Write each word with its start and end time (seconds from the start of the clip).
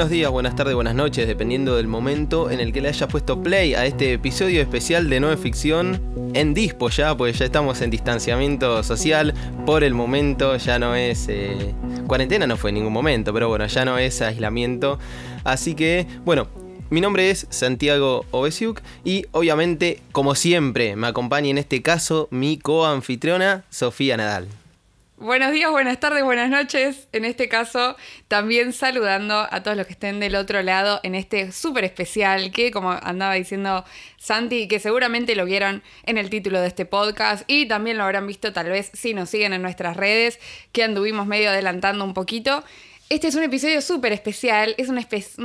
Buenos 0.00 0.12
días, 0.12 0.30
buenas 0.30 0.56
tardes, 0.56 0.74
buenas 0.74 0.94
noches, 0.94 1.26
dependiendo 1.28 1.76
del 1.76 1.86
momento 1.86 2.50
en 2.50 2.58
el 2.60 2.72
que 2.72 2.80
le 2.80 2.88
hayas 2.88 3.06
puesto 3.10 3.42
play 3.42 3.74
a 3.74 3.84
este 3.84 4.14
episodio 4.14 4.62
especial 4.62 5.10
de 5.10 5.20
No 5.20 5.36
Ficción 5.36 6.00
en 6.32 6.54
Dispo 6.54 6.88
ya, 6.88 7.14
pues 7.14 7.38
ya 7.38 7.44
estamos 7.44 7.82
en 7.82 7.90
distanciamiento 7.90 8.82
social 8.82 9.34
por 9.66 9.84
el 9.84 9.92
momento, 9.92 10.56
ya 10.56 10.78
no 10.78 10.94
es... 10.94 11.26
eh, 11.28 11.74
cuarentena 12.06 12.46
no 12.46 12.56
fue 12.56 12.70
en 12.70 12.76
ningún 12.76 12.94
momento, 12.94 13.34
pero 13.34 13.50
bueno, 13.50 13.66
ya 13.66 13.84
no 13.84 13.98
es 13.98 14.22
aislamiento. 14.22 14.98
Así 15.44 15.74
que, 15.74 16.06
bueno, 16.24 16.48
mi 16.88 17.02
nombre 17.02 17.28
es 17.28 17.46
Santiago 17.50 18.24
Obesiuk 18.30 18.80
y 19.04 19.26
obviamente, 19.32 20.00
como 20.12 20.34
siempre, 20.34 20.96
me 20.96 21.08
acompaña 21.08 21.50
en 21.50 21.58
este 21.58 21.82
caso 21.82 22.26
mi 22.30 22.56
coanfitriona 22.56 23.64
Sofía 23.68 24.16
Nadal. 24.16 24.48
Buenos 25.20 25.52
días, 25.52 25.70
buenas 25.70 26.00
tardes, 26.00 26.24
buenas 26.24 26.48
noches. 26.48 27.06
En 27.12 27.26
este 27.26 27.46
caso, 27.46 27.94
también 28.26 28.72
saludando 28.72 29.46
a 29.50 29.62
todos 29.62 29.76
los 29.76 29.86
que 29.86 29.92
estén 29.92 30.18
del 30.18 30.34
otro 30.34 30.62
lado 30.62 30.98
en 31.02 31.14
este 31.14 31.52
súper 31.52 31.84
especial 31.84 32.50
que, 32.52 32.70
como 32.70 32.92
andaba 32.92 33.34
diciendo 33.34 33.84
Santi, 34.16 34.66
que 34.66 34.80
seguramente 34.80 35.36
lo 35.36 35.44
vieron 35.44 35.82
en 36.04 36.16
el 36.16 36.30
título 36.30 36.58
de 36.62 36.68
este 36.68 36.86
podcast 36.86 37.44
y 37.48 37.68
también 37.68 37.98
lo 37.98 38.04
habrán 38.04 38.26
visto 38.26 38.54
tal 38.54 38.70
vez 38.70 38.90
si 38.94 39.12
nos 39.12 39.28
siguen 39.28 39.52
en 39.52 39.60
nuestras 39.60 39.94
redes, 39.94 40.40
que 40.72 40.84
anduvimos 40.84 41.26
medio 41.26 41.50
adelantando 41.50 42.02
un 42.02 42.14
poquito. 42.14 42.64
Este 43.10 43.26
es 43.26 43.34
un 43.34 43.42
episodio 43.42 43.82
súper 43.82 44.12
especial, 44.12 44.76
es 44.78 44.88
un, 44.88 44.96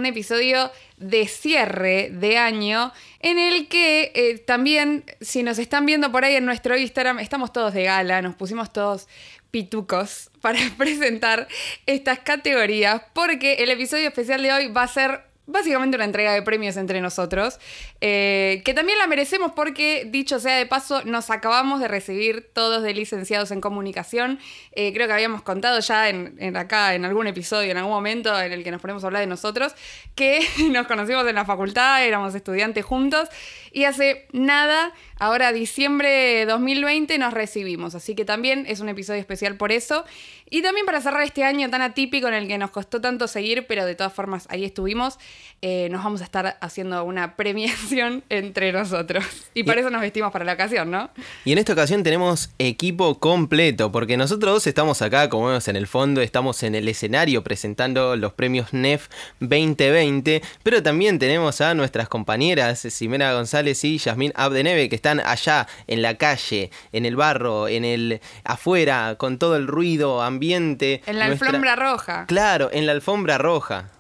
episodio 0.06 0.72
de 0.98 1.28
cierre 1.28 2.12
de 2.12 2.38
año 2.38 2.94
en 3.22 3.40
el 3.40 3.68
que 3.68 4.12
eh, 4.14 4.38
también, 4.38 5.04
si 5.20 5.42
nos 5.42 5.58
están 5.58 5.84
viendo 5.84 6.12
por 6.12 6.24
ahí 6.24 6.36
en 6.36 6.46
nuestro 6.46 6.78
Instagram, 6.78 7.18
estamos 7.18 7.52
todos 7.52 7.74
de 7.74 7.86
gala, 7.86 8.22
nos 8.22 8.36
pusimos 8.36 8.72
todos 8.72 9.08
pitucos 9.56 10.32
para 10.42 10.60
presentar 10.78 11.48
estas 11.86 12.20
categorías 12.20 13.02
porque 13.14 13.54
el 13.64 13.70
episodio 13.70 14.10
especial 14.10 14.42
de 14.42 14.52
hoy 14.52 14.68
va 14.68 14.84
a 14.84 14.88
ser 14.90 15.22
básicamente 15.48 15.96
una 15.96 16.04
entrega 16.04 16.34
de 16.34 16.42
premios 16.42 16.76
entre 16.76 17.00
nosotros, 17.00 17.60
eh, 18.02 18.62
que 18.66 18.74
también 18.74 18.98
la 18.98 19.08
merecemos 19.08 19.52
porque, 19.56 20.08
dicho 20.10 20.40
sea 20.40 20.58
de 20.58 20.66
paso, 20.66 21.04
nos 21.06 21.30
acabamos 21.30 21.80
de 21.80 21.88
recibir 21.88 22.50
todos 22.52 22.84
de 22.84 22.94
licenciados 22.94 23.52
en 23.52 23.62
comunicación. 23.62 24.40
Eh, 24.74 24.92
creo 24.94 25.08
que 25.08 25.14
habíamos 25.14 25.44
contado 25.44 25.80
ya 25.80 26.10
en, 26.10 26.58
acá, 26.58 26.96
en 26.96 27.06
algún 27.06 27.28
episodio, 27.28 27.72
en 27.72 27.78
algún 27.78 27.94
momento 27.94 28.38
en 28.40 28.52
el 28.52 28.64
que 28.64 28.72
nos 28.72 28.82
ponemos 28.82 29.04
a 29.04 29.08
hablar 29.08 29.22
de 29.22 29.28
nosotros, 29.28 29.74
que 30.16 30.46
nos 30.72 30.88
conocimos 30.88 31.26
en 31.28 31.36
la 31.36 31.46
facultad, 31.46 32.04
éramos 32.04 32.34
estudiantes 32.36 32.84
juntos, 32.84 33.30
y 33.72 33.84
hace 33.84 34.28
nada, 34.32 34.94
ahora 35.20 35.52
diciembre 35.52 36.10
de 36.10 36.46
2020, 36.46 37.18
nos 37.18 37.34
recibimos. 37.34 37.96
Así 37.96 38.16
que 38.16 38.26
también 38.26 38.66
es 38.68 38.80
un 38.80 38.90
episodio 38.90 39.20
especial 39.20 39.58
por 39.58 39.72
eso. 39.72 40.06
Y 40.50 40.62
también 40.62 40.86
para 40.86 41.02
cerrar 41.02 41.24
este 41.24 41.44
año 41.44 41.70
tan 41.70 41.82
atípico 41.82 42.28
en 42.28 42.36
el 42.36 42.48
que 42.48 42.58
nos 42.58 42.70
costó 42.70 43.02
tanto 43.02 43.28
seguir, 43.28 43.66
pero 43.68 43.86
de 43.86 43.96
todas 43.96 44.14
formas 44.14 44.46
ahí 44.50 44.64
estuvimos, 44.64 45.18
eh, 45.62 45.88
nos 45.90 46.04
vamos 46.04 46.22
a 46.22 46.24
estar 46.24 46.58
haciendo 46.62 47.04
una 47.04 47.36
premiación 47.36 48.24
entre 48.30 48.72
nosotros. 48.72 49.26
Y 49.54 49.64
para 49.64 49.82
eso 49.82 49.90
nos 49.90 50.02
vestimos 50.02 50.32
para 50.32 50.46
la 50.46 50.54
ocasión, 50.54 50.92
¿no? 50.92 51.10
Y 51.46 51.52
en 51.52 51.58
esta 51.58 51.74
ocasión 51.74 52.04
tenemos 52.04 52.52
equipo 52.60 53.20
completo, 53.20 53.92
porque 53.92 54.18
nosotros 54.18 54.46
dos 54.46 54.68
estamos 54.68 55.02
acá, 55.02 55.30
como 55.30 55.48
vemos 55.48 55.68
en 55.68 55.76
el 55.76 55.88
fondo, 55.88 56.22
estamos 56.22 56.62
en 56.62 56.76
el 56.76 56.88
escenario 56.88 57.44
presentando 57.44 58.16
los 58.16 58.34
premios 58.34 58.74
NEF 58.74 59.08
2020, 59.40 60.44
pero 60.62 60.84
también 60.84 61.18
tenemos 61.18 61.62
a 61.62 61.74
nuestras 61.74 62.08
compañeras 62.08 62.86
Ximena 62.88 63.34
González 63.34 63.84
y 63.84 63.98
Yasmín 63.98 64.32
Abdeneve, 64.36 64.88
que 64.90 64.96
están 65.06 65.20
allá 65.20 65.68
en 65.86 66.02
la 66.02 66.16
calle, 66.18 66.72
en 66.92 67.06
el 67.06 67.16
barro, 67.16 67.68
en 67.68 67.86
el 67.86 68.22
afuera, 68.44 69.16
con 69.20 69.38
todo 69.38 69.56
el 69.56 69.68
ruido 69.68 70.24
ambiente. 70.24 71.04
En 71.06 71.20
la 71.20 71.28
Nuestra- 71.28 71.50
alfombra 71.50 71.76
roja. 71.76 72.26
Claro, 72.26 72.70
en 72.72 72.88
la 72.88 72.94
alfombra 72.94 73.38
roja. 73.38 73.92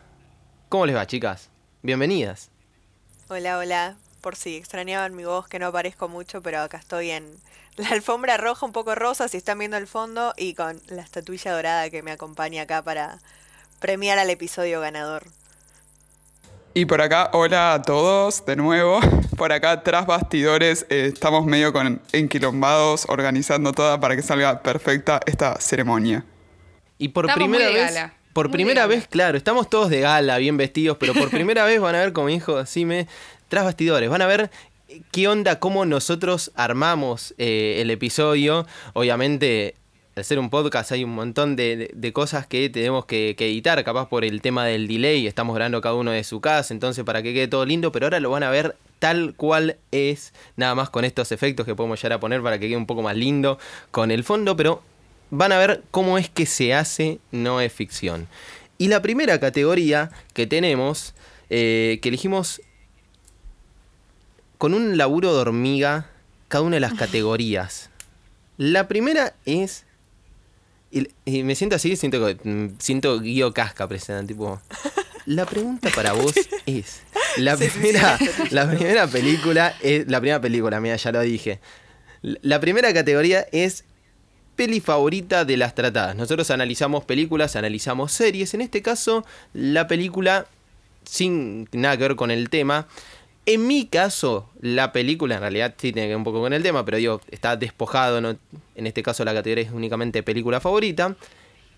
¿Cómo 0.67 0.87
les 0.87 0.95
va, 0.95 1.05
chicas? 1.05 1.49
Bienvenidas. 1.83 2.49
Hola, 3.29 3.59
hola. 3.59 3.95
Por 4.21 4.35
si 4.35 4.55
extrañaban 4.55 5.15
mi 5.15 5.25
voz, 5.25 5.47
que 5.47 5.59
no 5.59 5.67
aparezco 5.67 6.09
mucho, 6.09 6.41
pero 6.41 6.59
acá 6.61 6.77
estoy 6.77 7.11
en 7.11 7.31
la 7.75 7.89
alfombra 7.89 8.37
roja, 8.37 8.65
un 8.65 8.71
poco 8.71 8.95
rosa, 8.95 9.27
si 9.27 9.37
están 9.37 9.59
viendo 9.59 9.77
el 9.77 9.85
fondo, 9.85 10.33
y 10.37 10.55
con 10.55 10.81
la 10.87 11.03
estatuilla 11.03 11.51
dorada 11.53 11.91
que 11.91 12.01
me 12.01 12.11
acompaña 12.13 12.63
acá 12.63 12.81
para 12.81 13.19
premiar 13.79 14.17
al 14.17 14.31
episodio 14.31 14.81
ganador. 14.81 15.27
Y 16.77 16.87
por 16.87 17.01
acá, 17.01 17.29
hola 17.31 17.73
a 17.73 17.81
todos 17.81 18.45
de 18.45 18.57
nuevo. 18.57 18.99
Por 19.37 19.53
acá, 19.53 19.81
tras 19.81 20.05
bastidores, 20.05 20.85
eh, 20.89 21.09
estamos 21.13 21.45
medio 21.45 21.71
con 21.71 22.01
enquilombados, 22.11 23.05
organizando 23.07 23.71
toda 23.71 23.97
para 24.01 24.17
que 24.17 24.21
salga 24.21 24.61
perfecta 24.61 25.21
esta 25.25 25.57
ceremonia. 25.61 26.25
Y 26.97 27.07
por 27.09 27.29
Estamos 27.29 27.47
muy 27.47 27.57
primera 27.57 27.71
de 27.71 27.79
vez, 27.79 27.93
gala, 27.93 28.13
por 28.33 28.49
muy 28.49 28.57
primera 28.57 28.81
gala. 28.81 28.93
vez, 28.93 29.07
claro, 29.07 29.37
estamos 29.37 29.69
todos 29.69 29.89
de 29.89 30.01
gala, 30.01 30.37
bien 30.37 30.57
vestidos, 30.57 30.97
pero 30.99 31.13
por 31.13 31.29
primera 31.31 31.63
vez 31.63 31.79
van 31.79 31.95
a 31.95 31.99
ver, 31.99 32.11
como 32.11 32.27
dijo 32.27 32.65
Sime, 32.65 33.07
tras 33.47 33.63
bastidores, 33.63 34.09
van 34.09 34.21
a 34.21 34.27
ver 34.27 34.51
qué 35.13 35.29
onda, 35.29 35.61
cómo 35.61 35.85
nosotros 35.85 36.51
armamos 36.55 37.33
eh, 37.37 37.77
el 37.79 37.89
episodio. 37.89 38.67
Obviamente, 38.91 39.75
al 40.15 40.23
ser 40.23 40.39
un 40.39 40.49
podcast 40.49 40.91
hay 40.93 41.03
un 41.03 41.13
montón 41.13 41.55
de, 41.55 41.75
de- 41.75 41.91
de 41.93 42.13
cosas 42.13 42.47
que 42.47 42.69
tenemos 42.69 43.05
que, 43.05 43.35
que 43.37 43.47
editar, 43.47 43.83
capaz 43.83 44.07
por 44.07 44.23
el 44.23 44.41
tema 44.41 44.65
del 44.65 44.87
delay, 44.87 45.27
estamos 45.27 45.55
grabando 45.55 45.81
cada 45.81 45.95
uno 45.95 46.11
de 46.11 46.23
su 46.23 46.39
casa, 46.41 46.73
entonces 46.73 47.03
para 47.03 47.21
que 47.21 47.33
quede 47.33 47.47
todo 47.47 47.65
lindo, 47.65 47.91
pero 47.91 48.05
ahora 48.05 48.19
lo 48.19 48.29
van 48.29 48.43
a 48.43 48.49
ver 48.49 48.77
tal 48.99 49.33
cual 49.35 49.77
es, 49.91 50.33
nada 50.55 50.73
más 50.73 50.89
con 50.89 51.03
estos 51.03 51.31
efectos 51.33 51.65
que 51.65 51.75
podemos 51.75 52.01
llegar 52.01 52.13
a 52.13 52.19
poner 52.19 52.41
para 52.41 52.57
que 52.59 52.67
quede 52.67 52.77
un 52.77 52.85
poco 52.85 53.01
más 53.01 53.15
lindo 53.17 53.59
con 53.91 54.09
el 54.09 54.23
fondo, 54.23 54.55
pero 54.55 54.81
van 55.31 55.51
a 55.51 55.57
ver 55.57 55.83
cómo 55.91 56.17
es 56.17 56.29
que 56.29 56.45
se 56.45 56.73
hace 56.73 57.19
no 57.31 57.59
es 57.59 57.73
ficción. 57.73 58.27
Y 58.77 58.87
la 58.87 59.01
primera 59.01 59.39
categoría 59.39 60.11
que 60.33 60.47
tenemos, 60.47 61.13
eh, 61.49 61.99
que 62.01 62.09
elegimos 62.09 62.61
con 64.57 64.73
un 64.73 64.97
laburo 64.97 65.33
de 65.33 65.41
hormiga, 65.41 66.09
cada 66.47 66.63
una 66.63 66.75
de 66.77 66.81
las 66.81 66.93
categorías. 66.93 67.89
La 68.57 68.87
primera 68.87 69.35
es... 69.45 69.84
Y, 70.95 71.07
y 71.25 71.43
me 71.43 71.55
siento 71.55 71.75
así, 71.75 71.95
siento, 71.97 72.25
que- 72.25 72.49
mm, 72.49 72.77
siento 72.79 73.19
Guido 73.19 73.53
Casca 73.53 73.87
presente, 73.87 74.33
tipo... 74.33 74.59
La 75.25 75.45
pregunta 75.45 75.89
para 75.93 76.13
vos 76.13 76.33
es... 76.65 77.01
La 77.37 77.57
Sí, 77.57 77.65
sí, 77.65 77.69
sí, 77.71 77.79
primera, 77.79 78.17
la 78.51 78.69
primera 78.71 79.07
película 79.07 79.75
es... 79.81 80.07
La 80.07 80.19
primera 80.21 80.39
película, 80.39 80.79
mira, 80.79 80.95
ya 80.95 81.11
lo 81.11 81.19
dije. 81.21 81.59
La 82.21 82.59
primera 82.61 82.93
categoría 82.93 83.45
es 83.51 83.83
peli 84.55 84.79
favorita 84.79 85.43
de 85.43 85.57
las 85.57 85.75
tratadas. 85.75 86.15
Nosotros 86.15 86.49
analizamos 86.49 87.03
películas, 87.03 87.57
analizamos 87.57 88.13
series. 88.13 88.53
En 88.53 88.61
este 88.61 88.81
caso, 88.81 89.25
la 89.53 89.87
película, 89.87 90.45
sin 91.03 91.67
nada 91.73 91.97
que 91.97 92.03
ver 92.03 92.15
con 92.15 92.31
el 92.31 92.49
tema. 92.49 92.87
En 93.47 93.67
mi 93.67 93.85
caso, 93.87 94.49
la 94.59 94.91
película, 94.91 95.35
en 95.35 95.41
realidad 95.41 95.75
sí 95.77 95.91
tiene 95.91 96.03
que 96.03 96.09
ver 96.09 96.17
un 96.17 96.23
poco 96.23 96.41
con 96.41 96.51
el 96.53 96.63
tema, 96.63 96.83
pero 96.83 96.97
digo, 96.97 97.21
está 97.29 97.55
despojado. 97.55 98.19
¿no? 98.21 98.35
En 98.75 98.87
este 98.87 99.03
caso, 99.03 99.23
la 99.23 99.33
categoría 99.33 99.63
es 99.65 99.71
únicamente 99.71 100.23
película 100.23 100.59
favorita. 100.59 101.15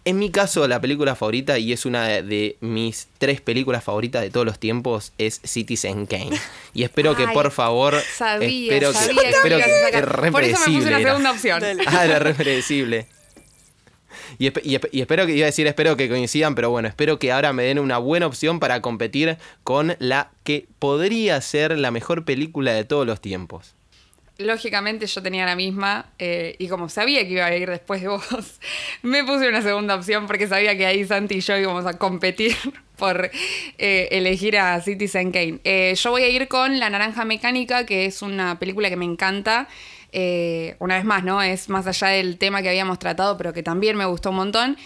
En 0.06 0.18
mi 0.20 0.30
caso, 0.32 0.66
la 0.70 0.80
película 0.80 1.16
favorita, 1.16 1.60
y 1.60 1.74
es 1.74 1.86
una 1.86 2.08
de, 2.08 2.24
de 2.24 2.58
mis 2.62 3.10
tres 3.18 3.42
películas 3.42 3.84
favoritas 3.84 4.22
de 4.22 4.30
todos 4.30 4.46
los 4.46 4.58
tiempos, 4.58 5.12
es 5.18 5.42
Citizen 5.44 6.06
Kane. 6.06 6.30
Y 6.74 6.84
espero 6.84 7.14
que, 7.18 7.28
por 7.28 7.52
favor, 7.52 7.96
Sabía, 8.16 8.72
espero 8.74 8.94
sabía 8.94 9.22
que, 9.22 9.30
espero 9.32 9.58
que, 9.58 9.64
a 9.64 9.82
sacar. 9.86 10.04
es 10.04 10.10
re 10.10 10.32
Por 10.32 10.44
eso 10.46 10.60
me 10.70 10.78
puse 10.78 10.88
era. 10.88 11.00
segunda 11.10 11.32
opción. 11.32 11.60
Dale. 11.60 11.84
Ah, 11.88 12.06
era 12.06 12.20
re 12.20 12.34
predecible. 12.34 13.08
Y, 14.40 14.48
espe- 14.48 14.62
y 14.64 14.76
espe- 14.76 14.90
y 14.92 15.02
espero 15.02 15.26
que, 15.26 15.34
iba 15.36 15.46
a 15.46 15.48
decir, 15.48 15.68
espero 15.68 15.98
que 15.98 16.10
coincidan, 16.10 16.56
pero 16.56 16.70
bueno, 16.70 16.88
espero 16.88 17.20
que 17.20 17.32
ahora 17.32 17.54
me 17.54 17.64
den 17.64 17.80
una 17.80 17.98
buena 17.98 18.28
opción 18.28 18.60
para 18.60 18.82
competir 18.82 19.38
con 19.64 19.96
la 20.00 20.32
que 20.44 20.66
podría 20.80 21.40
ser 21.42 21.78
la 21.78 21.92
mejor 21.92 22.26
película 22.26 22.74
de 22.74 22.84
todos 22.86 23.06
los 23.06 23.22
tiempos. 23.22 23.74
Lógicamente 24.40 25.08
yo 25.08 25.24
tenía 25.24 25.48
la 25.48 25.56
misma 25.56 26.12
eh, 26.20 26.56
y 26.60 26.68
como 26.68 26.90
sabía 26.90 27.24
que 27.26 27.34
iba 27.34 27.46
a 27.48 27.56
ir 27.56 27.68
después 27.72 28.02
de 28.04 28.08
vos, 28.08 28.24
me 29.02 29.24
puse 29.24 29.50
una 29.50 29.64
segunda 29.64 29.96
opción 29.96 30.28
porque 30.28 30.48
sabía 30.48 30.78
que 30.78 30.86
ahí 30.86 31.04
Santi 31.06 31.36
y 31.38 31.42
yo 31.42 31.58
íbamos 31.58 31.88
a 31.88 31.98
competir 31.98 32.56
por 32.98 33.32
eh, 33.80 34.08
elegir 34.12 34.58
a 34.60 34.80
Citizen 34.82 35.32
Kane. 35.32 35.60
Eh, 35.64 35.96
yo 35.96 36.12
voy 36.12 36.22
a 36.22 36.30
ir 36.30 36.48
con 36.48 36.78
La 36.80 36.90
Naranja 36.92 37.26
Mecánica, 37.26 37.88
que 37.88 38.06
es 38.06 38.22
una 38.22 38.60
película 38.60 38.90
que 38.90 38.96
me 38.96 39.06
encanta. 39.06 39.68
Eh, 40.12 40.76
una 40.80 40.96
vez 40.96 41.06
más, 41.06 41.24
¿no? 41.24 41.42
Es 41.42 41.70
más 41.70 41.88
allá 41.88 42.08
del 42.08 42.38
tema 42.38 42.62
que 42.62 42.70
habíamos 42.70 43.00
tratado, 43.00 43.38
pero 43.38 43.54
que 43.54 43.64
también 43.64 43.98
me 43.98 44.06
gustó 44.06 44.30
un 44.30 44.38
montón. 44.38 44.78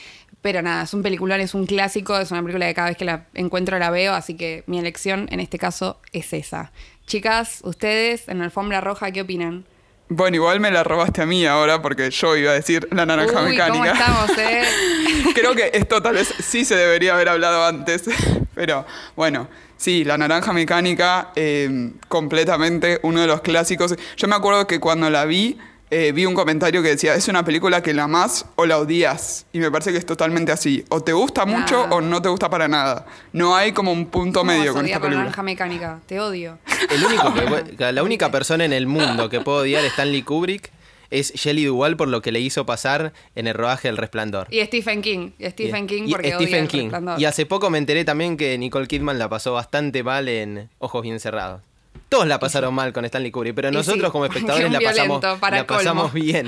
Pero 0.41 0.61
nada, 0.63 0.83
es 0.83 0.93
un 0.93 1.03
peliculón, 1.03 1.39
es 1.39 1.53
un 1.53 1.67
clásico, 1.67 2.17
es 2.17 2.31
una 2.31 2.41
película 2.41 2.67
que 2.67 2.73
cada 2.73 2.87
vez 2.87 2.97
que 2.97 3.05
la 3.05 3.25
encuentro 3.35 3.77
la 3.77 3.91
veo, 3.91 4.13
así 4.13 4.35
que 4.35 4.63
mi 4.65 4.79
elección 4.79 5.27
en 5.31 5.39
este 5.39 5.59
caso 5.59 5.99
es 6.13 6.33
esa. 6.33 6.71
Chicas, 7.05 7.59
ustedes 7.63 8.27
en 8.27 8.39
la 8.39 8.45
alfombra 8.45 8.81
roja, 8.81 9.11
¿qué 9.11 9.21
opinan? 9.21 9.65
Bueno, 10.13 10.35
igual 10.35 10.59
me 10.59 10.71
la 10.71 10.83
robaste 10.83 11.21
a 11.21 11.25
mí 11.25 11.45
ahora 11.45 11.81
porque 11.81 12.09
yo 12.09 12.35
iba 12.35 12.51
a 12.51 12.55
decir 12.55 12.87
la 12.91 13.05
naranja 13.05 13.43
Uy, 13.43 13.55
¿cómo 13.57 13.79
mecánica. 13.83 13.91
estamos, 13.93 14.37
eh? 14.39 14.63
Creo 15.35 15.55
que 15.55 15.71
esto 15.73 16.01
tal 16.01 16.15
vez 16.15 16.33
sí 16.39 16.65
se 16.65 16.75
debería 16.75 17.13
haber 17.13 17.29
hablado 17.29 17.63
antes, 17.65 18.03
pero 18.55 18.85
bueno, 19.15 19.47
sí, 19.81 20.03
la 20.03 20.17
naranja 20.17 20.53
mecánica, 20.53 21.31
eh, 21.35 21.91
completamente 22.07 22.99
uno 23.03 23.19
de 23.21 23.27
los 23.27 23.41
clásicos. 23.41 23.95
Yo 24.15 24.27
me 24.27 24.35
acuerdo 24.35 24.67
que 24.67 24.79
cuando 24.79 25.09
la 25.09 25.25
vi, 25.25 25.57
eh, 25.89 26.11
vi 26.13 26.25
un 26.25 26.35
comentario 26.35 26.81
que 26.83 26.89
decía, 26.89 27.15
es 27.15 27.27
una 27.27 27.43
película 27.43 27.81
que 27.83 27.93
la 27.93 28.03
amás 28.03 28.45
o 28.55 28.65
la 28.65 28.77
odias. 28.77 29.45
Y 29.51 29.59
me 29.59 29.69
parece 29.71 29.91
que 29.91 29.97
es 29.97 30.05
totalmente 30.05 30.51
así. 30.51 30.85
O 30.89 31.01
te 31.01 31.11
gusta 31.13 31.45
mucho 31.45 31.87
Nah. 31.87 31.95
o 31.95 32.01
no 32.01 32.21
te 32.21 32.29
gusta 32.29 32.49
para 32.49 32.67
nada. 32.67 33.05
No 33.33 33.55
hay 33.55 33.71
como 33.73 33.91
un 33.91 34.05
punto 34.05 34.39
¿Cómo 34.41 34.51
medio 34.51 34.67
vas 34.67 34.75
a 34.75 34.79
con 34.79 34.85
esta 34.85 34.99
la 34.99 35.01
película. 35.01 35.23
naranja 35.25 35.43
mecánica? 35.43 35.99
Te 36.05 36.19
odio. 36.19 36.59
El 36.89 37.03
único 37.03 37.33
que 37.33 37.41
puede- 37.77 37.91
la 37.91 38.03
única 38.03 38.31
persona 38.31 38.63
en 38.63 38.71
el 38.73 38.85
mundo 38.87 39.29
que 39.29 39.41
puede 39.41 39.59
odiar 39.63 39.83
a 39.83 39.87
Stanley 39.87 40.21
Kubrick 40.21 40.71
es 41.11 41.33
Shelley 41.33 41.65
Duvall 41.65 41.97
por 41.97 42.07
lo 42.07 42.21
que 42.21 42.31
le 42.31 42.39
hizo 42.39 42.65
pasar 42.65 43.13
en 43.35 43.47
el 43.47 43.53
rodaje 43.53 43.87
del 43.87 43.97
Resplandor. 43.97 44.47
Y 44.49 44.61
Stephen 44.65 45.01
King. 45.01 45.31
Y 45.37 45.49
Stephen 45.49 45.85
King 45.87 46.03
Y 46.07 46.11
porque 46.11 46.29
odia 46.35 46.37
Stephen 46.47 46.63
el 46.63 46.67
King. 46.69 46.81
Resplandor. 46.83 47.21
Y 47.21 47.25
hace 47.25 47.45
poco 47.45 47.69
me 47.69 47.77
enteré 47.77 48.03
también 48.05 48.37
que 48.37 48.57
Nicole 48.57 48.87
Kidman 48.87 49.19
la 49.19 49.29
pasó 49.29 49.53
bastante 49.53 50.03
mal 50.03 50.27
en 50.27 50.69
Ojos 50.79 51.03
Bien 51.03 51.19
Cerrados. 51.19 51.61
Todos 52.09 52.27
la 52.27 52.39
pasaron 52.39 52.73
mal 52.73 52.91
con 52.91 53.05
Stanley 53.05 53.31
Kubrick, 53.31 53.55
pero 53.55 53.69
Y 53.69 53.71
nosotros 53.71 54.05
sí, 54.07 54.11
como 54.11 54.25
espectadores 54.27 54.71
la 54.71 54.79
pasamos, 54.79 55.21
violento, 55.21 55.39
para 55.39 55.57
la 55.57 55.67
pasamos 55.67 56.11
colmo. 56.11 56.25
bien. 56.25 56.47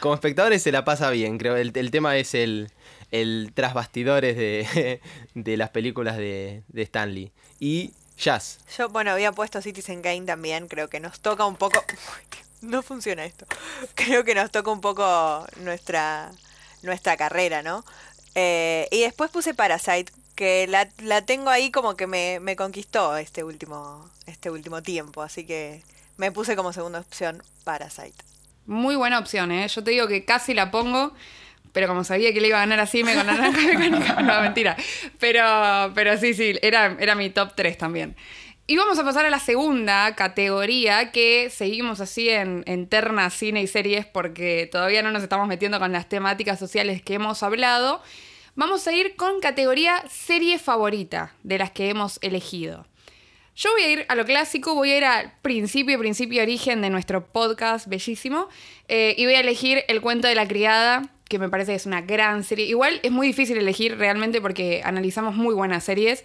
Como 0.00 0.14
espectadores 0.14 0.62
se 0.62 0.72
la 0.72 0.84
pasa 0.84 1.10
bien, 1.10 1.38
creo. 1.38 1.56
El, 1.56 1.72
el 1.74 1.90
tema 1.90 2.16
es 2.16 2.34
el, 2.34 2.70
el 3.10 3.52
tras 3.54 3.74
bastidores 3.74 4.36
de, 4.36 5.00
de 5.34 5.56
las 5.56 5.70
películas 5.70 6.16
de, 6.16 6.62
de 6.68 6.82
Stanley. 6.82 7.32
Y 7.60 7.92
Jazz. 8.16 8.58
Yo, 8.76 8.88
bueno, 8.88 9.10
había 9.10 9.32
puesto 9.32 9.60
Citizen 9.60 10.02
Kane 10.02 10.22
también, 10.22 10.68
creo 10.68 10.88
que 10.88 11.00
nos 11.00 11.20
toca 11.20 11.44
un 11.44 11.56
poco... 11.56 11.82
No 12.64 12.82
funciona 12.82 13.24
esto. 13.24 13.46
Creo 13.94 14.24
que 14.24 14.34
nos 14.34 14.50
toca 14.50 14.70
un 14.70 14.80
poco 14.80 15.46
nuestra, 15.60 16.30
nuestra 16.82 17.16
carrera, 17.16 17.62
¿no? 17.62 17.84
Eh, 18.34 18.88
y 18.90 19.02
después 19.02 19.30
puse 19.30 19.54
Parasite, 19.54 20.12
que 20.34 20.66
la, 20.66 20.88
la 20.98 21.22
tengo 21.22 21.50
ahí 21.50 21.70
como 21.70 21.96
que 21.96 22.06
me, 22.06 22.40
me 22.40 22.56
conquistó 22.56 23.16
este 23.16 23.44
último, 23.44 24.10
este 24.26 24.50
último 24.50 24.82
tiempo, 24.82 25.22
así 25.22 25.44
que 25.46 25.82
me 26.16 26.32
puse 26.32 26.56
como 26.56 26.72
segunda 26.72 27.00
opción 27.00 27.42
Parasite. 27.64 28.24
Muy 28.66 28.96
buena 28.96 29.18
opción, 29.18 29.52
¿eh? 29.52 29.68
Yo 29.68 29.84
te 29.84 29.90
digo 29.90 30.08
que 30.08 30.24
casi 30.24 30.54
la 30.54 30.70
pongo, 30.70 31.12
pero 31.72 31.86
como 31.86 32.02
sabía 32.02 32.32
que 32.32 32.40
le 32.40 32.48
iba 32.48 32.56
a 32.56 32.60
ganar 32.60 32.80
así, 32.80 33.04
me 33.04 33.14
la 33.14 33.24
naranja. 33.24 34.22
No, 34.22 34.40
mentira. 34.40 34.76
Pero, 35.20 35.92
pero 35.94 36.16
sí, 36.18 36.34
sí, 36.34 36.58
era, 36.62 36.96
era 36.98 37.14
mi 37.14 37.30
top 37.30 37.52
3 37.54 37.76
también. 37.76 38.16
Y 38.66 38.78
vamos 38.78 38.98
a 38.98 39.04
pasar 39.04 39.26
a 39.26 39.30
la 39.30 39.40
segunda 39.40 40.14
categoría, 40.14 41.12
que 41.12 41.50
seguimos 41.50 42.00
así 42.00 42.30
en, 42.30 42.62
en 42.66 42.88
terna 42.88 43.28
cine 43.28 43.60
y 43.60 43.66
series, 43.66 44.06
porque 44.06 44.66
todavía 44.72 45.02
no 45.02 45.12
nos 45.12 45.22
estamos 45.22 45.46
metiendo 45.46 45.78
con 45.78 45.92
las 45.92 46.08
temáticas 46.08 46.58
sociales 46.58 47.02
que 47.02 47.14
hemos 47.14 47.42
hablado. 47.42 48.00
Vamos 48.54 48.86
a 48.86 48.92
ir 48.94 49.16
con 49.16 49.40
categoría 49.40 50.02
serie 50.08 50.58
favorita 50.58 51.34
de 51.42 51.58
las 51.58 51.72
que 51.72 51.90
hemos 51.90 52.18
elegido. 52.22 52.86
Yo 53.54 53.70
voy 53.72 53.82
a 53.82 53.90
ir 53.90 54.06
a 54.08 54.14
lo 54.14 54.24
clásico, 54.24 54.74
voy 54.74 54.92
a 54.92 54.96
ir 54.96 55.04
al 55.04 55.32
principio, 55.42 55.98
principio, 55.98 56.42
origen 56.42 56.80
de 56.80 56.88
nuestro 56.88 57.26
podcast 57.26 57.86
bellísimo. 57.86 58.48
eh, 58.88 59.14
y 59.18 59.26
voy 59.26 59.34
a 59.34 59.40
elegir 59.40 59.84
El 59.88 60.00
cuento 60.00 60.26
de 60.26 60.34
la 60.34 60.48
criada, 60.48 61.10
que 61.28 61.38
me 61.38 61.50
parece 61.50 61.72
que 61.72 61.76
es 61.76 61.84
una 61.86 62.00
gran 62.00 62.44
serie. 62.44 62.64
Igual 62.64 62.98
es 63.02 63.12
muy 63.12 63.26
difícil 63.26 63.58
elegir 63.58 63.98
realmente 63.98 64.40
porque 64.40 64.80
analizamos 64.84 65.34
muy 65.34 65.54
buenas 65.54 65.84
series. 65.84 66.24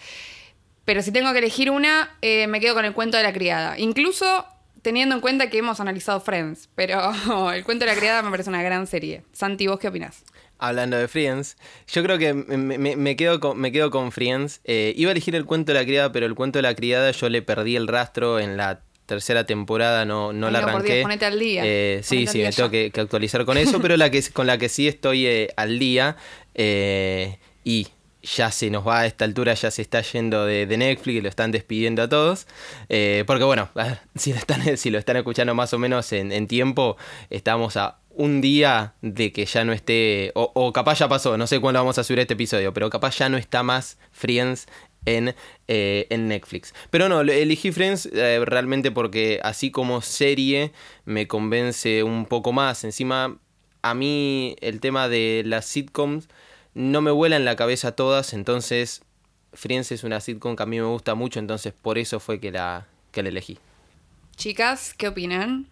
Pero 0.89 1.03
si 1.03 1.11
tengo 1.11 1.31
que 1.33 1.37
elegir 1.37 1.69
una, 1.69 2.17
eh, 2.23 2.47
me 2.47 2.59
quedo 2.59 2.73
con 2.73 2.83
El 2.83 2.93
cuento 2.93 3.15
de 3.15 3.21
la 3.21 3.31
criada. 3.31 3.77
Incluso 3.77 4.43
teniendo 4.81 5.13
en 5.13 5.21
cuenta 5.21 5.47
que 5.51 5.59
hemos 5.59 5.79
analizado 5.79 6.19
Friends. 6.19 6.67
Pero 6.73 7.11
El 7.53 7.63
cuento 7.63 7.85
de 7.85 7.91
la 7.93 7.95
criada 7.99 8.23
me 8.23 8.31
parece 8.31 8.49
una 8.49 8.63
gran 8.63 8.87
serie. 8.87 9.21
Santi, 9.31 9.67
¿vos 9.67 9.77
qué 9.77 9.87
opinás? 9.89 10.23
Hablando 10.57 10.97
de 10.97 11.07
Friends, 11.07 11.57
yo 11.93 12.01
creo 12.01 12.17
que 12.17 12.33
me, 12.33 12.79
me- 12.79 12.95
me 12.95 13.15
quedo, 13.15 13.39
con, 13.39 13.59
me 13.59 13.71
quedo 13.71 13.91
con 13.91 14.11
Friends. 14.11 14.61
Eh, 14.63 14.93
iba 14.97 15.09
a 15.09 15.11
elegir 15.11 15.35
el 15.35 15.45
cuento 15.45 15.73
de 15.73 15.77
la 15.79 15.85
criada, 15.85 16.11
pero 16.11 16.25
el 16.25 16.33
cuento 16.33 16.57
de 16.57 16.63
la 16.63 16.73
criada 16.73 17.11
yo 17.11 17.29
le 17.29 17.43
perdí 17.43 17.75
el 17.75 17.87
rastro 17.87 18.39
en 18.39 18.57
la 18.57 18.81
tercera 19.05 19.45
temporada, 19.45 20.05
no, 20.05 20.33
no 20.33 20.47
Ay, 20.47 20.53
la 20.53 20.61
no, 20.61 20.67
arranqué. 20.69 20.93
Dios, 20.95 21.03
ponete 21.03 21.25
al 21.27 21.37
día. 21.37 21.61
Eh, 21.65 21.99
sí, 22.03 22.25
sí, 22.25 22.39
día 22.39 22.47
me 22.47 22.53
tengo 22.55 22.67
ya. 22.69 22.71
que, 22.71 22.89
que 22.89 22.99
actualizar 22.99 23.45
con 23.45 23.59
eso, 23.59 23.79
pero 23.79 23.95
la 23.95 24.09
que, 24.09 24.23
con 24.33 24.47
la 24.47 24.57
que 24.57 24.69
sí 24.69 24.87
estoy 24.87 25.27
eh, 25.27 25.49
al 25.55 25.77
día 25.77 26.17
y 27.63 27.87
ya 28.21 28.51
se 28.51 28.69
nos 28.69 28.85
va 28.85 28.99
a 28.99 29.05
esta 29.05 29.25
altura, 29.25 29.53
ya 29.53 29.71
se 29.71 29.81
está 29.81 30.01
yendo 30.01 30.45
de, 30.45 30.65
de 30.65 30.77
Netflix 30.77 31.23
lo 31.23 31.29
están 31.29 31.51
despidiendo 31.51 32.01
a 32.01 32.09
todos. 32.09 32.47
Eh, 32.89 33.23
porque 33.25 33.43
bueno, 33.43 33.69
si, 34.15 34.33
lo 34.33 34.39
están, 34.39 34.77
si 34.77 34.89
lo 34.89 34.97
están 34.97 35.17
escuchando 35.17 35.55
más 35.55 35.73
o 35.73 35.79
menos 35.79 36.11
en, 36.11 36.47
tiempo, 36.47 36.97
estamos 37.29 37.77
a 37.77 37.99
un 38.09 38.41
día 38.41 38.95
de 39.01 39.31
que 39.31 39.45
ya 39.45 39.63
no 39.63 39.71
esté, 39.71 40.31
o, 40.33 40.73
capaz 40.73 40.99
ya 40.99 41.07
pasó, 41.07 41.37
no 41.37 41.47
sé 41.47 41.59
cuándo 41.59 41.79
vamos 41.79 41.97
a 41.97 42.03
subir 42.03 42.19
este 42.19 42.33
episodio, 42.33 42.73
pero 42.73 42.89
capaz 42.89 43.17
ya 43.17 43.29
no 43.29 43.37
está 43.37 43.63
más 43.63 43.97
Friends 44.11 44.67
en, 45.05 45.35
eh, 45.67 46.07
en 46.09 46.27
Netflix. 46.27 46.73
Pero 46.89 47.07
no, 47.07 47.21
elegí 47.21 47.71
Friends 47.71 48.09
eh, 48.11 48.43
realmente 48.45 48.91
porque 48.91 49.39
así 49.43 49.71
como 49.71 50.01
serie 50.01 50.73
me 51.05 51.27
convence 51.27 52.03
un 52.03 52.25
poco 52.25 52.51
más. 52.51 52.83
Encima, 52.83 53.37
a 53.81 53.93
mí 53.93 54.57
el 54.59 54.81
tema 54.81 55.07
de 55.07 55.43
las 55.45 55.65
sitcoms 55.65 56.27
no 56.79 57.01
me 57.01 57.11
vuela 57.11 57.35
en 57.35 57.43
la 57.43 57.57
cabeza 57.57 57.91
todas, 57.91 58.31
entonces 58.31 59.01
Friends 59.51 59.91
es 59.91 60.05
una 60.05 60.21
sitcom 60.21 60.55
que 60.55 60.63
a 60.63 60.65
mí 60.65 60.79
me 60.79 60.85
gusta 60.85 61.13
mucho, 61.13 61.37
entonces 61.39 61.73
por 61.73 61.97
eso 61.97 62.21
fue 62.21 62.39
que 62.39 62.51
la, 62.51 62.85
que 63.11 63.21
la 63.21 63.27
elegí. 63.29 63.59
Chicas, 64.37 64.93
¿qué 64.97 65.09
opinan? 65.09 65.67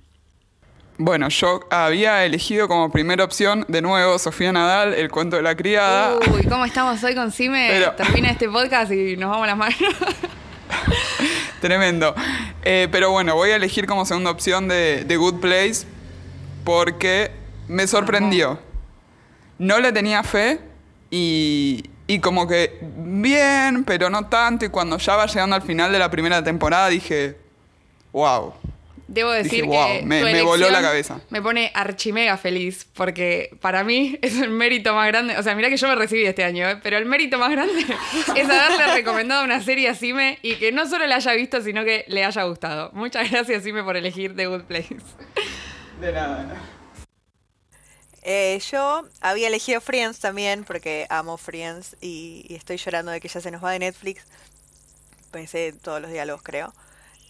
Bueno, 0.97 1.29
yo 1.29 1.61
había 1.71 2.25
elegido 2.25 2.67
como 2.67 2.91
primera 2.91 3.23
opción, 3.23 3.63
de 3.69 3.81
nuevo, 3.81 4.19
Sofía 4.19 4.51
Nadal, 4.51 4.93
El 4.95 5.09
cuento 5.09 5.37
de 5.37 5.43
la 5.43 5.55
criada. 5.55 6.19
Uy, 6.33 6.43
¿cómo 6.43 6.65
estamos 6.65 7.01
hoy 7.01 7.15
con 7.15 7.31
Cime? 7.31 7.67
Pero- 7.71 7.93
Termina 7.93 8.29
este 8.29 8.49
podcast 8.49 8.91
y 8.91 9.15
nos 9.15 9.29
vamos 9.29 9.47
las 9.47 9.55
manos. 9.57 9.77
Tremendo. 11.61 12.15
Eh, 12.63 12.89
pero 12.91 13.11
bueno, 13.11 13.33
voy 13.35 13.51
a 13.51 13.55
elegir 13.55 13.85
como 13.85 14.03
segunda 14.05 14.29
opción 14.31 14.67
de 14.67 15.05
The 15.07 15.15
Good 15.15 15.39
Place 15.39 15.85
porque 16.65 17.31
me 17.69 17.87
sorprendió. 17.87 18.59
No 19.57 19.79
le 19.79 19.93
tenía 19.93 20.21
fe 20.23 20.66
y, 21.09 21.83
y 22.07 22.19
como 22.19 22.47
que 22.47 22.77
bien, 22.81 23.83
pero 23.85 24.09
no 24.09 24.27
tanto. 24.27 24.65
Y 24.65 24.69
cuando 24.69 24.97
ya 24.97 25.15
va 25.15 25.25
llegando 25.25 25.55
al 25.55 25.61
final 25.61 25.91
de 25.91 25.99
la 25.99 26.09
primera 26.11 26.43
temporada 26.43 26.89
dije, 26.89 27.37
wow. 28.11 28.53
Debo 29.09 29.31
decir 29.31 29.63
Dije, 29.63 29.63
"Wow, 29.67 29.87
que 29.87 30.01
me- 30.05 30.19
tu 30.19 30.25
me 30.25 30.41
voló 30.41 30.69
la 30.69 30.81
cabeza". 30.81 31.21
Me 31.29 31.41
pone 31.41 31.71
archimega 31.73 32.35
feliz 32.35 32.85
porque 32.93 33.55
para 33.61 33.85
mí 33.85 34.19
es 34.21 34.37
el 34.41 34.49
mérito 34.49 34.93
más 34.93 35.07
grande. 35.07 35.37
O 35.37 35.43
sea, 35.43 35.55
mira 35.55 35.69
que 35.69 35.77
yo 35.77 35.87
me 35.87 35.95
recibí 35.95 36.25
este 36.25 36.43
año, 36.43 36.67
¿eh? 36.67 36.77
pero 36.83 36.97
el 36.97 37.05
mérito 37.05 37.37
más 37.39 37.49
grande 37.49 37.85
es 38.35 38.49
haberle 38.49 38.93
recomendado 38.95 39.45
una 39.45 39.61
serie 39.61 39.87
a 39.87 39.95
Sime 39.95 40.39
y 40.41 40.55
que 40.55 40.73
no 40.73 40.85
solo 40.89 41.07
la 41.07 41.15
haya 41.15 41.31
visto, 41.33 41.61
sino 41.61 41.85
que 41.85 42.03
le 42.09 42.25
haya 42.25 42.43
gustado. 42.43 42.89
Muchas 42.91 43.31
gracias, 43.31 43.63
Sime, 43.63 43.81
por 43.81 43.95
elegir 43.95 44.35
The 44.35 44.47
Good 44.47 44.63
Place. 44.63 44.97
De 46.01 46.11
nada. 46.11 46.53
Eh, 48.29 48.59
yo 48.69 49.07
había 49.21 49.47
elegido 49.47 49.79
Friends 49.79 50.19
también 50.19 50.65
porque 50.65 51.07
amo 51.09 51.37
Friends 51.37 51.95
y, 52.01 52.45
y 52.49 52.55
estoy 52.55 52.75
llorando 52.75 53.09
de 53.09 53.21
que 53.21 53.29
ya 53.29 53.39
se 53.39 53.51
nos 53.51 53.63
va 53.63 53.71
de 53.71 53.79
Netflix. 53.79 54.25
Pensé 55.31 55.71
todos 55.81 56.01
los 56.01 56.11
diálogos, 56.11 56.43
creo. 56.43 56.73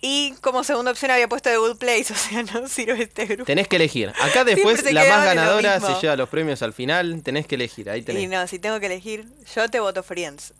Y 0.01 0.33
como 0.41 0.63
segunda 0.63 0.89
opción 0.89 1.11
había 1.11 1.29
puesto 1.29 1.51
The 1.51 1.57
Good 1.57 1.77
Place, 1.77 2.11
o 2.13 2.15
sea, 2.15 2.41
no 2.41 2.67
sirve 2.67 3.03
este 3.03 3.25
grupo. 3.27 3.45
Tenés 3.45 3.67
que 3.67 3.75
elegir. 3.75 4.11
Acá 4.19 4.43
después 4.43 4.91
la 4.91 5.05
más 5.05 5.23
ganadora 5.23 5.79
se 5.79 6.01
lleva 6.01 6.15
los 6.15 6.29
premios 6.29 6.63
al 6.63 6.73
final. 6.73 7.21
Tenés 7.21 7.45
que 7.45 7.53
elegir, 7.53 7.91
ahí 7.91 8.01
tenés. 8.01 8.23
Y 8.23 8.27
no, 8.27 8.47
si 8.47 8.57
tengo 8.57 8.79
que 8.79 8.87
elegir, 8.87 9.27
yo 9.55 9.69
te 9.69 9.79
voto 9.79 10.01
Friends. 10.01 10.55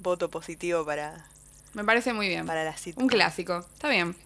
Voto 0.00 0.28
positivo 0.28 0.84
para, 0.84 1.24
Me 1.74 1.84
parece 1.84 2.12
muy 2.12 2.26
bien. 2.26 2.46
para 2.46 2.64
la 2.64 2.76
sitcom. 2.76 3.04
Un 3.04 3.08
clásico. 3.08 3.64
Está 3.74 3.88
bien. 3.88 4.16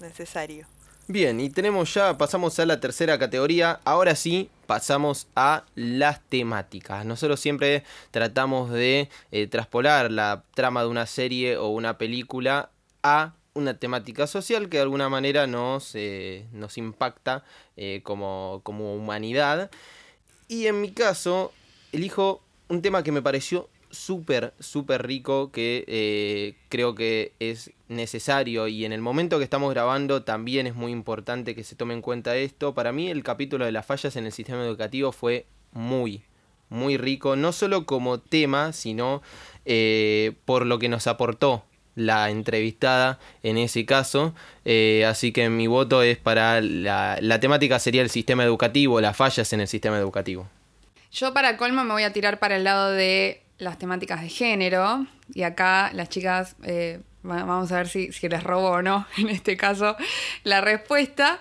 Necesario. 0.00 0.66
Bien, 1.08 1.40
y 1.40 1.50
tenemos 1.50 1.92
ya, 1.94 2.16
pasamos 2.16 2.58
a 2.60 2.64
la 2.64 2.78
tercera 2.78 3.18
categoría. 3.18 3.80
Ahora 3.84 4.14
sí, 4.14 4.50
pasamos 4.66 5.26
a 5.34 5.64
las 5.74 6.20
temáticas. 6.28 7.04
Nosotros 7.04 7.40
siempre 7.40 7.82
tratamos 8.12 8.70
de 8.70 9.08
eh, 9.32 9.48
traspolar 9.48 10.12
la 10.12 10.44
trama 10.54 10.82
de 10.82 10.88
una 10.88 11.06
serie 11.06 11.56
o 11.56 11.68
una 11.68 11.98
película 11.98 12.70
a 13.02 13.34
una 13.52 13.76
temática 13.76 14.28
social 14.28 14.68
que 14.68 14.76
de 14.76 14.84
alguna 14.84 15.08
manera 15.08 15.48
nos, 15.48 15.90
eh, 15.94 16.46
nos 16.52 16.78
impacta 16.78 17.44
eh, 17.76 18.00
como, 18.04 18.60
como 18.62 18.94
humanidad. 18.94 19.72
Y 20.46 20.68
en 20.68 20.80
mi 20.80 20.92
caso, 20.92 21.52
elijo 21.90 22.42
un 22.68 22.80
tema 22.80 23.02
que 23.02 23.10
me 23.10 23.22
pareció 23.22 23.68
súper, 23.92 24.54
súper 24.58 25.06
rico, 25.06 25.52
que 25.52 25.84
eh, 25.86 26.56
creo 26.68 26.94
que 26.94 27.32
es 27.38 27.70
necesario 27.88 28.66
y 28.66 28.84
en 28.84 28.92
el 28.92 29.00
momento 29.00 29.38
que 29.38 29.44
estamos 29.44 29.72
grabando 29.72 30.22
también 30.22 30.66
es 30.66 30.74
muy 30.74 30.90
importante 30.90 31.54
que 31.54 31.62
se 31.62 31.76
tome 31.76 31.94
en 31.94 32.02
cuenta 32.02 32.36
esto. 32.36 32.74
Para 32.74 32.90
mí 32.92 33.10
el 33.10 33.22
capítulo 33.22 33.66
de 33.66 33.72
las 33.72 33.86
fallas 33.86 34.16
en 34.16 34.26
el 34.26 34.32
sistema 34.32 34.64
educativo 34.64 35.12
fue 35.12 35.46
muy, 35.72 36.22
muy 36.68 36.96
rico, 36.96 37.36
no 37.36 37.52
solo 37.52 37.86
como 37.86 38.18
tema, 38.18 38.72
sino 38.72 39.22
eh, 39.64 40.32
por 40.44 40.66
lo 40.66 40.78
que 40.78 40.88
nos 40.88 41.06
aportó 41.06 41.64
la 41.94 42.30
entrevistada 42.30 43.18
en 43.42 43.58
ese 43.58 43.84
caso. 43.84 44.34
Eh, 44.64 45.04
así 45.06 45.32
que 45.32 45.50
mi 45.50 45.66
voto 45.66 46.02
es 46.02 46.16
para 46.16 46.60
la, 46.62 47.18
la 47.20 47.38
temática 47.38 47.78
sería 47.78 48.02
el 48.02 48.10
sistema 48.10 48.44
educativo, 48.44 49.00
las 49.00 49.16
fallas 49.16 49.52
en 49.52 49.60
el 49.60 49.68
sistema 49.68 49.98
educativo. 49.98 50.48
Yo 51.12 51.34
para 51.34 51.58
colmo 51.58 51.84
me 51.84 51.92
voy 51.92 52.04
a 52.04 52.12
tirar 52.12 52.38
para 52.38 52.56
el 52.56 52.64
lado 52.64 52.90
de 52.90 53.42
las 53.62 53.78
temáticas 53.78 54.20
de 54.22 54.28
género. 54.28 55.06
Y 55.34 55.42
acá 55.42 55.90
las 55.94 56.08
chicas, 56.08 56.56
eh, 56.64 57.00
va- 57.24 57.44
vamos 57.44 57.70
a 57.72 57.76
ver 57.76 57.88
si, 57.88 58.12
si 58.12 58.28
les 58.28 58.42
robo 58.42 58.70
o 58.70 58.82
no, 58.82 59.06
en 59.18 59.28
este 59.28 59.56
caso, 59.56 59.96
la 60.44 60.60
respuesta. 60.60 61.38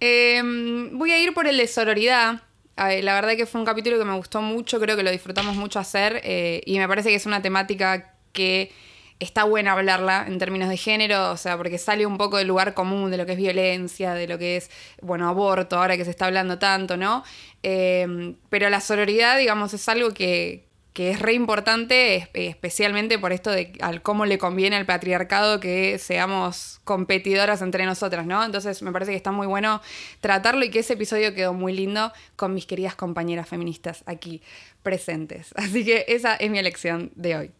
Em, 0.00 0.96
voy 0.96 1.12
a 1.12 1.18
ir 1.20 1.34
por 1.34 1.46
el 1.46 1.56
de 1.56 1.66
sororidad. 1.66 2.42
La 2.76 3.14
verdad 3.14 3.34
que 3.36 3.44
fue 3.44 3.60
un 3.60 3.66
capítulo 3.66 3.98
que 3.98 4.04
me 4.04 4.14
gustó 4.14 4.40
mucho, 4.40 4.78
creo 4.78 4.96
que 4.96 5.02
lo 5.02 5.10
disfrutamos 5.10 5.56
mucho 5.56 5.80
hacer 5.80 6.20
eh, 6.22 6.60
y 6.64 6.78
me 6.78 6.86
parece 6.86 7.08
que 7.08 7.16
es 7.16 7.26
una 7.26 7.42
temática 7.42 8.14
que 8.32 8.70
está 9.18 9.42
buena 9.42 9.72
hablarla 9.72 10.24
en 10.28 10.38
términos 10.38 10.68
de 10.68 10.76
género, 10.76 11.32
o 11.32 11.36
sea, 11.36 11.56
porque 11.56 11.76
sale 11.78 12.06
un 12.06 12.16
poco 12.16 12.36
del 12.36 12.46
lugar 12.46 12.74
común 12.74 13.10
de 13.10 13.16
lo 13.16 13.26
que 13.26 13.32
es 13.32 13.38
violencia, 13.38 14.14
de 14.14 14.28
lo 14.28 14.38
que 14.38 14.58
es, 14.58 14.70
bueno, 15.02 15.28
aborto, 15.28 15.76
ahora 15.76 15.96
que 15.96 16.04
se 16.04 16.10
está 16.12 16.26
hablando 16.26 16.60
tanto, 16.60 16.96
¿no? 16.96 17.24
Em, 17.64 18.36
pero 18.48 18.70
la 18.70 18.80
sororidad, 18.80 19.36
digamos, 19.38 19.74
es 19.74 19.88
algo 19.88 20.14
que, 20.14 20.67
que 20.98 21.12
es 21.12 21.20
re 21.20 21.32
importante, 21.32 22.28
especialmente 22.34 23.20
por 23.20 23.32
esto 23.32 23.52
de 23.52 23.72
al 23.82 24.02
cómo 24.02 24.26
le 24.26 24.36
conviene 24.36 24.74
al 24.74 24.84
patriarcado 24.84 25.60
que 25.60 25.96
seamos 25.98 26.80
competidoras 26.82 27.62
entre 27.62 27.86
nosotras, 27.86 28.26
¿no? 28.26 28.44
Entonces 28.44 28.82
me 28.82 28.90
parece 28.90 29.12
que 29.12 29.16
está 29.16 29.30
muy 29.30 29.46
bueno 29.46 29.80
tratarlo 30.20 30.64
y 30.64 30.70
que 30.70 30.80
ese 30.80 30.94
episodio 30.94 31.34
quedó 31.34 31.54
muy 31.54 31.72
lindo 31.72 32.12
con 32.34 32.52
mis 32.52 32.66
queridas 32.66 32.96
compañeras 32.96 33.48
feministas 33.48 34.02
aquí 34.06 34.42
presentes. 34.82 35.52
Así 35.54 35.84
que 35.84 36.04
esa 36.08 36.34
es 36.34 36.50
mi 36.50 36.58
elección 36.58 37.12
de 37.14 37.36
hoy. 37.36 37.52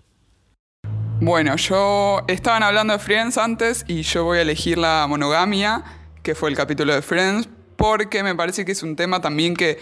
Bueno, 1.21 1.55
yo 1.55 2.25
estaban 2.27 2.65
hablando 2.65 2.93
de 2.95 2.99
Friends 2.99 3.39
antes 3.39 3.85
y 3.87 4.03
yo 4.03 4.25
voy 4.25 4.39
a 4.39 4.43
elegir 4.43 4.79
la 4.79 5.07
monogamia, 5.09 5.85
que 6.25 6.35
fue 6.35 6.51
el 6.51 6.57
capítulo 6.57 6.93
de 6.93 7.03
Friends, 7.03 7.49
porque 7.77 8.25
me 8.25 8.35
parece 8.35 8.65
que 8.65 8.73
es 8.73 8.83
un 8.83 8.97
tema 8.97 9.21
también 9.21 9.55
que 9.55 9.79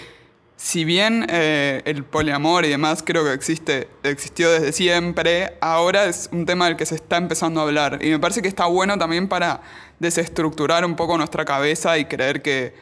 si 0.56 0.86
bien 0.86 1.26
eh, 1.28 1.82
el 1.84 2.02
poliamor 2.02 2.64
y 2.64 2.70
demás 2.70 3.02
creo 3.04 3.24
que 3.24 3.34
existe, 3.34 3.88
existió 4.02 4.50
desde 4.50 4.72
siempre, 4.72 5.52
ahora 5.60 6.06
es 6.06 6.30
un 6.32 6.46
tema 6.46 6.66
del 6.66 6.76
que 6.76 6.86
se 6.86 6.94
está 6.94 7.18
empezando 7.18 7.60
a 7.60 7.64
hablar. 7.64 7.98
Y 8.02 8.08
me 8.08 8.18
parece 8.18 8.40
que 8.40 8.48
está 8.48 8.64
bueno 8.66 8.96
también 8.96 9.28
para 9.28 9.60
desestructurar 9.98 10.84
un 10.84 10.96
poco 10.96 11.18
nuestra 11.18 11.44
cabeza 11.44 11.98
y 11.98 12.06
creer 12.06 12.40
que 12.40 12.74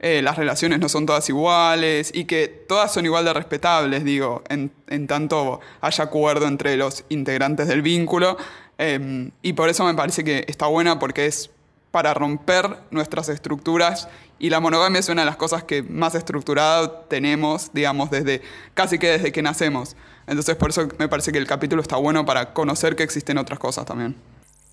eh, 0.00 0.20
las 0.20 0.36
relaciones 0.36 0.80
no 0.80 0.90
son 0.90 1.06
todas 1.06 1.26
iguales 1.28 2.10
y 2.12 2.26
que 2.26 2.48
todas 2.48 2.92
son 2.92 3.06
igual 3.06 3.24
de 3.24 3.32
respetables, 3.32 4.04
digo, 4.04 4.42
en, 4.48 4.70
tanto 5.06 5.60
haya 5.80 6.04
acuerdo 6.04 6.46
entre 6.46 6.76
los 6.76 7.04
integrantes 7.08 7.66
del 7.66 7.80
vínculo. 7.80 8.36
Em, 8.76 9.30
y 9.40 9.54
por 9.54 9.70
eso 9.70 9.84
me 9.84 9.94
parece 9.94 10.22
que 10.22 10.44
está 10.48 10.66
buena 10.66 10.98
porque 10.98 11.26
es 11.26 11.50
para 11.92 12.14
romper 12.14 12.78
nuestras 12.90 13.28
estructuras 13.28 14.08
y 14.40 14.50
la 14.50 14.58
monogamia 14.58 14.98
es 14.98 15.08
una 15.08 15.22
de 15.22 15.26
las 15.26 15.36
cosas 15.36 15.62
que 15.62 15.84
más 15.84 16.16
estructurada 16.16 17.06
tenemos, 17.06 17.70
digamos, 17.72 18.10
desde 18.10 18.42
casi 18.74 18.98
que 18.98 19.06
desde 19.08 19.30
que 19.30 19.42
nacemos. 19.42 19.94
Entonces 20.26 20.56
por 20.56 20.70
eso 20.70 20.88
me 20.98 21.08
parece 21.08 21.30
que 21.30 21.38
el 21.38 21.46
capítulo 21.46 21.80
está 21.80 21.96
bueno 21.96 22.26
para 22.26 22.52
conocer 22.54 22.96
que 22.96 23.04
existen 23.04 23.38
otras 23.38 23.60
cosas 23.60 23.84
también. 23.84 24.16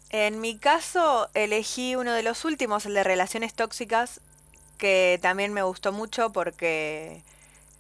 En 0.10 0.42
mi 0.42 0.58
caso 0.58 1.30
elegí 1.36 1.96
uno 1.96 2.14
de 2.14 2.24
los 2.24 2.46
últimos, 2.46 2.88
el 2.88 2.96
de 2.96 3.04
relaciones 3.04 3.54
tóxicas, 3.54 4.22
que 4.80 5.20
también 5.22 5.54
me 5.54 5.62
gustó 5.62 5.92
mucho 5.92 6.32
porque 6.32 7.22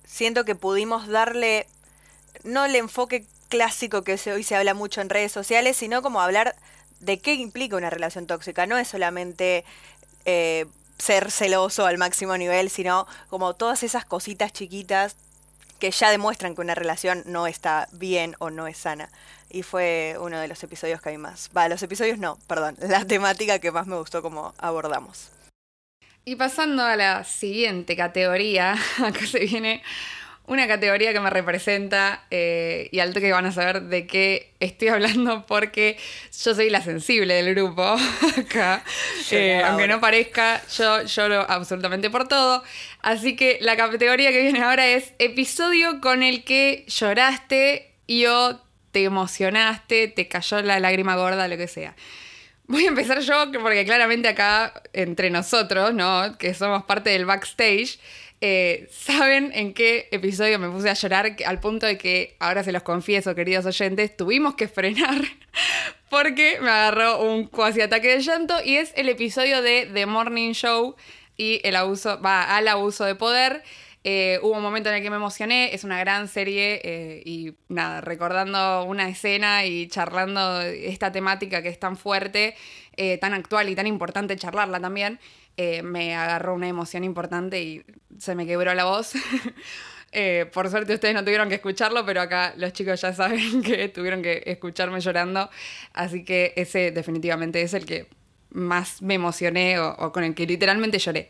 siento 0.06 0.44
que 0.44 0.54
pudimos 0.54 1.08
darle 1.08 1.66
no 2.44 2.66
el 2.66 2.76
enfoque 2.76 3.26
clásico 3.48 4.04
que 4.04 4.20
hoy 4.32 4.44
se 4.44 4.56
habla 4.56 4.74
mucho 4.74 5.02
en 5.02 5.10
redes 5.10 5.32
sociales, 5.32 5.78
sino 5.78 6.02
como 6.02 6.22
hablar 6.22 6.56
de 7.00 7.20
qué 7.20 7.34
implica 7.34 7.76
una 7.76 7.90
relación 7.90 8.28
tóxica. 8.28 8.66
No 8.68 8.78
es 8.78 8.88
solamente 8.88 9.66
eh, 10.26 10.66
ser 10.98 11.32
celoso 11.32 11.86
al 11.86 11.98
máximo 11.98 12.38
nivel, 12.38 12.70
sino 12.70 13.08
como 13.30 13.56
todas 13.56 13.84
esas 13.84 14.06
cositas 14.06 14.54
chiquitas 14.54 15.16
que 15.80 15.92
ya 15.92 16.12
demuestran 16.12 16.56
que 16.56 16.62
una 16.62 16.76
relación 16.76 17.24
no 17.26 17.48
está 17.48 17.88
bien 17.94 18.36
o 18.40 18.50
no 18.50 18.68
es 18.68 18.78
sana. 18.78 19.10
Y 19.50 19.64
fue 19.64 20.16
uno 20.20 20.40
de 20.40 20.48
los 20.48 20.62
episodios 20.62 21.02
que 21.02 21.10
hay 21.10 21.18
más. 21.18 21.50
Va, 21.56 21.70
los 21.70 21.82
episodios 21.82 22.20
no, 22.20 22.38
perdón, 22.48 22.76
la 22.82 23.06
temática 23.06 23.60
que 23.60 23.72
más 23.72 23.88
me 23.88 23.98
gustó 23.98 24.22
como 24.22 24.54
abordamos. 24.58 25.30
Y 26.26 26.36
pasando 26.36 26.84
a 26.84 26.96
la 26.96 27.24
siguiente 27.24 27.96
categoría, 27.96 28.76
acá 29.04 29.26
se 29.26 29.40
viene 29.40 29.82
una 30.50 30.68
categoría 30.68 31.14
que 31.14 31.20
me 31.20 31.30
representa 31.30 32.26
eh, 32.32 32.90
y 32.92 33.00
al 33.00 33.14
toque 33.14 33.32
van 33.32 33.46
a 33.46 33.52
saber 33.52 33.84
de 33.84 34.08
qué 34.08 34.52
estoy 34.60 34.88
hablando 34.90 35.46
porque 35.46 35.98
yo 36.44 36.56
soy 36.56 36.70
la 36.70 36.82
sensible 36.82 37.36
del 37.36 37.54
grupo 37.54 37.84
acá. 38.38 38.84
Eh, 39.32 39.62
aunque 39.64 39.88
no 39.88 40.02
parezca, 40.02 40.62
yo 40.76 41.04
lloro 41.04 41.46
absolutamente 41.48 42.10
por 42.10 42.28
todo. 42.28 42.64
Así 43.02 43.36
que 43.36 43.60
la 43.62 43.78
categoría 43.78 44.32
que 44.32 44.42
viene 44.42 44.62
ahora 44.62 44.88
es 44.88 45.14
episodio 45.20 46.02
con 46.02 46.24
el 46.24 46.44
que 46.44 46.84
lloraste 46.88 47.94
y 48.08 48.26
o 48.26 48.60
te 48.92 49.04
emocionaste, 49.04 50.08
te 50.08 50.28
cayó 50.28 50.62
la 50.64 50.80
lágrima 50.80 51.16
gorda, 51.16 51.48
lo 51.48 51.58
que 51.58 51.68
sea. 51.68 51.96
Voy 52.66 52.86
a 52.86 52.90
empezar 52.90 53.20
yo, 53.20 53.52
porque 53.62 53.86
claramente 53.86 54.28
acá, 54.28 54.74
entre 54.94 55.30
nosotros, 55.30 55.94
¿no? 55.94 56.38
Que 56.38 56.54
somos 56.54 56.84
parte 56.84 57.12
del 57.12 57.26
backstage, 57.26 58.00
eh, 58.42 58.88
¿Saben 58.90 59.52
en 59.54 59.74
qué 59.74 60.08
episodio 60.12 60.60
me 60.60 60.70
puse 60.70 60.90
a 60.90 60.94
llorar? 60.94 61.36
Al 61.46 61.60
punto 61.60 61.86
de 61.86 61.98
que, 61.98 62.38
ahora 62.40 62.64
se 62.64 62.72
los 62.72 62.84
confieso, 62.84 63.36
queridos 63.36 63.66
oyentes, 63.66 64.16
tuvimos 64.16 64.56
que 64.56 64.70
frenar 64.70 65.22
porque 66.10 66.58
me 66.62 66.70
agarró 66.70 67.22
un 67.22 67.48
cuasi 67.48 67.82
ataque 67.82 68.08
de 68.08 68.22
llanto 68.22 68.56
y 68.64 68.78
es 68.78 68.94
el 68.96 69.10
episodio 69.10 69.62
de 69.62 69.90
The 69.94 70.06
Morning 70.06 70.54
Show 70.54 70.96
y 71.36 71.60
el 71.66 71.76
abuso, 71.76 72.22
va, 72.22 72.56
al 72.56 72.70
abuso 72.70 73.04
de 73.04 73.16
poder. 73.16 73.62
Eh, 74.06 74.40
hubo 74.42 74.56
un 74.56 74.64
momento 74.64 74.88
en 74.88 74.96
el 74.96 75.04
que 75.04 75.10
me 75.10 75.18
emocioné, 75.18 75.74
es 75.74 75.84
una 75.84 76.00
gran 76.00 76.30
serie 76.30 76.80
eh, 76.86 77.22
y 77.26 77.56
nada, 77.68 78.00
recordando 78.00 78.86
una 78.86 79.10
escena 79.10 79.66
y 79.66 79.90
charlando 79.90 80.62
esta 80.62 81.12
temática 81.12 81.62
que 81.62 81.68
es 81.68 81.80
tan 81.80 81.98
fuerte, 81.98 82.56
tan 83.22 83.34
actual 83.34 83.70
y 83.70 83.76
tan 83.76 83.88
importante 83.88 84.36
charlarla 84.36 84.80
también. 84.80 85.20
Eh, 85.62 85.84
me 85.84 86.16
agarró 86.16 86.54
una 86.54 86.70
emoción 86.70 87.04
importante 87.04 87.62
y 87.62 87.84
se 88.18 88.34
me 88.34 88.48
quebró 88.48 88.74
la 88.74 88.86
voz. 88.86 89.12
Eh, 90.12 90.50
por 90.52 90.68
suerte 90.72 90.96
ustedes 90.96 91.14
no 91.14 91.24
tuvieron 91.24 91.50
que 91.50 91.56
escucharlo, 91.56 92.04
pero 92.04 92.20
acá 92.20 92.56
los 92.58 92.74
chicos 92.74 93.00
ya 93.00 93.14
saben 93.14 93.62
que 93.62 93.90
tuvieron 93.90 94.24
que 94.24 94.42
escucharme 94.48 95.00
llorando. 95.02 95.52
Así 95.94 96.26
que 96.26 96.54
ese 96.56 96.90
definitivamente 96.90 97.62
es 97.62 97.76
el 97.76 97.86
que 97.86 98.08
más 98.50 99.04
me 99.04 99.14
emocioné 99.14 99.78
o, 99.78 100.12
con 100.12 100.24
el 100.24 100.34
que 100.34 100.48
literalmente 100.48 100.98
lloré. 100.98 101.30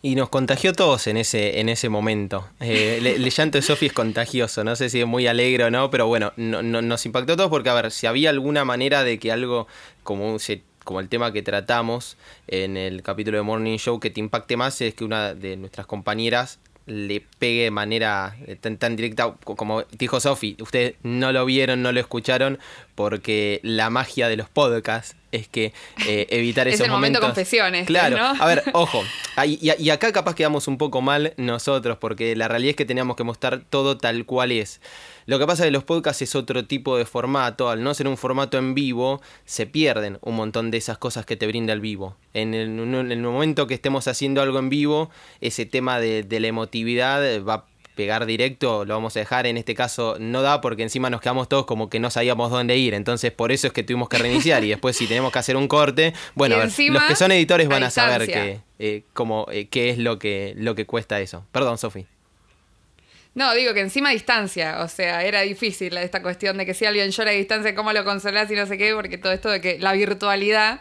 Y 0.00 0.14
nos 0.14 0.30
contagió 0.30 0.72
todos 0.72 1.06
en 1.06 1.18
ese, 1.18 1.60
en 1.60 1.68
ese 1.68 1.90
momento. 1.90 2.48
Eh, 2.60 2.98
el, 3.16 3.28
llanto 3.28 3.58
de 3.58 3.62
Sofi 3.62 3.86
es 3.86 3.92
contagioso, 3.92 4.64
no 4.64 4.74
sé 4.74 4.88
si 4.88 5.00
es 5.00 5.06
muy 5.06 5.26
alegre 5.26 5.64
o 5.64 5.70
no, 5.70 5.90
pero 5.90 6.06
bueno, 6.06 6.32
no, 6.36 6.62
nos 6.62 7.04
impactó 7.04 7.36
todos 7.36 7.50
porque, 7.50 7.68
a 7.68 7.74
ver, 7.74 7.90
si 7.90 8.06
había 8.06 8.30
alguna 8.30 8.64
manera 8.64 9.04
de 9.04 9.18
que 9.18 9.32
algo 9.32 9.66
como 10.02 10.38
se 10.38 10.62
como 10.86 11.00
el 11.00 11.08
tema 11.08 11.32
que 11.32 11.42
tratamos 11.42 12.16
en 12.46 12.76
el 12.76 13.02
capítulo 13.02 13.36
de 13.36 13.42
Morning 13.42 13.76
Show 13.76 13.98
que 13.98 14.08
te 14.08 14.20
impacte 14.20 14.56
más 14.56 14.80
es 14.80 14.94
que 14.94 15.04
una 15.04 15.34
de 15.34 15.56
nuestras 15.56 15.86
compañeras 15.86 16.60
le 16.86 17.24
pegue 17.40 17.64
de 17.64 17.70
manera 17.72 18.36
eh, 18.46 18.54
tan, 18.54 18.94
directa 18.94 19.34
como 19.42 19.82
dijo 19.98 20.20
Sofi. 20.20 20.56
Ustedes 20.60 20.94
no 21.02 21.32
lo 21.32 21.44
vieron, 21.44 21.82
no 21.82 21.90
lo 21.90 21.98
escucharon, 21.98 22.60
porque 22.96 23.60
la 23.62 23.90
magia 23.90 24.28
de 24.28 24.36
los 24.36 24.48
podcasts 24.48 25.14
es 25.30 25.46
que 25.46 25.72
eh, 26.06 26.26
evitar 26.30 26.66
esos 26.68 26.80
es 26.80 26.86
el 26.86 26.90
momentos. 26.90 27.20
momento 27.20 27.34
confesiones. 27.34 27.86
Claro, 27.86 28.18
a 28.18 28.46
ver, 28.46 28.64
ojo. 28.72 29.04
Y, 29.44 29.70
y, 29.78 29.90
acá 29.90 30.10
capaz 30.12 30.34
quedamos 30.34 30.66
un 30.66 30.78
poco 30.78 31.02
mal 31.02 31.34
nosotros, 31.36 31.98
porque 31.98 32.34
la 32.34 32.48
realidad 32.48 32.70
es 32.70 32.76
que 32.76 32.86
teníamos 32.86 33.16
que 33.16 33.22
mostrar 33.22 33.62
todo 33.68 33.98
tal 33.98 34.24
cual 34.24 34.50
es. 34.50 34.80
Lo 35.26 35.40
que 35.40 35.46
pasa 35.46 35.64
es 35.64 35.68
que 35.68 35.72
los 35.72 35.82
podcasts 35.84 36.22
es 36.22 36.34
otro 36.36 36.66
tipo 36.66 36.96
de 36.96 37.04
formato. 37.04 37.68
Al 37.68 37.82
no 37.82 37.92
ser 37.94 38.06
un 38.06 38.16
formato 38.16 38.58
en 38.58 38.74
vivo, 38.74 39.20
se 39.44 39.66
pierden 39.66 40.18
un 40.22 40.36
montón 40.36 40.70
de 40.70 40.78
esas 40.78 40.98
cosas 40.98 41.26
que 41.26 41.36
te 41.36 41.46
brinda 41.48 41.72
el 41.72 41.80
vivo. 41.80 42.16
En 42.32 42.54
el, 42.54 42.70
momento 43.20 43.66
que 43.66 43.74
estemos 43.74 44.06
haciendo 44.06 44.40
algo 44.40 44.58
en 44.60 44.68
vivo, 44.68 45.10
ese 45.40 45.66
tema 45.66 45.98
de, 45.98 46.24
la 46.28 46.46
emotividad 46.46 47.20
va 47.42 47.66
pegar 47.96 48.26
directo, 48.26 48.84
lo 48.84 48.94
vamos 48.94 49.16
a 49.16 49.20
dejar. 49.20 49.46
En 49.46 49.56
este 49.56 49.74
caso 49.74 50.16
no 50.20 50.42
da 50.42 50.60
porque 50.60 50.84
encima 50.84 51.10
nos 51.10 51.20
quedamos 51.20 51.48
todos 51.48 51.66
como 51.66 51.90
que 51.90 51.98
no 51.98 52.10
sabíamos 52.10 52.52
dónde 52.52 52.76
ir. 52.76 52.94
Entonces 52.94 53.32
por 53.32 53.50
eso 53.50 53.66
es 53.66 53.72
que 53.72 53.82
tuvimos 53.82 54.08
que 54.08 54.18
reiniciar. 54.18 54.62
y 54.62 54.68
después 54.68 54.96
si 54.96 55.08
tenemos 55.08 55.32
que 55.32 55.40
hacer 55.40 55.56
un 55.56 55.66
corte, 55.66 56.14
bueno, 56.34 56.54
a 56.54 56.58
ver, 56.58 56.72
los 56.90 57.02
que 57.04 57.16
son 57.16 57.32
editores 57.32 57.66
van 57.66 57.82
a, 57.82 57.90
saber 57.90 58.26
que, 58.26 58.60
eh, 58.78 59.02
eh, 59.50 59.68
qué 59.68 59.90
es 59.90 59.98
lo 59.98 60.20
que, 60.20 60.54
lo 60.56 60.76
que 60.76 60.86
cuesta 60.86 61.20
eso. 61.20 61.44
Perdón, 61.50 61.78
Sofi. 61.78 62.06
No, 63.34 63.52
digo 63.54 63.74
que 63.74 63.80
encima 63.80 64.10
a 64.10 64.12
distancia, 64.12 64.80
o 64.80 64.88
sea, 64.88 65.22
era 65.24 65.42
difícil 65.42 65.96
esta 65.98 66.22
cuestión 66.22 66.56
de 66.56 66.64
que 66.64 66.72
si 66.72 66.86
alguien 66.86 67.10
llora 67.10 67.32
a 67.32 67.34
distancia, 67.34 67.74
¿cómo 67.74 67.92
lo 67.92 68.02
consolás 68.04 68.50
y 68.50 68.54
no 68.54 68.64
sé 68.64 68.78
qué? 68.78 68.94
Porque 68.94 69.18
todo 69.18 69.32
esto 69.32 69.50
de 69.50 69.60
que 69.60 69.78
la 69.78 69.92
virtualidad... 69.92 70.80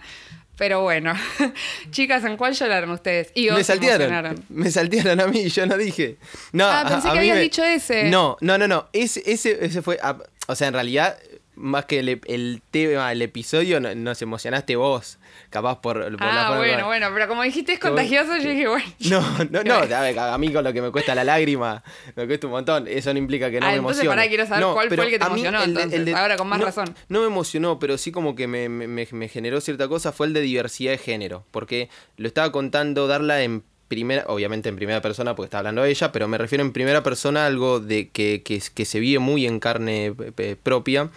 Pero 0.58 0.82
bueno, 0.82 1.14
chicas, 1.92 2.24
¿en 2.24 2.38
cuál 2.38 2.54
lloraron 2.54 2.90
ustedes? 2.92 3.30
Y 3.34 3.50
me 3.50 3.64
saltearon. 3.64 4.46
Me 4.50 4.72
saltearon 4.72 5.20
a 5.20 5.28
mí, 5.28 5.50
yo 5.50 5.66
no 5.66 5.78
dije. 5.78 6.18
No, 6.54 6.66
ah, 6.66 6.86
pensé 6.88 7.12
que 7.12 7.20
habías 7.20 7.40
dicho 7.40 7.64
ese. 7.64 8.10
No, 8.10 8.38
no, 8.42 8.58
no, 8.58 8.68
no. 8.68 8.88
Ese, 8.94 9.22
ese, 9.26 9.66
ese 9.66 9.82
fue. 9.82 10.00
O 10.48 10.56
sea, 10.56 10.68
en 10.68 10.74
realidad 10.74 11.18
más 11.56 11.86
que 11.86 12.00
el, 12.00 12.22
el 12.26 12.62
tema, 12.72 13.12
el 13.12 13.22
episodio, 13.22 13.80
no- 13.80 13.94
nos 13.96 14.22
emocionaste 14.22 14.76
vos, 14.76 15.18
capaz 15.50 15.82
por, 15.82 16.02
por 16.04 16.12
la 16.12 16.18
Ah, 16.44 16.48
forma- 16.48 16.58
bueno, 16.58 16.86
bueno, 16.88 17.08
pero 17.14 17.28
como 17.28 17.44
dijiste 17.44 17.74
es 17.74 17.80
contagioso, 17.80 18.38
yo 18.38 18.50
dije, 18.50 18.68
bueno. 18.68 18.86
No, 19.10 19.22
no, 19.52 19.64
no, 19.64 19.74
a, 19.96 20.02
ver, 20.02 20.18
a 20.20 20.38
mí 20.38 20.52
con 20.52 20.64
lo 20.64 20.74
que 20.74 20.82
me 20.82 20.92
cuesta 20.92 21.16
la 21.16 21.24
lágrima, 21.24 21.84
me 22.16 22.26
cuesta 22.28 22.48
un 22.48 22.52
montón, 22.54 22.88
eso 22.88 23.12
no 23.14 23.20
implica 23.20 23.50
que 23.52 23.60
no 23.60 23.66
Ah, 23.66 23.70
me 23.72 23.76
entonces, 23.78 24.04
emocione. 24.04 24.16
pará, 24.18 24.28
quiero 24.30 24.46
saber 24.46 24.62
No, 24.62 24.74
cuál 24.74 24.88
fue 24.90 25.04
el 25.06 25.10
que 25.12 25.20
te 25.20 25.26
emocionó, 25.26 25.64
entonces, 25.64 26.16
ahora 26.16 26.38
con 26.38 26.48
más 26.48 26.60
no- 26.60 26.66
razón. 26.66 26.96
No 27.10 27.22
me 27.22 27.28
emocionó, 27.28 27.80
pero 27.80 27.98
sí 27.98 28.12
como 28.12 28.36
que 28.36 28.48
me- 28.48 28.70
me- 28.70 28.88
me 29.12 29.28
generó 29.28 29.62
cierta 29.62 29.88
cosa, 29.88 30.12
fue 30.12 30.28
el 30.28 30.34
de 30.34 30.42
diversidad 30.42 30.92
de 30.92 30.98
género, 30.98 31.46
porque 31.52 31.90
lo 32.18 32.28
estaba 32.28 32.52
contando 32.52 33.08
Darla 33.08 33.42
en 33.44 33.64
primera, 33.88 34.26
obviamente 34.28 34.70
en 34.70 34.76
primera 34.76 35.02
persona 35.02 35.36
porque 35.36 35.48
está 35.48 35.60
hablando 35.60 35.84
ella, 35.86 36.12
pero 36.12 36.28
me 36.28 36.38
refiero 36.38 36.64
en 36.64 36.74
primera 36.74 37.04
persona 37.04 37.44
a 37.44 37.48
algo 37.48 37.80
de 37.80 38.10
que, 38.10 38.42
que, 38.44 38.86
se 38.86 39.00
vive 39.00 39.20
muy 39.20 39.46
en 39.46 39.60
carne 39.60 40.08
eh, 40.08 40.32
eh, 40.38 40.56
propia. 40.62 41.10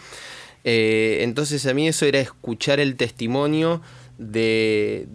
Eh, 0.64 1.20
entonces 1.22 1.64
a 1.66 1.74
mí 1.74 1.88
eso 1.88 2.04
era 2.04 2.20
escuchar 2.20 2.80
el 2.80 2.96
testimonio 2.96 3.80
de... 4.18 5.06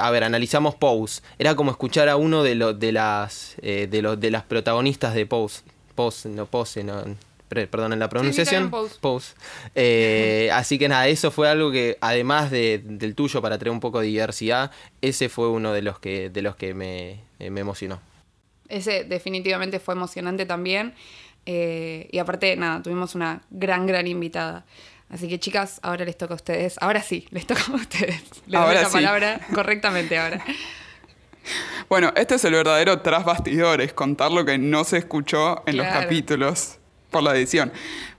a 0.00 0.10
ver, 0.10 0.24
analizamos 0.24 0.74
Pose. 0.74 1.22
Era 1.38 1.54
como 1.56 1.70
escuchar 1.70 2.08
a 2.08 2.16
uno 2.16 2.42
de, 2.42 2.54
los 2.54 2.78
de, 2.78 2.92
las, 2.92 3.56
eh, 3.62 3.88
de, 3.90 4.02
los 4.02 4.20
de 4.20 4.30
las 4.30 4.42
protagonistas 4.42 5.14
de 5.14 5.26
Pose. 5.26 5.62
Pose, 5.94 6.28
no 6.28 6.46
Pose, 6.46 6.84
no... 6.84 7.02
Perdón 7.54 7.92
en 7.92 7.98
la 7.98 8.08
pronunciación. 8.08 8.70
también 8.70 8.70
Pose. 8.82 8.96
Pose. 9.00 9.34
Eh, 9.74 10.50
así 10.54 10.78
que 10.78 10.88
nada, 10.88 11.08
eso 11.08 11.30
fue 11.30 11.48
algo 11.48 11.70
que, 11.70 11.96
además 12.00 12.50
de- 12.50 12.80
del 12.84 13.14
tuyo, 13.14 13.40
para 13.40 13.58
traer 13.58 13.70
un 13.72 13.80
poco 13.80 14.00
de 14.00 14.06
diversidad, 14.08 14.70
ese 15.00 15.28
fue 15.28 15.48
uno 15.48 15.72
de 15.72 15.82
los 15.82 15.98
que, 15.98 16.30
de 16.30 16.42
los 16.42 16.56
que 16.56 16.74
me, 16.74 17.20
eh, 17.38 17.50
me 17.50 17.60
emocionó. 17.60 18.00
Ese 18.68 19.04
definitivamente 19.04 19.78
fue 19.80 19.94
emocionante 19.94 20.46
también. 20.46 20.94
Eh, 21.46 22.08
y 22.10 22.18
aparte, 22.18 22.56
nada, 22.56 22.82
tuvimos 22.82 23.14
una 23.14 23.42
gran, 23.50 23.86
gran 23.86 24.06
invitada. 24.06 24.64
Así 25.10 25.28
que 25.28 25.38
chicas, 25.38 25.78
ahora 25.82 26.04
les 26.06 26.16
toca 26.16 26.32
a 26.32 26.36
ustedes. 26.36 26.76
Ahora 26.80 27.02
sí, 27.02 27.28
les 27.30 27.46
toca 27.46 27.62
a 27.70 27.74
ustedes. 27.74 28.22
Les 28.46 28.58
Ahora 28.58 28.74
doy 28.74 28.82
la 28.84 28.88
sí. 28.88 28.94
palabra 28.94 29.40
correctamente 29.54 30.16
ahora. 30.18 30.42
Bueno, 31.90 32.12
este 32.16 32.36
es 32.36 32.44
el 32.46 32.54
verdadero 32.54 33.00
tras 33.02 33.24
bastidores, 33.24 33.92
contar 33.92 34.32
lo 34.32 34.44
que 34.46 34.56
no 34.56 34.84
se 34.84 34.96
escuchó 34.96 35.62
en 35.66 35.76
los 35.76 35.86
capítulos 35.86 36.78
por 37.14 37.22
la 37.22 37.32
edición. 37.36 37.70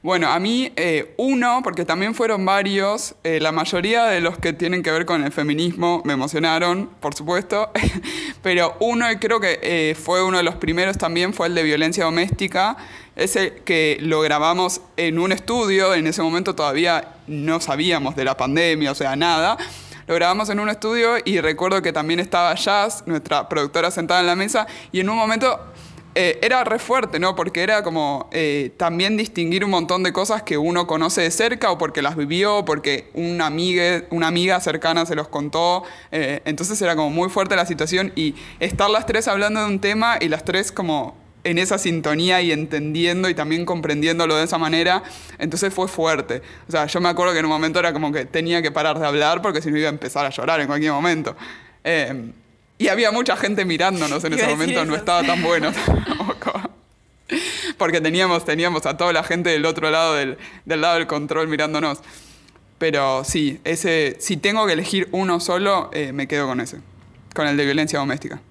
Bueno, 0.02 0.30
a 0.30 0.40
mí 0.40 0.72
eh, 0.78 1.16
uno, 1.18 1.60
porque 1.66 1.84
también 1.84 2.16
fueron 2.16 2.46
varios, 2.46 3.14
eh, 3.26 3.42
la 3.42 3.52
mayoría 3.52 4.06
de 4.06 4.22
los 4.22 4.38
que 4.38 4.54
tienen 4.54 4.84
que 4.84 4.90
ver 4.90 5.06
con 5.06 5.22
el 5.22 5.34
feminismo 5.34 6.02
me 6.06 6.14
emocionaron, 6.14 6.90
por 7.02 7.14
supuesto, 7.14 7.72
pero 8.42 8.78
uno, 8.80 9.12
y 9.12 9.18
creo 9.18 9.42
que 9.42 9.60
eh, 9.62 9.96
fue 10.02 10.24
uno 10.24 10.38
de 10.38 10.44
los 10.44 10.56
primeros 10.56 10.98
también, 10.98 11.34
fue 11.34 11.48
el 11.48 11.56
de 11.56 11.64
violencia 11.64 12.06
doméstica, 12.06 12.78
ese 13.18 13.64
que 13.66 13.98
lo 14.00 14.22
grabamos 14.22 14.80
en 14.96 15.20
un 15.20 15.34
estudio, 15.34 15.94
en 15.94 16.08
ese 16.08 16.22
momento 16.22 16.56
todavía 16.56 17.16
no 17.28 17.60
sabíamos 17.60 18.16
de 18.16 18.24
la 18.24 18.38
pandemia, 18.38 18.94
o 18.94 18.96
sea, 18.96 19.18
nada. 19.18 19.58
Lo 20.08 20.16
grabamos 20.16 20.50
en 20.50 20.62
un 20.62 20.70
estudio 20.70 21.16
y 21.26 21.42
recuerdo 21.42 21.82
que 21.82 21.92
también 21.92 22.22
estaba 22.22 22.56
Jazz, 22.56 23.04
nuestra 23.08 23.50
productora 23.50 23.92
sentada 23.92 24.22
en 24.22 24.28
la 24.28 24.36
mesa, 24.38 24.68
y 24.94 25.02
en 25.02 25.10
un 25.10 25.18
momento 25.18 25.60
eh, 26.18 26.40
era 26.42 26.64
re 26.64 26.80
fuerte, 26.80 27.20
¿no? 27.20 27.36
Porque 27.36 27.62
era 27.62 27.84
como 27.84 28.30
eh, 28.32 28.72
también 28.78 29.18
distinguir 29.18 29.66
un 29.66 29.72
montón 29.72 30.02
de 30.02 30.14
cosas 30.14 30.44
que 30.44 30.58
uno 30.58 30.88
conoce 30.88 31.22
de 31.22 31.30
cerca 31.30 31.72
o 31.72 31.78
porque 31.78 32.02
las 32.02 32.16
vivió, 32.16 32.60
o 32.60 32.66
porque 32.66 33.10
una 33.14 33.48
amiga, 33.48 34.06
una 34.12 34.28
amiga 34.28 34.62
cercana 34.62 35.06
se 35.06 35.16
los 35.16 35.28
contó. 35.28 35.84
eh, 36.12 36.42
entonces 36.46 36.82
era 36.82 36.96
como 36.96 37.10
muy 37.10 37.30
fuerte 37.30 37.58
la 37.58 37.66
situación 37.66 38.14
y 38.16 38.34
estar 38.62 38.90
las 38.90 39.06
tres 39.06 39.28
hablando 39.28 39.60
de 39.60 39.66
un 39.66 39.80
tema 39.80 40.18
y 40.22 40.30
las 40.30 40.46
tres 40.46 40.72
como 40.72 41.18
en 41.44 41.60
esa 41.60 41.78
sintonía 41.78 42.42
y 42.42 42.52
entendiendo 42.54 43.30
y 43.30 43.36
también 43.36 43.66
comprendiéndolo 43.66 44.36
de 44.38 44.46
esa 44.46 44.58
manera, 44.58 45.04
entonces 45.38 45.74
fue 45.74 45.88
fuerte. 45.88 46.42
O 46.68 46.72
sea, 46.72 46.88
yo 46.88 47.02
me 47.02 47.10
acuerdo 47.10 47.34
que 47.34 47.40
en 47.40 47.46
un 47.46 47.52
momento 47.52 47.80
era 47.80 47.92
como 47.94 48.12
que 48.14 48.26
tenía 48.26 48.62
que 48.62 48.72
parar 48.72 49.00
de 49.00 49.06
hablar 49.06 49.42
porque 49.42 49.62
si 49.62 49.70
no 49.70 49.78
iba 49.78 49.88
a 49.88 49.92
empezar 49.92 50.26
a 50.26 50.30
llorar 50.30 50.62
en 50.62 50.68
cualquier 50.68 50.94
momento. 50.94 51.36
Y 52.78 52.88
había 52.90 53.12
mucha 53.12 53.38
gente 53.38 53.66
mirándonos 53.66 54.24
en 54.24 54.34
ese 54.34 54.48
momento, 54.48 54.86
no 54.86 54.96
estaba 54.96 55.24
tan 55.24 55.42
bueno 55.42 55.72
tampoco. 55.86 56.54
Porque 57.78 58.02
teníamos, 58.02 58.46
teníamos 58.46 58.86
a 58.86 58.98
toda 58.98 59.12
la 59.14 59.24
gente 59.24 59.50
del 59.50 59.66
otro 59.66 59.90
lado 59.90 60.14
del, 60.14 60.38
del 60.66 60.82
lado 60.82 60.96
del 60.96 61.08
control 61.08 61.48
mirándonos. 61.48 62.02
Pero 62.78 63.24
sí, 63.24 63.62
ese, 63.64 64.18
si 64.20 64.38
tengo 64.38 64.66
que 64.68 64.74
elegir 64.74 65.08
uno 65.12 65.40
solo, 65.40 65.90
eh, 65.94 66.12
me 66.12 66.28
quedo 66.28 66.48
con 66.48 66.60
ese, 66.60 66.80
con 67.34 67.48
el 67.48 67.56
de 67.56 67.66
violencia 67.66 68.00
doméstica. 68.00 68.42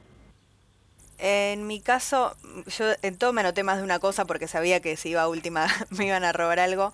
En 1.18 1.66
mi 1.66 1.80
caso, 1.80 2.34
yo 2.66 2.87
en 3.02 3.16
todo 3.16 3.32
me 3.32 3.42
anoté 3.42 3.62
más 3.62 3.78
de 3.78 3.82
una 3.82 3.98
cosa 3.98 4.24
porque 4.24 4.48
sabía 4.48 4.80
que 4.80 4.96
si 4.96 5.10
iba 5.10 5.22
a 5.22 5.28
última 5.28 5.66
me 5.90 6.06
iban 6.06 6.24
a 6.24 6.32
robar 6.32 6.58
algo, 6.58 6.92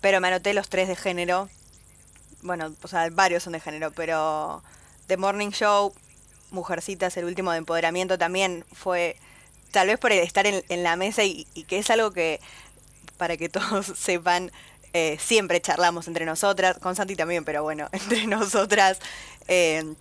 pero 0.00 0.20
me 0.20 0.28
anoté 0.28 0.54
los 0.54 0.68
tres 0.68 0.88
de 0.88 0.96
género. 0.96 1.48
Bueno, 2.42 2.72
o 2.82 2.88
sea, 2.88 3.08
varios 3.10 3.42
son 3.42 3.52
de 3.52 3.60
género, 3.60 3.90
pero 3.90 4.62
The 5.06 5.18
Morning 5.18 5.50
Show, 5.50 5.92
Mujercitas, 6.50 7.16
el 7.16 7.24
último 7.24 7.52
de 7.52 7.58
empoderamiento 7.58 8.18
también 8.18 8.64
fue, 8.72 9.16
tal 9.70 9.86
vez 9.88 9.98
por 9.98 10.12
el 10.12 10.18
estar 10.20 10.46
en, 10.46 10.64
en 10.68 10.82
la 10.82 10.96
mesa 10.96 11.24
y, 11.24 11.46
y 11.54 11.64
que 11.64 11.78
es 11.78 11.90
algo 11.90 12.10
que, 12.12 12.40
para 13.16 13.36
que 13.36 13.48
todos 13.50 13.86
sepan, 13.86 14.50
eh, 14.92 15.16
siempre 15.20 15.60
charlamos 15.60 16.08
entre 16.08 16.24
nosotras, 16.24 16.78
con 16.78 16.96
Santi 16.96 17.14
también, 17.16 17.44
pero 17.44 17.62
bueno, 17.62 17.88
entre 17.92 18.26
nosotras. 18.26 18.98
eh, 19.48 19.94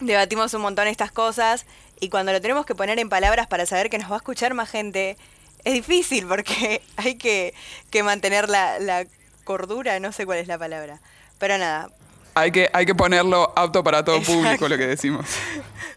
debatimos 0.00 0.52
un 0.54 0.60
montón 0.62 0.88
estas 0.88 1.12
cosas 1.12 1.64
y 2.00 2.08
cuando 2.10 2.32
lo 2.32 2.40
tenemos 2.40 2.66
que 2.66 2.74
poner 2.74 2.98
en 2.98 3.08
palabras 3.08 3.46
para 3.46 3.64
saber 3.64 3.88
que 3.88 3.98
nos 3.98 4.10
va 4.10 4.16
a 4.16 4.18
escuchar 4.18 4.52
más 4.52 4.68
gente, 4.68 5.16
es 5.64 5.72
difícil 5.74 6.26
porque 6.28 6.82
hay 6.96 7.14
que, 7.16 7.54
que 7.90 8.02
mantener 8.02 8.50
la, 8.50 8.78
la 8.80 9.06
cordura, 9.44 9.98
no 10.00 10.12
sé 10.12 10.26
cuál 10.26 10.38
es 10.38 10.48
la 10.48 10.58
palabra. 10.58 11.00
Pero 11.38 11.56
nada, 11.58 11.88
Hay 12.34 12.50
que, 12.50 12.68
hay 12.72 12.84
que 12.86 12.94
ponerlo 12.94 13.52
apto 13.56 13.82
para 13.84 14.04
todo 14.04 14.16
Exacto. 14.16 14.32
público, 14.32 14.68
lo 14.68 14.76
que 14.76 14.86
decimos. 14.88 15.26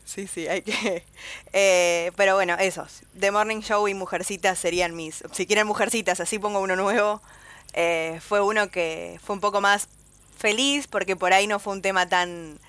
Sí, 0.08 0.28
sí, 0.28 0.48
hay 0.48 0.62
que... 0.64 1.04
eh, 1.54 2.12
pero 2.16 2.36
bueno, 2.36 2.56
esos. 2.60 3.02
The 3.20 3.32
Morning 3.32 3.62
Show 3.62 3.88
y 3.88 3.94
Mujercitas 3.94 4.58
serían 4.58 4.96
mis... 4.96 5.24
Si 5.32 5.46
quieren 5.46 5.68
Mujercitas, 5.68 6.20
así 6.20 6.40
pongo 6.40 6.60
uno 6.62 6.76
nuevo. 6.76 7.22
eh, 7.74 8.20
fue 8.26 8.42
uno 8.42 8.70
que 8.70 9.20
fue 9.24 9.36
un 9.36 9.42
poco 9.42 9.62
más 9.62 9.88
feliz 10.38 10.88
porque 10.88 11.16
por 11.16 11.34
ahí 11.34 11.48
no 11.48 11.60
fue 11.60 11.74
un 11.74 11.82
tema 11.82 12.08
tan... 12.10 12.60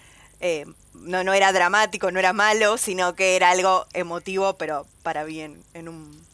eh, 0.41 0.67
no, 0.95 1.25
no 1.25 1.33
era 1.33 1.53
dramático, 1.53 2.11
no 2.11 2.19
era 2.19 2.33
malo, 2.33 2.77
sino 2.79 3.15
que 3.15 3.37
era 3.37 3.51
algo 3.51 3.87
emotivo, 3.93 4.55
pero 4.55 4.87
para 5.03 5.25
bien, 5.25 5.63
en 5.75 5.89
un, 5.89 6.28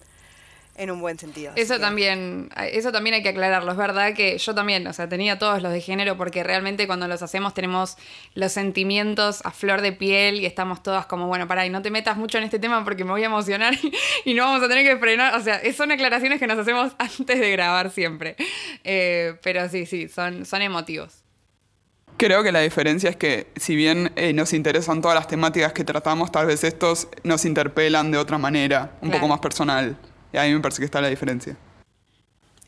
en 0.77 0.91
un 0.91 1.01
buen 1.01 1.19
sentido. 1.19 1.53
Eso 1.57 1.75
que- 1.75 1.81
también, 1.81 2.51
eso 2.73 2.91
también 2.93 3.15
hay 3.15 3.23
que 3.23 3.29
aclararlo. 3.29 3.71
Es 3.71 3.77
verdad 3.79 4.13
que 4.15 4.37
yo 4.39 4.55
también, 4.55 4.87
o 4.87 4.93
sea, 4.93 5.09
tenía 5.09 5.39
todos 5.39 5.63
los 5.63 5.73
de 5.73 5.81
género 5.81 6.17
porque 6.17 6.43
realmente 6.43 6.87
cuando 6.87 7.07
los 7.09 7.23
hacemos 7.23 7.55
tenemos 7.55 7.97
los 8.35 8.53
sentimientos 8.53 9.41
a 9.45 9.51
flor 9.53 9.81
de 9.83 9.93
piel 9.93 10.41
y 10.41 10.47
estamos 10.47 10.83
todas 10.83 11.07
como, 11.07 11.27
bueno, 11.29 11.47
pará, 11.47 11.65
y 11.65 11.71
no 11.71 11.81
te 11.83 11.91
metas 11.91 12.17
mucho 12.17 12.39
en 12.39 12.45
este 12.45 12.59
tema 12.59 12.83
porque 12.85 13.05
me 13.05 13.11
voy 13.13 13.23
a 13.23 13.27
emocionar 13.27 13.75
y, 14.25 14.35
no 14.35 14.45
vamos 14.45 14.63
a 14.63 14.69
tener 14.69 14.85
que 14.85 14.97
frenar. 14.99 15.35
O 15.37 15.41
sea, 15.43 15.61
son 15.73 15.93
aclaraciones 15.93 16.39
que 16.41 16.47
nos 16.47 16.59
hacemos 16.59 16.93
antes 16.99 17.39
de 17.41 17.51
grabar 17.53 17.91
siempre. 17.91 18.37
Eh, 18.83 19.37
pero 19.43 19.69
sí, 19.69 19.87
sí, 19.87 20.09
son, 20.09 20.45
son 20.45 20.63
emotivos. 20.63 21.21
Creo 22.17 22.45
que 22.45 22.53
la 22.53 22.61
diferencia 22.61 23.11
es 23.11 23.17
que 23.17 23.49
si 23.57 23.75
bien 23.75 24.13
eh, 24.15 24.33
nos 24.33 24.53
interesan 24.53 25.01
todas 25.03 25.17
las 25.17 25.27
temáticas 25.27 25.73
que 25.73 25.83
tratamos, 25.83 26.31
tal 26.31 26.47
vez 26.47 26.63
estos 26.63 27.09
nos 27.25 27.45
interpelan 27.45 28.13
de 28.13 28.19
otra 28.19 28.39
manera, 28.39 28.93
un 29.03 29.09
Claro. 29.09 29.21
poco 29.21 29.29
más 29.29 29.41
personal. 29.41 29.97
Y 30.35 30.37
a 30.37 30.43
mí 30.45 30.53
me 30.53 30.61
parece 30.61 30.81
que 30.81 30.85
está 30.85 31.01
la 31.01 31.09
diferencia. 31.09 31.57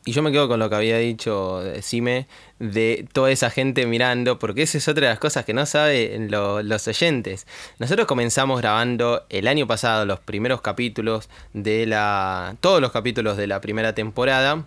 Y 0.04 0.12
yo 0.12 0.22
me 0.22 0.30
quedo 0.30 0.46
con 0.46 0.60
lo 0.60 0.70
que 0.70 0.76
había 0.76 0.98
dicho 0.98 1.66
eh, 1.66 1.82
Sime 1.82 2.28
de 2.60 3.08
toda 3.12 3.32
esa 3.32 3.50
gente 3.50 3.86
mirando, 3.86 4.38
porque 4.38 4.62
esa 4.62 4.78
es 4.78 4.86
otra 4.86 5.08
de 5.08 5.12
las 5.12 5.18
cosas 5.18 5.44
que 5.44 5.52
no 5.52 5.66
saben 5.66 6.30
lo- 6.30 6.62
los 6.62 6.86
oyentes. 6.86 7.44
Nosotros 7.80 8.06
comenzamos 8.06 8.60
grabando 8.60 9.26
el 9.30 9.48
año 9.48 9.66
pasado 9.66 10.06
los 10.06 10.20
primeros 10.20 10.60
capítulos 10.60 11.28
de 11.54 11.86
la. 11.86 12.54
todos 12.60 12.80
los 12.80 12.92
capítulos 12.92 13.36
de 13.36 13.48
la 13.48 13.60
primera 13.60 13.96
temporada. 13.96 14.64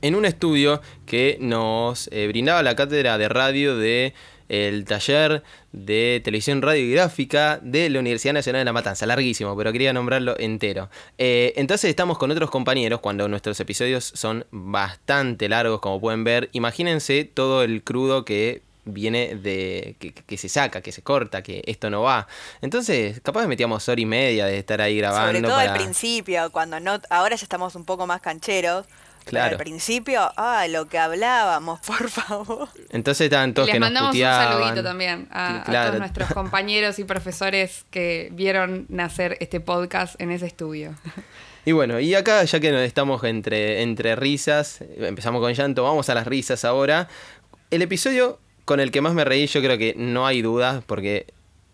En 0.00 0.14
un 0.14 0.24
estudio 0.24 0.80
que 1.04 1.36
nos 1.38 2.08
eh, 2.10 2.26
brindaba 2.28 2.62
la 2.62 2.76
cátedra 2.76 3.18
de 3.18 3.28
radio 3.28 3.76
de 3.76 4.14
el 4.48 4.84
taller 4.84 5.42
de 5.72 6.20
televisión 6.24 6.62
radiográfica 6.62 7.58
de 7.62 7.90
la 7.90 8.00
Universidad 8.00 8.34
Nacional 8.34 8.60
de 8.60 8.64
La 8.64 8.72
Matanza. 8.72 9.06
Larguísimo, 9.06 9.56
pero 9.56 9.72
quería 9.72 9.92
nombrarlo 9.92 10.38
entero. 10.38 10.88
Eh, 11.18 11.52
entonces 11.56 11.90
estamos 11.90 12.18
con 12.18 12.30
otros 12.30 12.50
compañeros 12.50 13.00
cuando 13.00 13.28
nuestros 13.28 13.58
episodios 13.60 14.04
son 14.14 14.46
bastante 14.50 15.48
largos, 15.48 15.80
como 15.80 16.00
pueden 16.00 16.24
ver. 16.24 16.48
Imagínense 16.52 17.24
todo 17.24 17.62
el 17.62 17.82
crudo 17.82 18.24
que 18.24 18.62
viene 18.86 19.34
de 19.34 19.96
que, 19.98 20.14
que 20.14 20.38
se 20.38 20.48
saca, 20.48 20.80
que 20.80 20.92
se 20.92 21.02
corta, 21.02 21.42
que 21.42 21.62
esto 21.66 21.90
no 21.90 22.02
va. 22.02 22.26
Entonces, 22.62 23.20
capaz 23.20 23.46
metíamos 23.46 23.88
hora 23.88 24.00
y 24.00 24.06
media 24.06 24.46
de 24.46 24.58
estar 24.58 24.80
ahí 24.80 24.96
grabando. 24.96 25.26
Sobre 25.26 25.42
todo 25.42 25.56
para... 25.56 25.72
al 25.72 25.78
principio, 25.78 26.50
cuando 26.50 26.80
no, 26.80 27.00
ahora 27.10 27.36
ya 27.36 27.42
estamos 27.42 27.74
un 27.74 27.84
poco 27.84 28.06
más 28.06 28.20
cancheros. 28.20 28.86
Pero 29.26 29.40
Claro. 29.42 29.56
al 29.56 29.58
principio, 29.58 30.20
ah, 30.36 30.66
lo 30.68 30.86
que 30.86 30.98
hablábamos, 30.98 31.80
por 31.86 32.08
favor. 32.08 32.68
Entonces 32.90 33.24
estaban 33.26 33.52
todos 33.54 33.66
Les 33.68 33.74
que 33.74 33.80
nos 33.80 33.88
mandamos 33.90 34.14
un 34.14 34.22
saludito 34.22 34.82
también 34.82 35.28
a, 35.30 35.62
a 35.62 35.86
todos 35.88 35.98
nuestros 35.98 36.28
compañeros 36.34 36.98
y 37.00 37.04
profesores 37.04 37.84
que 37.90 38.28
vieron 38.32 38.86
nacer 38.88 39.36
este 39.40 39.60
podcast 39.60 40.20
en 40.20 40.30
ese 40.30 40.46
estudio. 40.46 40.94
Y 41.64 41.72
bueno, 41.72 41.98
y 41.98 42.14
acá 42.14 42.44
ya 42.44 42.60
que 42.60 42.84
estamos 42.84 43.24
entre, 43.24 43.82
entre 43.82 44.14
risas, 44.14 44.78
empezamos 44.98 45.40
con 45.40 45.52
llanto, 45.52 45.82
vamos 45.82 46.08
a 46.08 46.14
las 46.14 46.26
risas 46.26 46.64
ahora. 46.64 47.08
El 47.72 47.82
episodio 47.82 48.38
con 48.64 48.78
el 48.78 48.92
que 48.92 49.00
más 49.00 49.14
me 49.14 49.24
reí, 49.24 49.46
yo 49.48 49.60
creo 49.60 49.76
que 49.76 49.94
no 49.96 50.26
hay 50.26 50.42
duda, 50.42 50.82
porque 50.86 51.26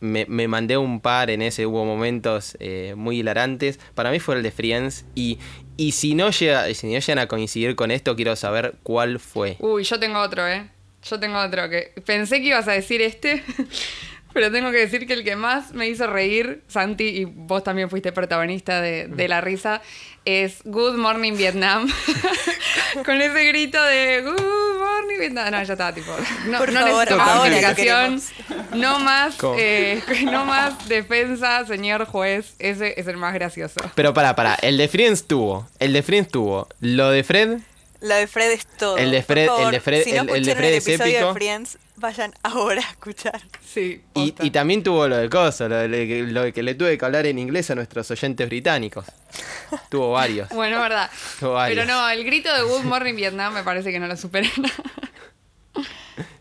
me, 0.03 0.27
me 0.27 0.49
mandé 0.49 0.77
un 0.77 1.01
par 1.01 1.31
en 1.31 1.41
ese, 1.43 1.65
hubo 1.65 1.85
momentos 1.85 2.57
eh, 2.61 2.95
muy 2.97 3.21
hilarantes. 3.21 3.79
Para 3.95 4.11
mí 4.11 4.19
fue 4.19 4.35
el 4.35 4.43
de 4.43 4.51
Friends. 4.51 5.05
Y, 5.15 5.39
y 5.77 5.93
si, 5.93 6.15
no 6.15 6.31
llega, 6.31 6.73
si 6.75 6.93
no 6.93 6.99
llegan 6.99 7.19
a 7.21 7.29
coincidir 7.29 7.77
con 7.77 7.91
esto, 7.91 8.17
quiero 8.17 8.35
saber 8.37 8.75
cuál 8.83 9.21
fue. 9.21 9.57
Uy, 9.61 9.85
yo 9.85 9.99
tengo 10.01 10.19
otro, 10.21 10.47
¿eh? 10.47 10.69
Yo 11.05 11.19
tengo 11.19 11.39
otro 11.39 11.69
que 11.71 11.93
pensé 12.05 12.41
que 12.41 12.49
ibas 12.49 12.69
a 12.69 12.73
decir 12.73 13.01
este, 13.01 13.43
pero 14.33 14.51
tengo 14.51 14.71
que 14.71 14.79
decir 14.79 15.07
que 15.07 15.13
el 15.15 15.25
que 15.25 15.37
más 15.37 15.73
me 15.73 15.89
hizo 15.89 16.07
reír, 16.07 16.63
Santi, 16.69 17.05
y 17.05 17.25
vos 17.25 17.63
también 17.65 17.91
fuiste 17.91 18.13
protagonista 18.13 18.81
de, 18.81 19.07
de 19.09 19.29
la 19.29 19.41
risa, 19.41 19.83
es 20.25 20.59
Good 20.65 20.95
Morning 20.97 21.33
Vietnam. 21.37 21.89
Con 23.05 23.21
ese 23.21 23.45
grito 23.47 23.83
de 23.83 24.23
Good 24.23 24.79
Morning 24.79 25.19
Vietnam. 25.19 25.51
No, 25.51 25.63
ya 25.63 25.73
estaba 25.73 25.93
tipo. 25.93 26.15
No, 26.47 26.59
Por 26.59 26.73
no 26.73 26.81
favor, 26.81 26.99
necesito 27.09 27.23
ahora 27.23 27.75
que. 27.75 28.77
No 28.77 28.99
más, 29.01 29.37
eh, 29.59 30.01
no 30.31 30.45
más 30.45 30.89
defensa, 30.89 31.65
señor 31.67 32.05
juez. 32.07 32.55
Ese 32.59 32.95
es 33.01 33.07
el 33.07 33.17
más 33.17 33.35
gracioso. 33.35 33.81
Pero 33.95 34.15
para, 34.15 34.37
para, 34.37 34.55
el 34.57 34.77
de 34.77 34.89
Friends 34.89 35.27
tuvo. 35.27 35.69
El 35.79 35.93
de 35.93 36.03
Friends 36.03 36.31
tuvo. 36.31 36.69
Lo 36.81 37.11
de 37.11 37.25
Fred. 37.25 37.59
Lo 38.01 38.15
de 38.15 38.27
Fred 38.27 38.51
es 38.53 38.67
todo. 38.67 38.99
El 38.99 39.11
de 39.13 39.23
Por 39.23 39.37
Fred- 39.37 39.47
favor, 39.47 39.65
el 39.67 39.71
de 39.73 39.81
Fred- 39.81 40.05
si 40.05 40.13
no 40.13 40.23
el- 40.23 40.31
el 40.31 40.45
de 40.45 40.55
Fred 40.57 40.75
es 40.75 40.87
episodio 40.89 41.13
épico. 41.13 41.29
de 41.29 41.35
Friends, 41.35 41.79
vayan 42.03 42.35
ahora 42.43 42.83
a 42.83 42.91
escuchar. 42.91 43.41
Sí. 43.65 44.03
Y, 44.15 44.51
también 44.51 44.83
tuvo 44.83 45.09
lo 45.09 45.17
de 45.17 45.31
Coso, 45.31 45.67
lo, 45.69 45.77
de- 45.77 46.27
lo 46.29 46.43
de 46.43 46.53
que 46.53 46.63
le 46.63 46.75
tuve 46.75 46.99
que 46.99 47.05
hablar 47.07 47.25
en 47.25 47.39
inglés 47.39 47.71
a 47.71 47.75
nuestros 47.75 48.11
oyentes 48.11 48.47
británicos. 48.47 49.07
Tuvo 49.89 50.13
varios. 50.13 50.51
Bueno, 50.51 50.77
es 50.77 50.83
verdad. 50.83 51.11
Tuvo 51.41 51.55
varios. 51.55 51.79
Pero 51.79 51.91
no, 51.91 52.11
el 52.11 52.25
grito 52.25 52.55
de 52.55 52.63
Good 52.63 52.85
Morning 52.85 53.15
Vietnam 53.15 53.55
me 53.55 53.63
parece 53.63 53.91
que 53.91 53.99
no 53.99 54.07
lo 54.07 54.17
supera 54.19 54.47
nada. 54.59 54.75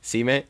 Sí 0.01 0.25
me. 0.25 0.47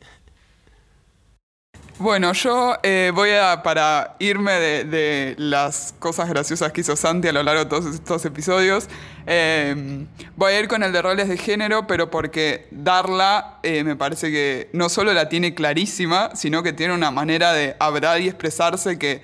Bueno, 1.98 2.32
yo 2.32 2.76
eh, 2.82 3.12
voy 3.14 3.30
a, 3.30 3.62
para 3.62 4.16
irme 4.18 4.52
de, 4.52 5.34
las 5.38 5.94
cosas 5.98 6.28
graciosas 6.28 6.72
que 6.72 6.80
hizo 6.80 6.96
Santi 6.96 7.28
a 7.28 7.32
lo 7.32 7.42
largo 7.42 7.64
de 7.64 7.70
todos 7.70 7.94
estos 7.94 8.24
episodios, 8.24 8.88
eh, 9.26 10.06
voy 10.34 10.52
a 10.52 10.60
ir 10.60 10.68
con 10.68 10.82
el 10.82 10.92
de 10.92 11.02
roles 11.02 11.28
de 11.28 11.36
género, 11.36 11.86
pero 11.86 12.10
porque 12.10 12.66
Darla 12.70 13.58
eh, 13.62 13.84
me 13.84 13.94
parece 13.94 14.30
que 14.30 14.70
no 14.72 14.88
solo 14.88 15.12
la 15.12 15.28
tiene 15.28 15.54
clarísima, 15.54 16.34
sino 16.34 16.62
que 16.62 16.72
tiene 16.72 16.94
una 16.94 17.10
manera 17.10 17.52
de 17.52 17.76
hablar 17.78 18.20
y 18.22 18.28
expresarse 18.28 18.98
que, 18.98 19.22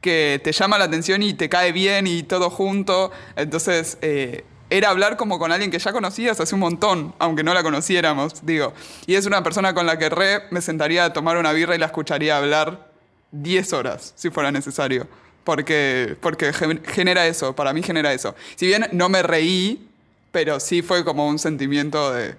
que 0.00 0.40
te 0.44 0.52
llama 0.52 0.78
la 0.78 0.84
atención 0.84 1.22
y 1.22 1.32
te 1.34 1.48
cae 1.48 1.72
bien 1.72 2.06
y 2.06 2.22
todo 2.22 2.50
junto. 2.50 3.10
Entonces, 3.34 3.98
eh, 4.02 4.44
era 4.70 4.90
hablar 4.90 5.16
como 5.16 5.38
con 5.38 5.52
alguien 5.52 5.70
que 5.70 5.78
ya 5.78 5.92
conocías 5.92 6.40
hace 6.40 6.54
un 6.54 6.60
montón, 6.60 7.14
aunque 7.18 7.42
no 7.44 7.52
la 7.54 7.62
conociéramos, 7.62 8.46
digo. 8.46 8.72
Y 9.06 9.16
es 9.16 9.26
una 9.26 9.42
persona 9.42 9.74
con 9.74 9.86
la 9.86 9.98
que 9.98 10.08
re 10.08 10.44
me 10.50 10.60
sentaría 10.60 11.04
a 11.06 11.12
tomar 11.12 11.36
una 11.36 11.52
birra 11.52 11.74
y 11.74 11.78
la 11.78 11.86
escucharía 11.86 12.36
hablar 12.38 12.90
10 13.32 13.72
horas, 13.72 14.12
si 14.16 14.30
fuera 14.30 14.52
necesario. 14.52 15.08
Porque, 15.44 16.16
porque 16.20 16.52
gen- 16.52 16.82
genera 16.84 17.26
eso, 17.26 17.54
para 17.56 17.72
mí 17.72 17.82
genera 17.82 18.12
eso. 18.12 18.34
Si 18.56 18.66
bien 18.66 18.86
no 18.92 19.08
me 19.08 19.22
reí, 19.22 19.88
pero 20.32 20.60
sí 20.60 20.82
fue 20.82 21.04
como 21.04 21.26
un 21.26 21.38
sentimiento 21.38 22.12
de, 22.12 22.36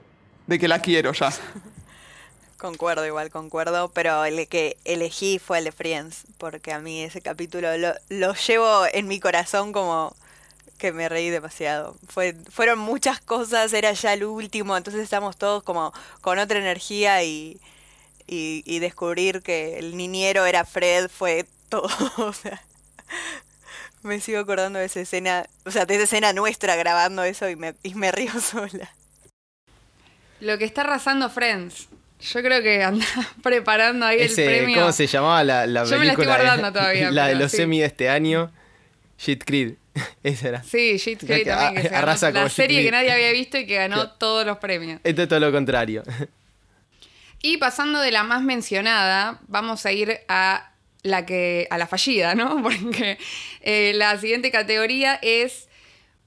de 0.48 0.60
que 0.60 0.68
la 0.68 0.80
quiero 0.82 1.12
ya. 1.14 1.32
Concuerdo, 2.58 3.06
igual 3.08 3.32
concuerdo, 3.32 3.90
pero 3.92 4.24
el 4.24 4.48
que 4.48 4.78
elegí 4.86 5.40
fue 5.40 5.58
el 5.60 5.64
de 5.66 5.72
Friends, 5.72 6.26
porque 6.38 6.72
a 6.72 6.80
mí 6.80 7.02
ese 7.02 7.20
capítulo 7.22 7.76
lo, 7.78 7.94
lo 8.10 8.34
llevo 8.36 8.86
en 8.94 9.08
mi 9.08 9.20
corazón 9.20 9.74
como 9.74 10.16
que 10.82 10.92
me 10.92 11.08
reí 11.08 11.30
demasiado. 11.30 11.96
Fue, 12.10 12.36
fueron 12.50 12.80
muchas 12.80 13.22
cosas, 13.22 13.72
era 13.72 13.94
ya 13.94 14.14
el 14.14 14.24
último, 14.26 14.76
entonces 14.76 15.02
estamos 15.04 15.38
todos 15.38 15.62
como 15.64 15.94
con 16.22 16.40
otra 16.40 16.58
energía 16.58 17.24
y, 17.24 17.62
y, 18.28 18.64
y 18.66 18.80
descubrir 18.80 19.42
que 19.44 19.78
el 19.78 19.96
niñero 19.96 20.46
era 20.48 20.66
Fred 20.66 21.08
fue 21.10 21.46
todo. 21.70 21.88
o 22.18 22.34
sea, 22.34 22.60
me 24.02 24.20
sigo 24.20 24.40
acordando 24.40 24.80
de 24.80 24.86
esa 24.86 25.02
escena, 25.02 25.46
o 25.66 25.72
sea, 25.72 25.86
de 25.86 25.94
esa 25.96 26.06
escena 26.06 26.34
nuestra 26.34 26.76
grabando 26.76 27.24
eso 27.24 27.48
y 27.48 27.56
me, 27.56 27.76
y 27.84 27.94
me 27.94 28.12
río 28.12 28.32
sola. 28.42 28.92
Lo 30.40 30.58
que 30.58 30.66
está 30.66 30.82
arrasando 30.82 31.30
Friends. 31.30 31.88
Yo 32.20 32.42
creo 32.42 32.62
que 32.64 32.84
anda 32.84 33.06
preparando 33.44 34.06
ahí 34.08 34.20
Ese, 34.22 34.44
el 34.46 34.50
premio. 34.62 34.80
¿Cómo 34.82 34.92
se 34.92 35.06
llamaba 35.06 35.44
la, 35.44 35.68
la 35.68 35.84
Yo 35.86 36.00
me 36.00 36.06
la 36.06 36.12
estoy 36.14 36.26
de- 36.26 36.32
guardando 36.32 36.72
todavía, 36.74 37.12
La 37.12 37.28
de 37.28 37.36
los 37.36 37.52
sí. 37.52 37.58
semi 37.58 37.80
de 37.80 37.86
este 37.86 38.10
año. 38.10 38.52
Shit 39.20 39.44
Creed. 39.44 39.76
Esa 40.24 40.48
era. 40.50 40.64
Sí, 40.64 40.98
Que 41.20 41.44
también, 41.46 41.76
que 41.76 41.82
se 41.82 41.90
ganó 41.90 41.98
arrasa 41.98 42.32
la 42.32 42.50
serie 42.50 42.84
que 42.84 42.92
nadie 42.92 43.12
había 43.12 43.32
visto 43.32 43.58
y 43.58 43.66
que 43.66 43.76
ganó 43.76 43.96
Claro. 43.96 44.12
todos 44.18 44.46
los 44.46 44.58
premios. 44.58 45.00
Esto 45.04 45.24
es 45.24 45.28
todo 45.30 45.40
lo 45.40 45.52
contrario. 45.52 46.04
Y 47.44 47.58
pasando 47.58 48.00
de 48.00 48.12
la 48.12 48.24
más 48.24 48.44
mencionada, 48.44 49.40
vamos 49.48 49.86
a 49.88 49.92
ir 49.92 50.20
a 50.28 50.74
la 51.02 51.26
que 51.26 51.68
a 51.72 51.80
la 51.80 51.88
fallida, 51.88 52.36
¿no? 52.36 52.62
Porque 52.64 53.18
eh, 53.62 53.94
la 53.96 54.16
siguiente 54.20 54.52
categoría 54.52 55.18
es 55.24 55.68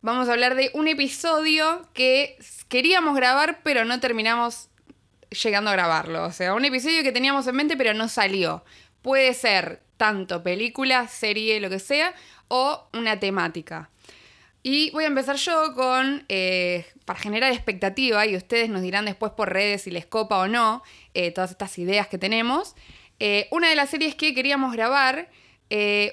vamos 0.02 0.28
a 0.28 0.32
hablar 0.32 0.56
de 0.56 0.70
un 0.74 0.88
episodio 0.88 1.88
que 1.94 2.36
queríamos 2.68 3.14
grabar 3.14 3.60
pero 3.62 3.84
no 3.84 4.00
terminamos 4.00 4.68
llegando 5.30 5.70
a 5.70 5.74
grabarlo, 5.74 6.24
o 6.24 6.32
sea, 6.32 6.54
un 6.54 6.64
episodio 6.64 7.02
que 7.04 7.12
teníamos 7.12 7.46
en 7.46 7.54
mente 7.54 7.76
pero 7.76 7.94
no 7.94 8.08
salió. 8.08 8.64
Puede 9.00 9.34
ser 9.34 9.82
tanto 9.96 10.42
película, 10.42 11.06
serie, 11.06 11.60
lo 11.60 11.70
que 11.70 11.78
sea, 11.78 12.12
o 12.48 12.88
una 12.92 13.18
temática. 13.20 13.90
Y 14.62 14.90
voy 14.92 15.04
a 15.04 15.08
empezar 15.08 15.36
yo 15.36 15.74
con, 15.74 16.24
eh, 16.30 16.86
para 17.04 17.18
generar 17.18 17.52
expectativa, 17.52 18.24
y 18.26 18.34
ustedes 18.34 18.70
nos 18.70 18.80
dirán 18.80 19.04
después 19.04 19.32
por 19.32 19.52
redes 19.52 19.82
si 19.82 19.90
les 19.90 20.06
copa 20.06 20.38
o 20.38 20.48
no 20.48 20.82
eh, 21.12 21.32
todas 21.32 21.50
estas 21.50 21.78
ideas 21.78 22.08
que 22.08 22.16
tenemos. 22.16 22.74
Eh, 23.20 23.46
una 23.50 23.68
de 23.68 23.76
las 23.76 23.90
series 23.90 24.14
que 24.14 24.34
queríamos 24.34 24.72
grabar 24.72 25.28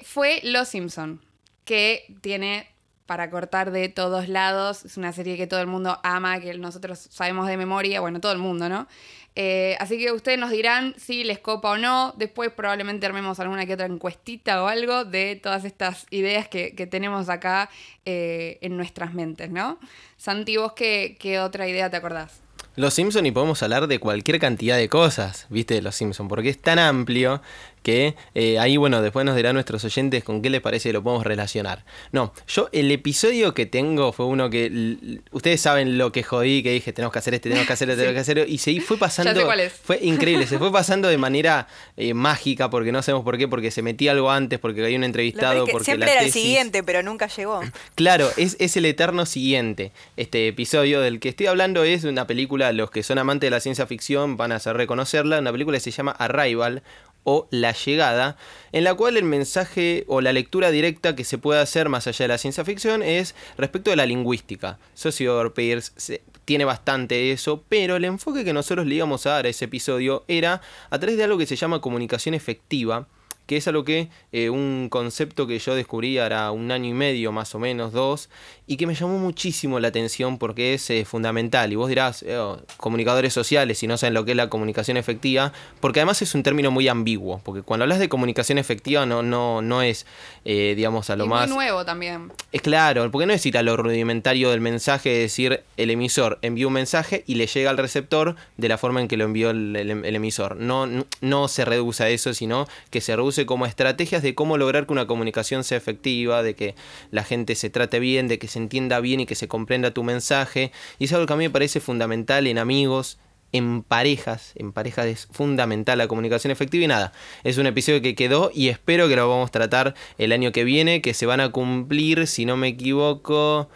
fue 0.04 0.40
Los 0.42 0.68
Simpson, 0.68 1.24
que 1.64 2.12
tiene 2.20 2.66
para 3.06 3.30
cortar 3.30 3.70
de 3.70 3.88
todos 3.88 4.28
lados. 4.28 4.84
Es 4.84 4.96
una 4.96 5.12
serie 5.12 5.36
que 5.36 5.46
todo 5.46 5.60
el 5.60 5.66
mundo 5.66 6.00
ama, 6.02 6.40
que 6.40 6.54
nosotros 6.54 6.98
sabemos 6.98 7.46
de 7.46 7.56
memoria, 7.56 8.00
bueno, 8.00 8.20
todo 8.20 8.32
el 8.32 8.38
mundo, 8.38 8.68
¿no? 8.68 8.88
Eh, 9.34 9.76
así 9.80 9.98
que 9.98 10.12
ustedes 10.12 10.38
nos 10.38 10.50
dirán 10.50 10.94
si 10.98 11.24
les 11.24 11.38
copa 11.38 11.70
o 11.70 11.78
no. 11.78 12.14
Después 12.16 12.50
probablemente 12.50 13.06
armemos 13.06 13.40
alguna 13.40 13.66
que 13.66 13.74
otra 13.74 13.86
encuestita 13.86 14.62
o 14.62 14.68
algo 14.68 15.04
de 15.04 15.36
todas 15.36 15.64
estas 15.64 16.06
ideas 16.10 16.48
que, 16.48 16.74
que 16.74 16.86
tenemos 16.86 17.28
acá 17.28 17.70
eh, 18.04 18.58
en 18.60 18.76
nuestras 18.76 19.14
mentes, 19.14 19.50
¿no? 19.50 19.78
Santi, 20.16 20.56
¿vos 20.56 20.72
qué, 20.74 21.16
qué 21.18 21.40
otra 21.40 21.68
idea 21.68 21.90
te 21.90 21.96
acordás? 21.96 22.42
Los 22.74 22.94
Simpson 22.94 23.26
y 23.26 23.32
podemos 23.32 23.62
hablar 23.62 23.86
de 23.86 23.98
cualquier 23.98 24.38
cantidad 24.38 24.78
de 24.78 24.88
cosas, 24.88 25.46
viste, 25.50 25.74
de 25.74 25.82
los 25.82 25.94
Simpson, 25.94 26.28
porque 26.28 26.48
es 26.48 26.60
tan 26.60 26.78
amplio 26.78 27.42
que 27.82 28.14
eh, 28.34 28.58
ahí, 28.58 28.76
bueno, 28.76 29.02
después 29.02 29.26
nos 29.26 29.36
dirán 29.36 29.54
nuestros 29.54 29.84
oyentes 29.84 30.24
con 30.24 30.42
qué 30.42 30.50
les 30.50 30.60
parece 30.60 30.88
que 30.88 30.92
lo 30.92 31.02
podemos 31.02 31.24
relacionar. 31.24 31.84
No, 32.12 32.32
yo 32.48 32.68
el 32.72 32.90
episodio 32.90 33.54
que 33.54 33.66
tengo 33.66 34.12
fue 34.12 34.26
uno 34.26 34.50
que 34.50 35.20
ustedes 35.32 35.60
saben 35.60 35.98
lo 35.98 36.12
que 36.12 36.22
jodí, 36.22 36.62
que 36.62 36.72
dije, 36.72 36.92
tenemos 36.92 37.12
que 37.12 37.18
hacer 37.18 37.34
este, 37.34 37.48
tenemos 37.48 37.66
que 37.66 37.72
hacer 37.72 37.90
este, 37.90 38.02
tenemos 38.02 38.14
que 38.14 38.20
hacer 38.20 38.48
y 38.48 38.58
se 38.58 38.80
fue 38.80 38.98
pasando. 38.98 39.22
Ya 39.32 39.38
sé 39.40 39.44
cuál 39.46 39.60
es. 39.60 39.72
Fue 39.72 39.98
increíble, 40.02 40.46
se 40.46 40.58
fue 40.58 40.70
pasando 40.70 41.08
de 41.08 41.16
manera 41.16 41.66
eh, 41.96 42.12
mágica, 42.12 42.68
porque 42.68 42.92
no 42.92 43.02
sabemos 43.02 43.24
por 43.24 43.38
qué, 43.38 43.48
porque 43.48 43.70
se 43.70 43.80
metía 43.80 44.12
algo 44.12 44.30
antes, 44.30 44.58
porque 44.58 44.84
había 44.84 44.98
un 44.98 45.04
entrevistado, 45.04 45.66
porque 45.66 45.84
siempre 45.84 46.06
la 46.06 46.12
era 46.12 46.22
el 46.22 46.32
siguiente, 46.32 46.82
pero 46.82 47.02
nunca 47.02 47.28
llegó. 47.28 47.60
Claro, 47.94 48.30
es, 48.36 48.56
es 48.58 48.76
el 48.76 48.84
eterno 48.86 49.26
siguiente. 49.26 49.92
Este 50.16 50.48
episodio 50.48 51.00
del 51.00 51.20
que 51.20 51.28
estoy 51.28 51.46
hablando 51.46 51.84
es 51.84 52.02
de 52.02 52.08
una 52.08 52.26
película, 52.26 52.72
los 52.72 52.90
que 52.90 53.02
son 53.02 53.18
amantes 53.18 53.48
de 53.48 53.50
la 53.50 53.60
ciencia 53.60 53.86
ficción 53.86 54.36
van 54.36 54.52
a 54.52 54.58
saber 54.58 54.78
reconocerla, 54.78 55.38
una 55.38 55.52
película 55.52 55.76
que 55.76 55.80
se 55.80 55.90
llama 55.90 56.12
Arrival 56.12 56.82
o 57.24 57.46
La 57.50 57.72
Llegada, 57.72 58.36
en 58.72 58.84
la 58.84 58.94
cual 58.94 59.16
el 59.16 59.24
mensaje 59.24 60.04
o 60.08 60.20
la 60.20 60.32
lectura 60.32 60.70
directa 60.70 61.14
que 61.14 61.24
se 61.24 61.38
puede 61.38 61.60
hacer 61.60 61.88
más 61.88 62.06
allá 62.06 62.24
de 62.24 62.28
la 62.28 62.38
ciencia 62.38 62.64
ficción 62.64 63.02
es 63.02 63.34
respecto 63.56 63.90
de 63.90 63.96
la 63.96 64.06
lingüística. 64.06 64.78
Socio 64.94 65.52
Pierce 65.54 66.20
tiene 66.44 66.64
bastante 66.64 67.32
eso, 67.32 67.64
pero 67.68 67.96
el 67.96 68.04
enfoque 68.04 68.44
que 68.44 68.52
nosotros 68.52 68.86
le 68.86 68.96
íbamos 68.96 69.26
a 69.26 69.30
dar 69.30 69.46
a 69.46 69.48
ese 69.48 69.66
episodio 69.66 70.24
era 70.28 70.60
a 70.90 70.98
través 70.98 71.16
de 71.16 71.24
algo 71.24 71.38
que 71.38 71.46
se 71.46 71.56
llama 71.56 71.80
comunicación 71.80 72.34
efectiva, 72.34 73.06
que 73.46 73.56
es 73.56 73.68
algo 73.68 73.84
que 73.84 74.08
eh, 74.32 74.50
un 74.50 74.88
concepto 74.90 75.46
que 75.46 75.58
yo 75.58 75.74
descubrí 75.74 76.18
hará 76.18 76.50
un 76.50 76.70
año 76.70 76.88
y 76.88 76.94
medio 76.94 77.32
más 77.32 77.54
o 77.54 77.58
menos, 77.58 77.92
dos, 77.92 78.28
y 78.66 78.76
que 78.76 78.86
me 78.86 78.94
llamó 78.94 79.18
muchísimo 79.18 79.80
la 79.80 79.88
atención 79.88 80.38
porque 80.38 80.74
es 80.74 80.88
eh, 80.90 81.04
fundamental. 81.04 81.72
Y 81.72 81.76
vos 81.76 81.88
dirás, 81.88 82.22
eh, 82.22 82.36
oh, 82.38 82.60
comunicadores 82.76 83.32
sociales, 83.32 83.78
si 83.78 83.86
no 83.86 83.96
saben 83.98 84.14
lo 84.14 84.24
que 84.24 84.30
es 84.30 84.36
la 84.36 84.48
comunicación 84.48 84.96
efectiva, 84.96 85.52
porque 85.80 86.00
además 86.00 86.22
es 86.22 86.34
un 86.34 86.42
término 86.42 86.70
muy 86.70 86.88
ambiguo, 86.88 87.40
porque 87.44 87.62
cuando 87.62 87.84
hablas 87.84 87.98
de 87.98 88.08
comunicación 88.08 88.58
efectiva 88.58 89.04
no, 89.06 89.22
no, 89.22 89.60
no 89.62 89.82
es, 89.82 90.06
digamos, 90.44 91.10
a 91.10 91.16
lo 91.16 91.24
y 91.24 91.28
más... 91.28 91.48
muy 91.48 91.56
nuevo 91.56 91.84
también. 91.84 92.32
Es 92.52 92.62
claro, 92.62 93.10
porque 93.10 93.26
no 93.26 93.32
necesita 93.32 93.62
lo 93.62 93.76
rudimentario 93.76 94.50
del 94.50 94.60
mensaje, 94.60 95.16
es 95.24 95.30
decir, 95.32 95.62
el 95.76 95.90
emisor 95.90 96.38
envía 96.42 96.66
un 96.66 96.72
mensaje 96.72 97.24
y 97.26 97.34
le 97.34 97.46
llega 97.46 97.70
al 97.70 97.78
receptor 97.78 98.36
de 98.56 98.68
la 98.68 98.78
forma 98.78 99.00
en 99.00 99.08
que 99.08 99.16
lo 99.16 99.24
envió 99.24 99.50
el, 99.50 99.74
el- 99.76 100.04
el 100.04 100.16
emisor. 100.16 100.56
No, 100.56 100.86
no, 100.86 101.04
no 101.20 101.48
se 101.48 101.64
reduce 101.64 102.04
a 102.04 102.08
eso, 102.08 102.32
sino 102.34 102.66
que 102.90 103.00
se 103.00 103.14
reduce 103.16 103.41
como 103.46 103.66
estrategias 103.66 104.22
de 104.22 104.34
cómo 104.34 104.58
lograr 104.58 104.86
que 104.86 104.92
una 104.92 105.06
comunicación 105.06 105.64
sea 105.64 105.78
efectiva, 105.78 106.42
de 106.42 106.54
que 106.54 106.74
la 107.10 107.24
gente 107.24 107.54
se 107.54 107.70
trate 107.70 108.00
bien, 108.00 108.28
de 108.28 108.38
que 108.38 108.48
se 108.48 108.58
entienda 108.58 109.00
bien 109.00 109.20
y 109.20 109.26
que 109.26 109.34
se 109.34 109.48
comprenda 109.48 109.92
tu 109.92 110.02
mensaje. 110.02 110.72
Y 110.98 111.04
es 111.04 111.12
algo 111.12 111.26
que 111.26 111.32
a 111.32 111.36
mí 111.36 111.44
me 111.44 111.50
parece 111.50 111.80
fundamental 111.80 112.46
en 112.46 112.58
amigos, 112.58 113.18
en 113.52 113.82
parejas, 113.82 114.52
en 114.56 114.72
parejas 114.72 115.06
es 115.06 115.28
fundamental 115.30 115.98
la 115.98 116.08
comunicación 116.08 116.50
efectiva 116.50 116.84
y 116.84 116.88
nada, 116.88 117.12
es 117.44 117.58
un 117.58 117.66
episodio 117.66 118.00
que 118.00 118.14
quedó 118.14 118.50
y 118.52 118.68
espero 118.68 119.08
que 119.08 119.16
lo 119.16 119.28
vamos 119.28 119.48
a 119.48 119.52
tratar 119.52 119.94
el 120.18 120.32
año 120.32 120.52
que 120.52 120.64
viene, 120.64 121.02
que 121.02 121.14
se 121.14 121.26
van 121.26 121.40
a 121.40 121.50
cumplir, 121.50 122.26
si 122.26 122.46
no 122.46 122.56
me 122.56 122.68
equivoco, 122.68 123.68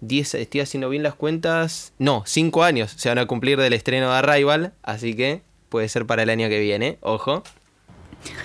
10, 0.00 0.34
estoy 0.34 0.60
haciendo 0.60 0.88
bien 0.88 1.02
las 1.02 1.14
cuentas, 1.14 1.92
no, 1.98 2.22
5 2.26 2.62
años 2.62 2.92
se 2.96 3.08
van 3.08 3.18
a 3.18 3.26
cumplir 3.26 3.58
del 3.58 3.72
estreno 3.72 4.10
de 4.10 4.16
Arrival, 4.16 4.72
así 4.82 5.14
que 5.14 5.42
puede 5.68 5.88
ser 5.88 6.06
para 6.06 6.22
el 6.22 6.30
año 6.30 6.48
que 6.48 6.60
viene, 6.60 6.98
ojo. 7.00 7.42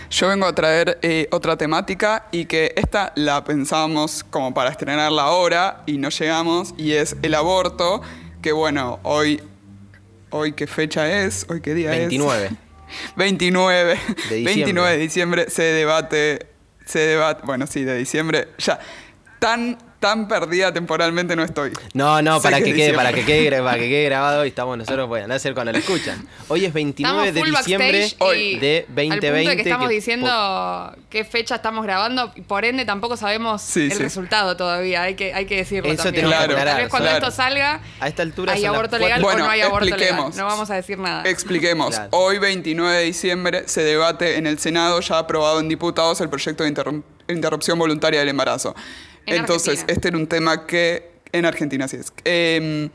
Yo 0.10 0.28
vengo 0.28 0.46
a 0.46 0.54
traer 0.54 1.00
eh, 1.02 1.28
otra 1.32 1.58
temática 1.58 2.28
y 2.32 2.46
que 2.46 2.74
esta 2.76 3.14
la 3.16 3.44
pensábamos 3.44 4.24
como 4.24 4.54
para 4.54 4.72
estrenarla 4.72 5.24
ahora 5.24 5.84
y 5.86 5.98
no 5.98 6.10
llegamos 6.10 6.74
y 6.78 6.94
es 6.94 7.16
el 7.22 7.36
aborto, 7.36 8.02
que 8.42 8.52
bueno, 8.52 9.00
hoy 9.04 9.42
hoy 10.32 10.54
qué 10.54 10.68
fecha 10.68 11.24
es, 11.24 11.46
hoy 11.50 11.62
qué 11.62 11.74
día 11.74 11.92
29. 11.92 12.46
es. 12.46 12.54
29. 13.16 13.90
De 14.30 14.36
diciembre. 14.36 14.44
29 14.46 14.92
de 14.92 14.98
diciembre 14.98 15.50
se 15.50 15.64
debate, 15.64 16.48
se 16.86 17.00
debate, 17.00 17.42
bueno, 17.46 17.68
sí, 17.68 17.84
de 17.84 17.96
diciembre, 17.96 18.50
ya, 18.58 18.80
tan, 19.40 19.78
tan 20.00 20.28
perdida 20.28 20.72
temporalmente 20.74 21.36
no 21.36 21.44
estoy. 21.44 21.74
No, 21.94 22.22
no, 22.22 22.42
para 22.42 22.62
que 22.62 22.74
quede, 22.74 22.94
para 22.94 23.12
que 23.12 23.26
quede, 23.26 23.62
para 23.64 23.78
que 23.78 23.90
quede 23.90 24.06
grabado 24.06 24.46
y 24.46 24.50
estamos 24.50 24.78
nosotros, 24.78 25.08
pueden 25.08 25.32
hacer 25.32 25.54
cuando 25.54 25.72
lo 25.74 25.78
escuchan. 25.78 26.26
Hoy 26.48 26.66
es 26.66 26.74
29 26.74 27.28
Estamos 27.28 27.44
de 27.46 27.58
diciembre 27.58 27.98
de 28.60 28.86
2020. 28.88 29.28
Al 29.28 29.34
punto 29.36 29.50
de 29.50 29.56
que 29.56 29.62
estamos 29.62 29.88
que- 29.90 29.94
diciendo 29.96 30.96
qué 31.10 31.26
fecha 31.26 31.56
estamos 31.56 31.84
grabando 31.84 32.32
y 32.36 32.42
por 32.42 32.64
ende 32.66 32.86
tampoco 32.86 33.18
sabemos 33.18 33.62
Sí, 33.62 33.82
el 33.84 33.92
sí. 33.92 34.04
resultado 34.04 34.56
todavía, 34.56 35.02
hay 35.04 35.16
que, 35.16 35.34
hay 35.34 35.46
que 35.46 35.58
decirlo 35.58 35.92
Eso 35.92 36.04
también. 36.04 36.26
tenemos 36.30 36.48
que 36.48 36.54
Tal 36.56 36.78
vez 36.78 36.90
cuando 36.90 37.10
claro. 37.10 37.26
esto 37.28 37.36
salga 37.36 37.82
A 38.00 38.08
esta 38.08 38.22
altura 38.22 38.54
hay 38.54 38.62
las 38.62 38.74
aborto 38.74 38.98
legal 38.98 39.22
Bueno, 39.22 39.44
o 39.44 39.48
no 39.48 39.52
hay 39.52 39.62
aborto 39.62 39.86
legal. 39.86 40.00
expliquemos. 40.00 40.36
No 40.38 40.46
vamos 40.46 40.70
a 40.70 40.76
decir 40.76 40.98
nada. 40.98 41.24
Expliquemos. 41.30 41.96
Claro. 41.96 42.10
Hoy, 42.12 42.38
29 42.40 42.98
de 42.98 43.04
diciembre, 43.04 43.64
se 43.68 43.84
debate 43.84 44.38
en 44.38 44.48
el 44.48 44.60
Senado, 44.60 45.00
ya 45.02 45.18
aprobado 45.18 45.60
en 45.60 45.68
diputados, 45.68 46.22
el 46.22 46.30
proyecto 46.30 46.64
de 46.64 46.74
interrum- 46.74 47.04
interrupción 47.28 47.78
voluntaria 47.78 48.20
del 48.22 48.30
embarazo. 48.30 48.76
En 49.30 49.38
Entonces, 49.42 49.70
Argentina. 49.82 49.94
este 49.94 50.08
era 50.10 50.18
un 50.18 50.28
tema 50.28 50.66
que. 50.66 51.12
En 51.32 51.46
Argentina, 51.46 51.88
sí 51.88 51.98
es. 51.98 52.12
Eh, 52.26 52.90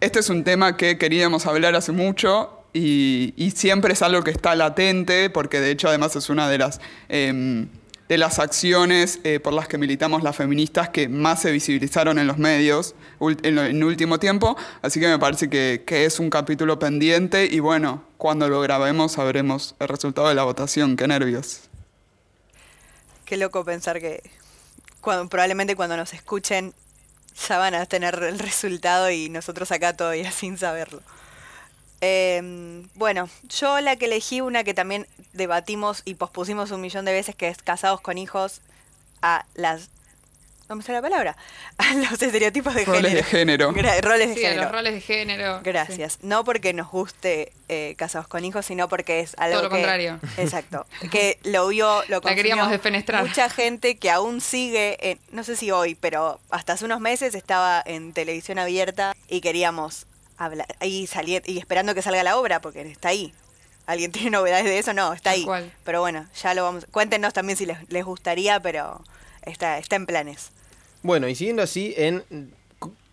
este 0.00 0.20
es 0.20 0.30
un 0.30 0.44
tema 0.44 0.76
que 0.76 0.98
queríamos 0.98 1.46
hablar 1.46 1.74
hace 1.74 1.92
mucho 1.92 2.64
y, 2.72 3.34
y 3.36 3.50
siempre 3.52 3.92
es 3.92 4.02
algo 4.02 4.22
que 4.22 4.30
está 4.30 4.54
latente, 4.54 5.30
porque 5.30 5.60
de 5.60 5.70
hecho, 5.72 5.88
además, 5.88 6.14
es 6.16 6.28
una 6.30 6.48
de 6.48 6.58
las. 6.58 6.80
em, 7.08 7.68
de 8.08 8.18
las 8.18 8.38
acciones 8.40 9.20
eh, 9.24 9.40
por 9.40 9.54
las 9.54 9.68
que 9.68 9.78
militamos 9.78 10.22
las 10.22 10.36
feministas 10.36 10.90
que 10.90 11.08
más 11.08 11.40
se 11.40 11.50
visibilizaron 11.50 12.18
en 12.18 12.26
los 12.26 12.36
medios 12.36 12.94
en, 13.42 13.54
lo- 13.54 13.64
en 13.64 13.82
último 13.82 14.18
tiempo. 14.18 14.54
Así 14.82 15.00
que 15.00 15.08
me 15.08 15.18
parece 15.18 15.48
que, 15.48 15.82
que 15.86 16.04
es 16.04 16.18
un 16.20 16.28
capítulo 16.28 16.78
pendiente 16.78 17.46
y 17.50 17.60
bueno, 17.60 18.04
cuando 18.18 18.50
lo 18.50 18.60
grabemos 18.60 19.12
sabremos 19.12 19.76
el 19.78 19.88
resultado 19.88 20.28
de 20.28 20.34
la 20.34 20.42
votación. 20.44 20.96
Qué 20.96 21.08
nervios. 21.08 21.62
Qué 23.24 23.38
loco 23.38 23.64
pensar 23.64 23.98
que 23.98 24.22
cuando, 25.02 25.28
probablemente 25.28 25.76
cuando 25.76 25.98
nos 25.98 26.14
escuchen 26.14 26.72
ya 27.48 27.58
van 27.58 27.74
a 27.74 27.84
tener 27.86 28.14
el 28.22 28.38
resultado 28.38 29.10
y 29.10 29.28
nosotros 29.28 29.70
acá 29.72 29.94
todavía 29.94 30.30
sin 30.32 30.56
saberlo. 30.56 31.02
Eh, 32.00 32.82
bueno, 32.94 33.28
yo 33.48 33.80
la 33.80 33.96
que 33.96 34.06
elegí, 34.06 34.40
una 34.40 34.64
que 34.64 34.74
también 34.74 35.06
debatimos 35.34 36.02
y 36.04 36.14
pospusimos 36.14 36.70
un 36.72 36.80
millón 36.80 37.04
de 37.04 37.12
veces, 37.12 37.36
que 37.36 37.48
es 37.48 37.62
Casados 37.62 38.00
con 38.00 38.18
Hijos, 38.18 38.60
a 39.20 39.44
las... 39.54 39.88
¿No 40.72 40.76
me 40.76 40.82
sale 40.82 40.96
la 40.98 41.02
palabra? 41.02 41.36
A 41.76 41.92
los 41.92 42.12
estereotipos 42.22 42.74
de 42.74 42.86
Roles 42.86 43.12
de 43.12 43.22
género. 43.22 43.72
roles 44.00 44.30
de 44.30 44.34
Sí, 44.34 44.42
a 44.42 44.48
género. 44.48 44.62
los 44.62 44.72
roles 44.72 44.94
de 44.94 45.00
género. 45.02 45.60
Gracias. 45.62 46.18
No 46.22 46.44
porque 46.44 46.72
nos 46.72 46.90
guste 46.90 47.52
eh, 47.68 47.94
Casados 47.98 48.26
con 48.26 48.42
Hijos, 48.42 48.64
sino 48.64 48.88
porque 48.88 49.20
es 49.20 49.34
algo 49.36 49.56
Todo 49.58 49.64
lo 49.64 49.68
que... 49.68 49.76
contrario. 49.76 50.18
Exacto. 50.38 50.86
Que 51.10 51.38
lo 51.44 51.68
vio, 51.68 52.02
lo 52.08 52.20
La 52.20 52.34
queríamos. 52.34 52.72
Mucha 53.20 53.50
gente 53.50 53.96
que 53.98 54.10
aún 54.10 54.40
sigue, 54.40 54.96
en- 55.10 55.18
no 55.30 55.44
sé 55.44 55.56
si 55.56 55.70
hoy, 55.70 55.94
pero 55.94 56.40
hasta 56.50 56.72
hace 56.72 56.86
unos 56.86 57.00
meses 57.00 57.34
estaba 57.34 57.82
en 57.84 58.14
televisión 58.14 58.58
abierta 58.58 59.14
y 59.28 59.42
queríamos 59.42 60.06
hablar, 60.38 60.66
y, 60.80 61.06
salir, 61.06 61.42
y 61.44 61.58
esperando 61.58 61.94
que 61.94 62.00
salga 62.00 62.22
la 62.22 62.38
obra, 62.38 62.62
porque 62.62 62.80
está 62.80 63.10
ahí. 63.10 63.34
¿Alguien 63.84 64.10
tiene 64.12 64.30
novedades 64.30 64.64
de 64.64 64.78
eso? 64.78 64.94
No, 64.94 65.12
está 65.12 65.32
ahí. 65.32 65.44
Pero 65.84 66.00
bueno, 66.00 66.26
ya 66.42 66.54
lo 66.54 66.62
vamos. 66.64 66.86
Cuéntenos 66.90 67.34
también 67.34 67.58
si 67.58 67.66
les, 67.66 67.76
les 67.90 68.06
gustaría, 68.06 68.58
pero 68.60 69.04
está, 69.42 69.76
está 69.76 69.96
en 69.96 70.06
planes. 70.06 70.50
Bueno, 71.02 71.28
y 71.28 71.34
siguiendo 71.34 71.62
así 71.62 71.94
en 71.96 72.22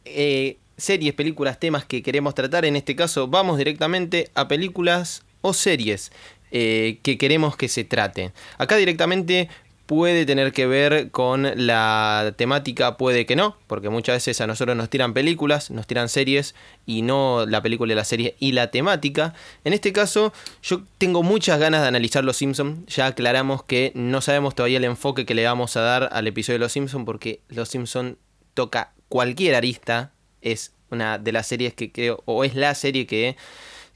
eh, 0.05 0.57
series, 0.77 1.13
películas, 1.13 1.59
temas 1.59 1.85
que 1.85 2.03
queremos 2.03 2.35
tratar, 2.35 2.65
en 2.65 2.75
este 2.75 2.95
caso 2.95 3.27
vamos 3.27 3.57
directamente 3.57 4.29
a 4.35 4.47
películas 4.47 5.23
o 5.41 5.53
series 5.53 6.11
eh, 6.51 6.99
que 7.03 7.17
queremos 7.17 7.55
que 7.55 7.67
se 7.67 7.83
traten. 7.83 8.31
Acá 8.57 8.75
directamente 8.75 9.49
puede 9.89 10.27
tener 10.27 10.53
que 10.53 10.67
ver 10.67 11.09
con 11.09 11.51
la 11.65 12.35
temática, 12.37 12.95
puede 12.95 13.25
que 13.25 13.35
no, 13.35 13.57
porque 13.65 13.89
muchas 13.89 14.17
veces 14.17 14.39
a 14.39 14.45
nosotros 14.45 14.77
nos 14.77 14.87
tiran 14.87 15.15
películas, 15.15 15.71
nos 15.71 15.87
tiran 15.87 16.09
series 16.09 16.53
y 16.85 17.01
no 17.01 17.47
la 17.47 17.63
película 17.63 17.93
y 17.93 17.95
la 17.95 18.03
serie 18.03 18.35
y 18.37 18.51
la 18.51 18.69
temática. 18.69 19.33
En 19.63 19.73
este 19.73 19.91
caso, 19.91 20.31
yo 20.61 20.83
tengo 20.99 21.23
muchas 21.23 21.59
ganas 21.59 21.81
de 21.81 21.87
analizar 21.87 22.23
Los 22.23 22.37
Simpsons. 22.37 22.85
Ya 22.85 23.07
aclaramos 23.07 23.63
que 23.63 23.91
no 23.95 24.21
sabemos 24.21 24.53
todavía 24.53 24.77
el 24.77 24.83
enfoque 24.83 25.25
que 25.25 25.33
le 25.33 25.43
vamos 25.43 25.75
a 25.75 25.81
dar 25.81 26.09
al 26.11 26.27
episodio 26.27 26.59
de 26.59 26.65
Los 26.65 26.73
Simpsons, 26.73 27.03
porque 27.03 27.41
Los 27.49 27.69
Simpsons 27.69 28.17
toca 28.53 28.93
cualquier 29.07 29.55
arista. 29.55 30.13
Es 30.43 30.73
una 30.91 31.17
de 31.17 31.31
las 31.31 31.47
series 31.47 31.73
que 31.73 31.91
creo, 31.91 32.21
o 32.25 32.43
es 32.43 32.53
la 32.53 32.75
serie 32.75 33.07
que 33.07 33.37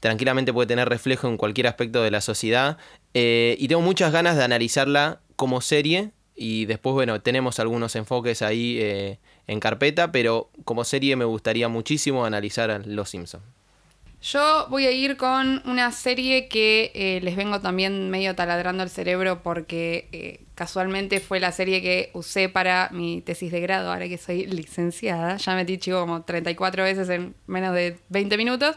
tranquilamente 0.00 0.52
puede 0.52 0.66
tener 0.66 0.88
reflejo 0.88 1.28
en 1.28 1.36
cualquier 1.36 1.68
aspecto 1.68 2.02
de 2.02 2.10
la 2.10 2.20
sociedad. 2.20 2.78
Eh, 3.14 3.54
y 3.60 3.68
tengo 3.68 3.80
muchas 3.80 4.12
ganas 4.12 4.36
de 4.36 4.42
analizarla 4.42 5.20
como 5.36 5.60
serie. 5.60 6.10
Y 6.36 6.66
después, 6.66 6.94
bueno, 6.94 7.20
tenemos 7.20 7.60
algunos 7.60 7.94
enfoques 7.94 8.42
ahí 8.42 8.78
eh, 8.80 9.18
en 9.46 9.60
carpeta, 9.60 10.10
pero 10.10 10.50
como 10.64 10.84
serie 10.84 11.14
me 11.16 11.24
gustaría 11.24 11.68
muchísimo 11.68 12.24
analizar 12.24 12.70
a 12.70 12.78
Los 12.80 13.10
Simpsons. 13.10 13.44
Yo 14.24 14.66
voy 14.70 14.86
a 14.86 14.90
ir 14.90 15.18
con 15.18 15.60
una 15.66 15.92
serie 15.92 16.48
que 16.48 16.90
eh, 16.94 17.20
les 17.22 17.36
vengo 17.36 17.60
también 17.60 18.08
medio 18.08 18.34
taladrando 18.34 18.82
el 18.82 18.88
cerebro 18.88 19.42
porque 19.42 20.08
eh, 20.12 20.40
casualmente 20.54 21.20
fue 21.20 21.40
la 21.40 21.52
serie 21.52 21.82
que 21.82 22.10
usé 22.14 22.48
para 22.48 22.88
mi 22.90 23.20
tesis 23.20 23.52
de 23.52 23.60
grado, 23.60 23.92
ahora 23.92 24.08
que 24.08 24.16
soy 24.16 24.46
licenciada. 24.46 25.36
Ya 25.36 25.54
metí 25.54 25.76
chico 25.76 26.00
como 26.00 26.22
34 26.22 26.84
veces 26.84 27.10
en 27.10 27.34
menos 27.46 27.74
de 27.74 27.98
20 28.08 28.38
minutos. 28.38 28.76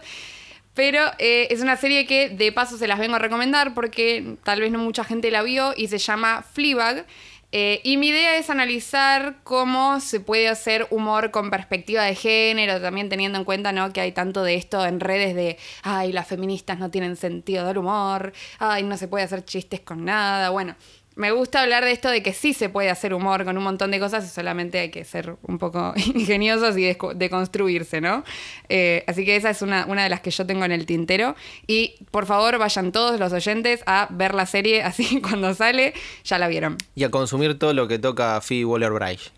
Pero 0.78 1.02
eh, 1.18 1.48
es 1.50 1.62
una 1.62 1.76
serie 1.76 2.06
que 2.06 2.30
de 2.30 2.52
paso 2.52 2.78
se 2.78 2.88
las 2.88 3.00
vengo 3.00 3.16
a 3.16 3.20
recomendar 3.20 3.74
porque 3.74 4.36
tal 4.44 4.62
vez 4.62 4.72
no 4.72 4.78
mucha 4.78 5.04
gente 5.04 5.32
la 5.32 5.42
vio 5.42 5.74
y 5.76 5.88
se 5.88 5.98
llama 5.98 6.44
Fleabag. 6.54 7.08
Eh, 7.52 7.82
y 7.84 7.98
mi 7.98 8.10
idea 8.10 8.38
es 8.38 8.52
analizar 8.52 9.38
cómo 9.44 10.00
se 10.00 10.20
puede 10.20 10.48
hacer 10.48 10.86
humor 10.92 11.32
con 11.32 11.50
perspectiva 11.50 12.04
de 12.04 12.14
género, 12.14 12.80
también 12.80 13.10
teniendo 13.10 13.40
en 13.40 13.44
cuenta 13.44 13.72
¿no? 13.72 13.92
que 13.92 14.02
hay 14.02 14.12
tanto 14.12 14.44
de 14.44 14.54
esto 14.54 14.86
en 14.86 15.00
redes 15.00 15.34
de, 15.34 15.58
ay, 15.82 16.12
las 16.12 16.28
feministas 16.28 16.78
no 16.78 16.92
tienen 16.92 17.16
sentido 17.16 17.66
del 17.66 17.80
humor, 17.80 18.34
ay, 18.60 18.84
no 18.84 18.98
se 18.98 19.08
puede 19.08 19.24
hacer 19.24 19.46
chistes 19.46 19.80
con 19.80 20.06
nada. 20.06 20.52
Bueno, 20.52 20.76
me 21.18 21.32
gusta 21.32 21.62
hablar 21.62 21.84
de 21.84 21.92
esto 21.92 22.10
de 22.10 22.24
que 22.24 22.32
sí 22.32 22.54
se 22.54 22.70
puede 22.70 22.90
hacer 22.90 23.14
humor 23.14 23.44
con 23.44 23.58
un 23.58 23.64
montón 23.64 23.92
de 23.92 24.00
cosas 24.00 24.24
y 24.26 24.30
solamente 24.30 24.80
hay 24.80 24.92
que 24.92 25.04
ser 25.04 25.36
un 25.42 25.58
poco 25.58 25.94
ingeniosos 26.16 26.78
y 26.78 26.96
deconstruirse, 27.16 28.00
¿no? 28.00 28.24
Eh, 28.70 29.04
así 29.08 29.26
que 29.26 29.36
esa 29.36 29.50
es 29.50 29.62
una, 29.62 29.86
una 29.88 30.04
de 30.04 30.10
las 30.10 30.22
que 30.22 30.32
yo 30.32 30.46
tengo 30.46 30.64
en 30.64 30.72
el 30.72 30.86
tintero. 30.86 31.36
Y 31.68 31.96
por 32.12 32.26
favor, 32.26 32.58
vayan 32.58 32.92
todos 32.92 33.20
los 33.20 33.34
oyentes 33.34 33.84
a 33.86 34.08
ver 34.12 34.34
la 34.34 34.46
serie, 34.46 34.84
así 34.84 35.20
cuando 35.22 35.54
sale, 35.54 35.94
ya 36.24 36.38
la 36.40 36.48
vieron. 36.48 36.78
Y 36.96 37.04
a 37.04 37.12
consumir 37.12 37.60
todo 37.60 37.74
lo 37.74 37.88
que 37.88 38.00
toca 38.00 38.40
Phoebe 38.42 38.66
Waller-Bridge. 38.66 39.32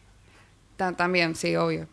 Ta- 0.78 0.94
también, 0.94 1.36
sí, 1.36 1.56
obvio. 1.56 1.88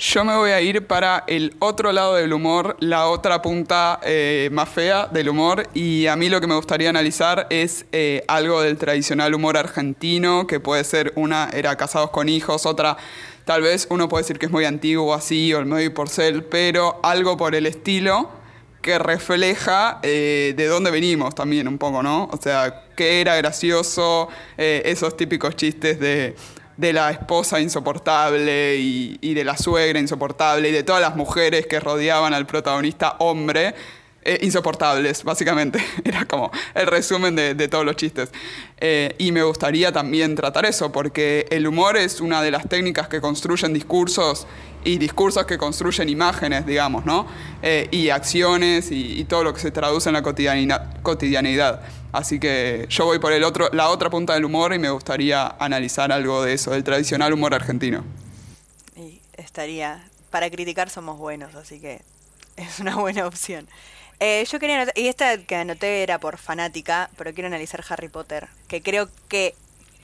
Yo 0.00 0.24
me 0.24 0.36
voy 0.36 0.52
a 0.52 0.60
ir 0.60 0.86
para 0.86 1.24
el 1.26 1.56
otro 1.58 1.90
lado 1.90 2.14
del 2.14 2.32
humor, 2.32 2.76
la 2.78 3.08
otra 3.08 3.42
punta 3.42 3.98
eh, 4.04 4.48
más 4.52 4.68
fea 4.68 5.08
del 5.08 5.28
humor. 5.28 5.66
Y 5.74 6.06
a 6.06 6.14
mí 6.14 6.28
lo 6.28 6.40
que 6.40 6.46
me 6.46 6.54
gustaría 6.54 6.88
analizar 6.88 7.48
es 7.50 7.84
eh, 7.90 8.22
algo 8.28 8.62
del 8.62 8.78
tradicional 8.78 9.34
humor 9.34 9.56
argentino, 9.56 10.46
que 10.46 10.60
puede 10.60 10.84
ser 10.84 11.12
una 11.16 11.50
era 11.52 11.74
casados 11.74 12.10
con 12.10 12.28
hijos, 12.28 12.64
otra 12.64 12.96
tal 13.44 13.62
vez 13.62 13.88
uno 13.90 14.08
puede 14.08 14.22
decir 14.22 14.38
que 14.38 14.46
es 14.46 14.52
muy 14.52 14.66
antiguo 14.66 15.12
así, 15.14 15.52
o 15.52 15.58
el 15.58 15.66
medio 15.66 15.86
y 15.86 15.88
porcel, 15.88 16.44
pero 16.44 17.00
algo 17.02 17.36
por 17.36 17.56
el 17.56 17.66
estilo 17.66 18.30
que 18.80 19.00
refleja 19.00 19.98
eh, 20.04 20.54
de 20.56 20.66
dónde 20.66 20.92
venimos 20.92 21.34
también 21.34 21.66
un 21.66 21.76
poco, 21.76 22.04
¿no? 22.04 22.28
O 22.30 22.36
sea, 22.40 22.84
qué 22.96 23.20
era 23.20 23.34
gracioso, 23.34 24.28
esos 24.56 25.16
típicos 25.16 25.56
chistes 25.56 25.98
de, 25.98 26.36
de 26.78 26.92
la 26.92 27.10
esposa 27.10 27.60
insoportable 27.60 28.76
y, 28.76 29.34
de 29.34 29.44
la 29.44 29.56
suegra 29.58 29.98
insoportable 29.98 30.68
y 30.68 30.72
de 30.72 30.84
todas 30.84 31.02
las 31.02 31.16
mujeres 31.16 31.66
que 31.66 31.80
rodeaban 31.80 32.32
al 32.32 32.46
protagonista 32.46 33.16
hombre. 33.18 33.74
eh, 34.22 34.38
insoportables, 34.42 35.24
básicamente. 35.24 35.82
Era 36.04 36.24
como 36.26 36.50
el 36.74 36.86
resumen 36.86 37.34
de, 37.34 37.68
todos 37.68 37.84
los 37.84 37.96
chistes. 37.96 38.30
Eh, 38.78 39.14
y 39.18 39.32
me 39.32 39.42
gustaría 39.42 39.90
también 39.90 40.34
tratar 40.34 40.66
eso, 40.66 40.92
porque 40.92 41.46
el 41.50 41.66
humor 41.66 41.96
es 41.96 42.20
una 42.20 42.42
de 42.42 42.50
las 42.50 42.68
técnicas 42.68 43.08
que 43.08 43.20
construyen 43.20 43.72
discursos 43.72 44.46
y 44.84 44.98
discursos 44.98 45.46
que 45.46 45.56
construyen 45.56 46.08
imágenes, 46.08 46.66
digamos, 46.66 47.06
¿no? 47.06 47.26
Eh, 47.62 47.88
y 47.90 48.10
acciones 48.10 48.90
y, 48.92 49.18
y 49.18 49.24
todo 49.24 49.44
lo 49.44 49.54
que 49.54 49.60
se 49.60 49.70
traduce 49.70 50.10
en 50.10 50.14
la 50.14 50.22
cotidianidad. 50.22 51.80
Así 52.12 52.40
que 52.40 52.86
yo 52.88 53.04
voy 53.04 53.18
por 53.18 53.32
el 53.32 53.44
otro, 53.44 53.68
la 53.72 53.90
otra 53.90 54.08
punta 54.10 54.34
del 54.34 54.44
humor 54.44 54.72
y 54.74 54.78
me 54.78 54.90
gustaría 54.90 55.46
analizar 55.58 56.10
algo 56.10 56.42
de 56.42 56.54
eso, 56.54 56.70
del 56.70 56.82
tradicional 56.84 57.32
humor 57.32 57.54
argentino. 57.54 58.04
Y 58.96 59.20
estaría. 59.36 60.04
Para 60.30 60.50
criticar 60.50 60.90
somos 60.90 61.18
buenos, 61.18 61.54
así 61.54 61.80
que 61.80 62.02
es 62.56 62.80
una 62.80 62.96
buena 62.96 63.26
opción. 63.26 63.66
Eh, 64.20 64.44
yo 64.50 64.58
quería 64.58 64.76
anotar, 64.76 64.98
y 64.98 65.08
esta 65.08 65.38
que 65.38 65.56
anoté 65.56 66.02
era 66.02 66.18
por 66.18 66.38
fanática, 66.38 67.08
pero 67.16 67.32
quiero 67.32 67.46
analizar 67.46 67.84
Harry 67.88 68.08
Potter, 68.08 68.48
que 68.66 68.82
creo 68.82 69.08
que, 69.28 69.54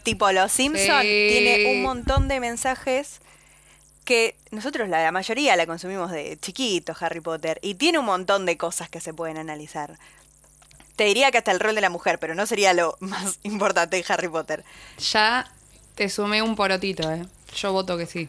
tipo 0.03 0.31
Los 0.33 0.53
Simpson, 0.53 1.03
Sí. 1.03 1.27
tiene 1.31 1.75
un 1.75 1.83
montón 1.83 2.29
de 2.29 2.39
mensajes 2.41 3.21
que 4.05 4.37
nosotros 4.51 4.89
la, 4.89 5.03
la 5.03 5.13
mayoría 5.13 5.57
la 5.57 5.67
consumimos 5.67 6.11
de 6.11 6.39
chiquito, 6.41 6.95
Harry 7.01 7.21
Potter, 7.21 7.59
y 7.63 7.75
tiene 7.75 7.99
un 7.99 8.05
montón 8.05 8.47
de 8.47 8.57
cosas 8.57 8.89
que 8.89 9.01
se 9.01 9.13
pueden 9.15 9.37
analizar. 9.39 9.99
Te 10.97 11.05
diría 11.05 11.31
que 11.31 11.39
hasta 11.39 11.51
el 11.53 11.61
rol 11.61 11.75
de 11.75 11.81
la 11.81 11.91
mujer, 11.91 12.19
pero 12.19 12.35
no 12.35 12.47
sería 12.47 12.73
lo 12.73 12.97
más 13.01 13.39
importante 13.43 13.97
de 13.97 14.05
Harry 14.09 14.29
Potter. 14.29 14.65
Ya 15.13 15.51
te 15.95 16.09
sumé 16.09 16.43
un 16.43 16.57
porotito, 16.57 17.11
¿eh? 17.13 17.25
Yo 17.57 17.73
voto 17.73 17.97
que 17.97 18.07
sí. 18.07 18.29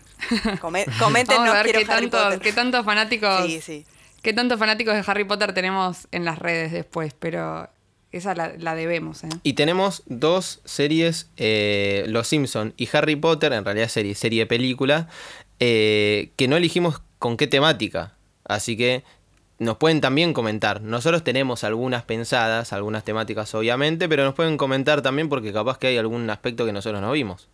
Come- 0.61 0.85
Vamos 0.99 1.29
a 1.29 1.63
ver 1.63 1.71
qué 1.71 1.85
Harry 1.91 2.07
Potter. 2.07 2.39
qué 2.39 2.53
tantos 2.53 2.85
fanáticos. 2.85 3.45
Sí, 3.45 3.61
sí. 3.61 3.85
Qué 4.21 4.33
tantos 4.33 4.57
fanáticos 4.59 4.93
de 4.95 5.03
Harry 5.05 5.23
Potter 5.23 5.53
tenemos 5.53 6.07
en 6.11 6.25
las 6.25 6.39
redes 6.39 6.71
después, 6.71 7.13
pero 7.17 7.69
esa 8.11 8.33
la, 8.33 8.53
la 8.57 8.75
debemos, 8.75 9.23
¿eh? 9.23 9.29
Y 9.43 9.53
tenemos 9.53 10.03
dos 10.07 10.61
series, 10.65 11.29
eh, 11.37 12.05
Los 12.07 12.27
Simpson 12.27 12.73
y 12.77 12.87
Harry 12.93 13.15
Potter, 13.15 13.51
en 13.53 13.65
realidad 13.65 13.87
serie, 13.89 14.15
serie 14.15 14.41
de 14.41 14.45
película, 14.45 15.07
eh, 15.59 16.31
que 16.37 16.47
no 16.47 16.55
elegimos 16.57 17.01
con 17.19 17.37
qué 17.37 17.47
temática. 17.47 18.13
Así 18.45 18.77
que 18.77 19.03
nos 19.59 19.77
pueden 19.77 20.01
también 20.01 20.33
comentar. 20.33 20.81
Nosotros 20.81 21.23
tenemos 21.23 21.63
algunas 21.63 22.03
pensadas, 22.03 22.73
algunas 22.73 23.03
temáticas 23.03 23.53
obviamente, 23.55 24.09
pero 24.09 24.23
nos 24.23 24.35
pueden 24.35 24.57
comentar 24.57 25.01
también 25.01 25.29
porque 25.29 25.53
capaz 25.53 25.77
que 25.77 25.87
hay 25.87 25.97
algún 25.97 26.29
aspecto 26.29 26.65
que 26.65 26.73
nosotros 26.73 27.01
no 27.01 27.11
vimos. 27.11 27.47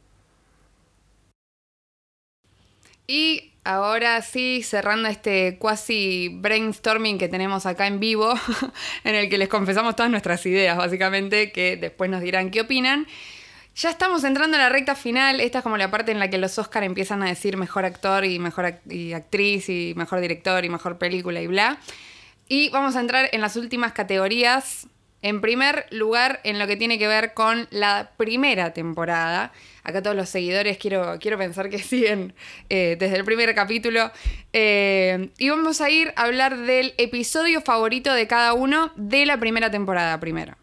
Y 3.08 3.52
ahora 3.64 4.22
sí, 4.22 4.64
cerrando 4.64 5.10
este 5.10 5.58
cuasi 5.60 6.30
brainstorming 6.40 7.18
que 7.18 7.28
tenemos 7.28 7.66
acá 7.66 7.88
en 7.88 8.00
vivo, 8.00 8.34
en 9.04 9.16
el 9.16 9.30
que 9.30 9.38
les 9.38 9.50
confesamos 9.50 9.96
todas 9.96 10.12
nuestras 10.12 10.46
ideas, 10.46 10.78
básicamente, 10.78 11.52
que 11.52 11.78
después 11.78 12.10
nos 12.10 12.22
dirán 12.22 12.52
qué 12.52 12.62
opinan. 12.62 13.08
Ya 13.76 13.90
estamos 13.90 14.24
entrando 14.26 14.58
en 14.58 14.64
la 14.64 14.70
recta 14.70 14.96
final. 14.96 15.40
Esta 15.40 15.60
es 15.60 15.64
como 15.64 15.78
la 15.78 15.90
parte 15.90 16.12
en 16.12 16.20
la 16.20 16.30
que 16.30 16.38
los 16.38 16.58
Oscar 16.58 16.84
empiezan 16.84 17.24
a 17.24 17.28
decir 17.28 17.56
mejor 17.56 17.86
actor 17.86 18.26
y 18.26 18.38
mejor 18.38 18.80
y 18.90 19.14
actriz 19.14 19.70
y 19.70 19.94
mejor 19.96 20.20
director 20.20 20.64
y 20.66 20.70
mejor 20.70 20.98
película 20.98 21.42
y 21.42 21.48
bla. 21.48 21.80
Y 22.50 22.70
vamos 22.70 22.98
a 22.98 23.00
entrar 23.00 23.30
en 23.32 23.40
las 23.40 23.56
últimas 23.56 23.94
categorías. 23.94 24.88
En 25.24 25.40
primer 25.40 25.86
lugar, 25.92 26.42
en 26.44 26.58
lo 26.58 26.66
que 26.66 26.76
tiene 26.76 26.98
que 26.98 27.08
ver 27.08 27.34
con 27.34 27.68
la 27.70 28.12
primera 28.18 28.74
temporada. 28.74 29.54
Acá 29.84 30.02
todos 30.02 30.16
los 30.16 30.30
seguidores 30.30 30.78
quiero, 30.78 31.18
quiero 31.20 31.38
pensar 31.38 31.70
que 31.70 31.80
siguen 31.80 32.34
eh, 32.70 32.98
desde 33.00 33.16
el 33.16 33.24
primer 33.24 33.56
capítulo. 33.56 34.12
Eh, 34.52 35.30
y 35.38 35.50
vamos 35.50 35.80
a 35.80 35.90
ir 35.90 36.12
a 36.18 36.24
hablar 36.24 36.58
del 36.58 36.94
episodio 36.98 37.62
favorito 37.62 38.14
de 38.14 38.28
cada 38.28 38.54
uno 38.54 38.92
de 38.98 39.26
la 39.26 39.40
primera 39.40 39.72
temporada 39.72 40.20
primero. 40.20 40.58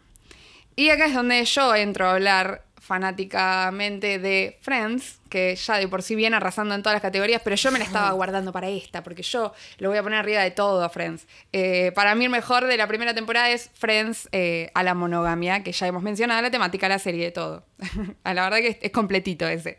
Y 0.75 0.91
acá 0.91 1.07
es 1.07 1.13
donde 1.13 1.43
yo 1.43 1.75
entro 1.75 2.07
a 2.07 2.13
hablar 2.13 2.63
fanáticamente 2.89 4.17
de 4.19 4.57
Friends, 4.61 5.19
que 5.29 5.55
ya 5.55 5.77
de 5.77 5.87
por 5.87 6.01
sí 6.01 6.15
viene 6.15 6.35
arrasando 6.35 6.73
en 6.73 6.81
todas 6.81 6.95
las 6.95 7.01
categorías, 7.03 7.41
pero 7.43 7.55
yo 7.55 7.71
me 7.71 7.77
la 7.79 7.85
estaba 7.85 8.11
guardando 8.11 8.51
para 8.51 8.67
esta, 8.67 9.03
porque 9.03 9.21
yo 9.21 9.53
lo 9.77 9.89
voy 9.89 9.97
a 9.99 10.03
poner 10.03 10.17
arriba 10.19 10.41
de 10.41 10.49
todo 10.51 10.83
a 10.83 10.89
Friends. 10.89 11.27
Eh, 11.53 11.91
para 11.93 12.15
mí 12.15 12.25
el 12.25 12.31
mejor 12.31 12.65
de 12.65 12.75
la 12.77 12.87
primera 12.87 13.13
temporada 13.13 13.49
es 13.51 13.69
Friends 13.75 14.27
eh, 14.31 14.71
a 14.73 14.81
la 14.83 14.95
monogamia, 14.95 15.63
que 15.63 15.71
ya 15.71 15.85
hemos 15.87 16.01
mencionado, 16.01 16.41
la 16.41 16.51
temática, 16.51 16.89
la 16.89 16.99
serie 16.99 17.25
de 17.25 17.31
todo. 17.31 17.63
a 18.23 18.33
la 18.33 18.43
verdad 18.43 18.57
que 18.57 18.67
es, 18.69 18.77
es 18.81 18.91
completito 18.91 19.47
ese. 19.47 19.77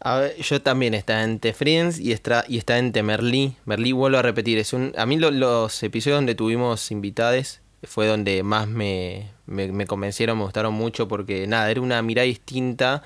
A 0.00 0.18
ver, 0.18 0.36
yo 0.36 0.62
también 0.62 0.94
está 0.94 1.22
entre 1.24 1.52
Friends 1.52 1.98
y 1.98 2.12
está, 2.12 2.44
y 2.48 2.58
está 2.58 2.78
entre 2.78 3.02
Merlí. 3.02 3.56
Merlí, 3.64 3.92
vuelvo 3.92 4.18
a 4.18 4.22
repetir, 4.22 4.58
es 4.58 4.72
un, 4.72 4.92
a 4.96 5.06
mí 5.06 5.16
lo- 5.18 5.30
los 5.32 5.82
episodios 5.82 6.18
donde 6.18 6.34
tuvimos 6.34 6.90
invitades 6.92 7.60
fue 7.84 8.06
donde 8.06 8.42
más 8.42 8.68
me, 8.68 9.30
me, 9.46 9.86
convencieron, 9.86 10.38
me 10.38 10.44
gustaron 10.44 10.74
mucho 10.74 11.08
porque 11.08 11.46
nada, 11.46 11.70
era 11.70 11.80
una 11.80 12.02
mirada 12.02 12.26
distinta 12.26 13.02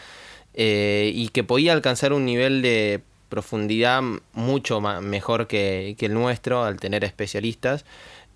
eh, 0.55 1.13
y 1.15 1.29
que 1.29 1.45
podía 1.45 1.73
alcanzar 1.73 2.13
un 2.13 2.25
nivel 2.25 2.63
de 2.63 3.03
profundidad 3.29 4.03
mucho 4.35 4.81
ma- 4.81 5.01
mejor 5.01 5.47
que, 5.47 5.95
que 5.99 6.07
el 6.07 6.15
nuestro 6.15 6.65
al 6.65 6.79
tener 6.81 7.05
especialistas. 7.05 7.85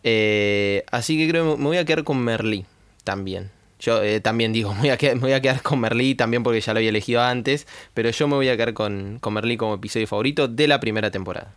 Eh, 0.03 0.85
así 0.91 1.19
que 1.19 1.29
creo 1.29 1.57
que 1.57 1.63
me 1.63 1.69
voy 1.69 1.77
a 1.79 1.85
quedar 1.85 2.05
con 2.05 2.19
Merlí 2.19 2.65
también. 3.05 3.51
Yo 3.79 4.03
eh, 4.03 4.21
también 4.21 4.53
digo, 4.53 4.73
me 4.75 4.81
voy, 4.81 4.91
a 4.91 4.97
quedar, 4.97 5.43
quedar 5.43 5.63
con 5.63 5.81
Merlí 5.81 6.15
también 6.15 6.43
porque 6.43 6.61
ya 6.61 6.73
lo 6.73 6.79
había 6.79 6.91
elegido 6.91 7.23
antes, 7.23 7.67
pero 7.95 8.11
yo 8.11 8.29
me 8.29 8.37
voy 8.37 8.49
a 8.49 8.57
quedar 8.57 8.75
con, 8.75 9.19
con 9.21 9.35
Merlí 9.35 9.57
como 9.57 9.75
episodio 9.75 10.07
favorito 10.07 10.49
de 10.49 10.69
la 10.69 10.81
primera 10.81 11.11
temporada. 11.11 11.55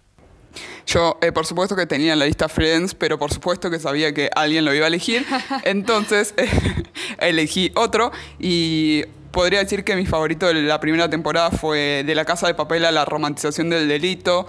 Yo, 0.86 1.18
eh, 1.22 1.32
por 1.32 1.46
supuesto 1.46 1.76
que 1.76 1.86
tenía 1.86 2.14
en 2.14 2.20
la 2.20 2.26
lista 2.26 2.50
Friends, 2.50 2.96
pero 2.96 3.20
por 3.20 3.32
supuesto 3.32 3.70
que 3.70 3.80
sabía 3.80 4.14
que 4.14 4.30
alguien 4.36 4.66
lo 4.66 4.74
iba 4.74 4.86
a 4.86 4.88
elegir. 4.88 5.26
Entonces, 5.64 6.34
eh, 6.38 6.50
elegí 7.20 7.72
otro 7.76 8.12
y 8.40 9.04
podría 9.32 9.60
decir 9.60 9.84
que 9.84 9.96
mi 9.96 10.06
favorito 10.06 10.48
de 10.48 10.56
la 10.56 10.80
primera 10.80 11.10
temporada 11.10 11.52
fue 11.52 12.04
De 12.06 12.16
la 12.16 12.26
Casa 12.26 12.48
de 12.48 12.56
Papel 12.56 12.86
a 12.86 12.92
la 12.92 13.06
romantización 13.06 13.70
del 13.70 13.88
delito. 13.88 14.48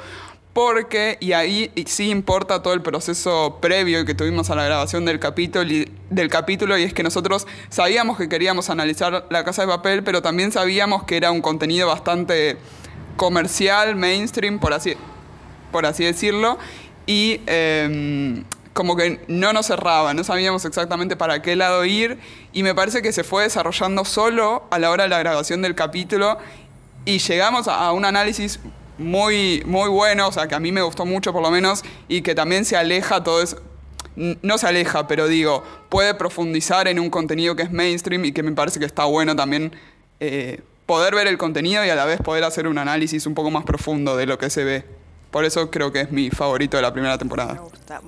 Porque, 0.53 1.17
y 1.21 1.33
ahí 1.33 1.71
sí 1.87 2.11
importa 2.11 2.61
todo 2.61 2.75
el 2.75 2.83
proceso 2.83 3.59
previo 3.61 4.05
que 4.05 4.17
tuvimos 4.17 4.51
a 4.51 4.57
la 4.57 4.65
grabación 4.65 5.05
del 5.05 5.21
capítulo, 5.21 5.65
y, 5.65 5.89
del 6.11 6.29
capítulo, 6.29 6.77
y 6.77 6.83
es 6.83 6.93
que 6.93 7.05
nosotros 7.05 7.47
sabíamos 7.69 8.19
que 8.19 8.29
queríamos 8.29 8.69
analizar 8.69 9.27
La 9.31 9.45
Casa 9.45 9.63
de 9.63 9.69
Papel, 9.69 10.03
pero 10.03 10.23
también 10.23 10.51
sabíamos 10.51 11.05
que 11.05 11.17
era 11.17 11.31
un 11.31 11.41
contenido 11.41 11.87
bastante 11.87 12.57
comercial, 13.17 13.95
mainstream, 13.95 14.59
por 14.59 14.73
así, 14.73 14.97
por 15.70 15.87
así 15.87 16.04
decirlo, 16.04 16.59
y 17.06 17.40
eh, 17.46 18.42
como 18.72 18.96
que 18.96 19.20
no 19.28 19.52
nos 19.52 19.66
cerraba, 19.66 20.14
no 20.14 20.24
sabíamos 20.24 20.64
exactamente 20.64 21.16
para 21.16 21.42
qué 21.42 21.56
lado 21.56 21.85
ir, 21.85 22.18
y 22.52 22.62
me 22.62 22.74
parece 22.74 23.02
que 23.02 23.12
se 23.12 23.24
fue 23.24 23.42
desarrollando 23.42 24.04
solo 24.04 24.64
a 24.70 24.78
la 24.78 24.90
hora 24.90 25.04
de 25.04 25.11
la 25.11 25.18
grabación 25.18 25.62
del 25.62 25.74
capítulo, 25.74 26.38
y 27.04 27.18
llegamos 27.18 27.66
a, 27.68 27.92
un 27.92 28.04
análisis 28.04 28.61
muy, 28.98 29.62
muy 29.66 29.88
bueno, 29.88 30.28
o 30.28 30.33
sea, 30.33 30.46
que 30.46 30.54
a 30.54 30.61
mí 30.61 30.72
me 30.72 30.83
gustó 30.83 31.04
mucho 31.04 31.33
por 31.33 31.42
lo 31.42 31.50
menos, 31.50 31.83
y 32.09 32.22
que 32.22 32.35
también 32.35 32.64
se 32.64 32.76
aleja 32.76 33.22
todo 33.22 33.42
eso. 33.42 33.61
No 34.16 34.59
se 34.59 34.66
aleja, 34.66 35.06
pero 35.06 35.28
digo, 35.28 35.62
puede 35.88 36.14
profundizar 36.14 36.88
en 36.88 36.98
un 36.98 37.11
contenido 37.11 37.56
que 37.56 37.62
es 37.62 37.72
mainstream 37.72 38.24
y 38.26 38.33
que 38.33 38.42
me 38.42 38.52
parece 38.52 38.78
que 38.78 38.85
está 38.85 39.04
bueno 39.04 39.35
también 39.35 39.72
eh, 40.18 40.61
poder 40.85 41.14
ver 41.14 41.26
el 41.26 41.38
contenido 41.38 41.85
y 41.87 41.88
a 41.88 41.94
la 41.94 42.04
vez 42.04 42.20
poder 42.20 42.44
hacer 42.44 42.66
un 42.66 42.76
análisis 42.76 43.24
un 43.24 43.35
poco 43.35 43.50
más 43.50 43.64
profundo 43.64 44.16
de 44.16 44.26
lo 44.26 44.37
que 44.37 44.50
se 44.50 44.64
ve. 44.64 44.85
Por 45.31 45.45
eso 45.45 45.71
creo 45.71 45.93
que 45.93 46.01
es 46.03 46.11
mi 46.11 46.31
favorito 46.31 46.77
de 46.77 46.83
la 46.83 46.93
primera 46.93 47.14
Me 47.14 47.19
temporada. 47.19 47.55
gusta. 47.55 48.01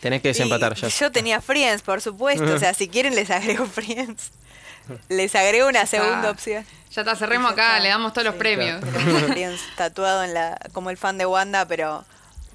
Tenés 0.00 0.22
que 0.22 0.28
desempatar 0.28 0.72
Y 0.76 0.80
ya. 0.80 0.88
Yo 0.88 1.12
tenía 1.12 1.40
Friends, 1.40 1.82
por 1.82 2.00
supuesto. 2.00 2.54
O 2.54 2.58
sea, 2.58 2.72
si 2.74 2.88
quieren 2.88 3.14
les 3.14 3.30
agrego 3.30 3.66
Friends. 3.66 4.30
Les 5.08 5.34
agrego 5.36 5.68
una 5.68 5.86
segunda 5.86 6.28
Ah, 6.28 6.30
opción. 6.32 6.64
Ya 6.90 7.02
está, 7.02 7.14
cerremos 7.14 7.52
acá, 7.52 7.68
está. 7.76 7.80
le 7.80 7.88
damos 7.90 8.12
todos 8.12 8.24
los 8.26 8.34
premios. 8.34 8.80
Tenemos 8.80 9.22
Friends 9.22 9.60
tatuado 9.76 10.24
en 10.24 10.34
la, 10.34 10.58
como 10.72 10.90
el 10.90 10.96
fan 10.96 11.16
de 11.16 11.26
Wanda, 11.26 11.64
pero, 11.66 12.04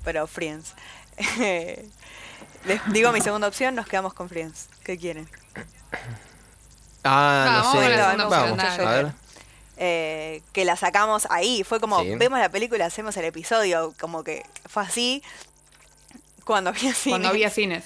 pero 0.04 0.28
Friends. 0.28 0.74
Les 2.66 2.82
digo 2.88 3.12
mi 3.14 3.22
segunda 3.22 3.48
opción, 3.48 3.74
nos 3.76 3.86
quedamos 3.88 4.14
con 4.14 4.28
Friends. 4.28 4.68
¿Qué 4.84 4.98
quieren? 4.98 5.30
Ah, 7.04 7.62
Vamos 7.64 7.76
no 7.76 7.82
sé. 7.82 7.98
Vamos, 7.98 8.52
opción, 8.52 8.60
a 8.88 8.92
ver. 8.92 9.12
Eh, 9.78 10.42
que 10.54 10.64
la 10.66 10.76
sacamos 10.78 11.28
ahí. 11.30 11.64
Fue 11.64 11.80
como, 11.80 12.02
Sí. 12.02 12.16
vemos 12.16 12.40
la 12.40 12.50
película, 12.50 12.86
hacemos 12.86 13.16
el 13.18 13.26
episodio. 13.26 13.94
Como 14.00 14.24
que 14.24 14.44
fue 14.70 14.84
así 14.84 15.22
cuando 16.44 16.70
había 16.70 16.94
cine. 16.94 17.12
Cuando 17.12 17.28
había 17.30 17.50
cines. 17.50 17.84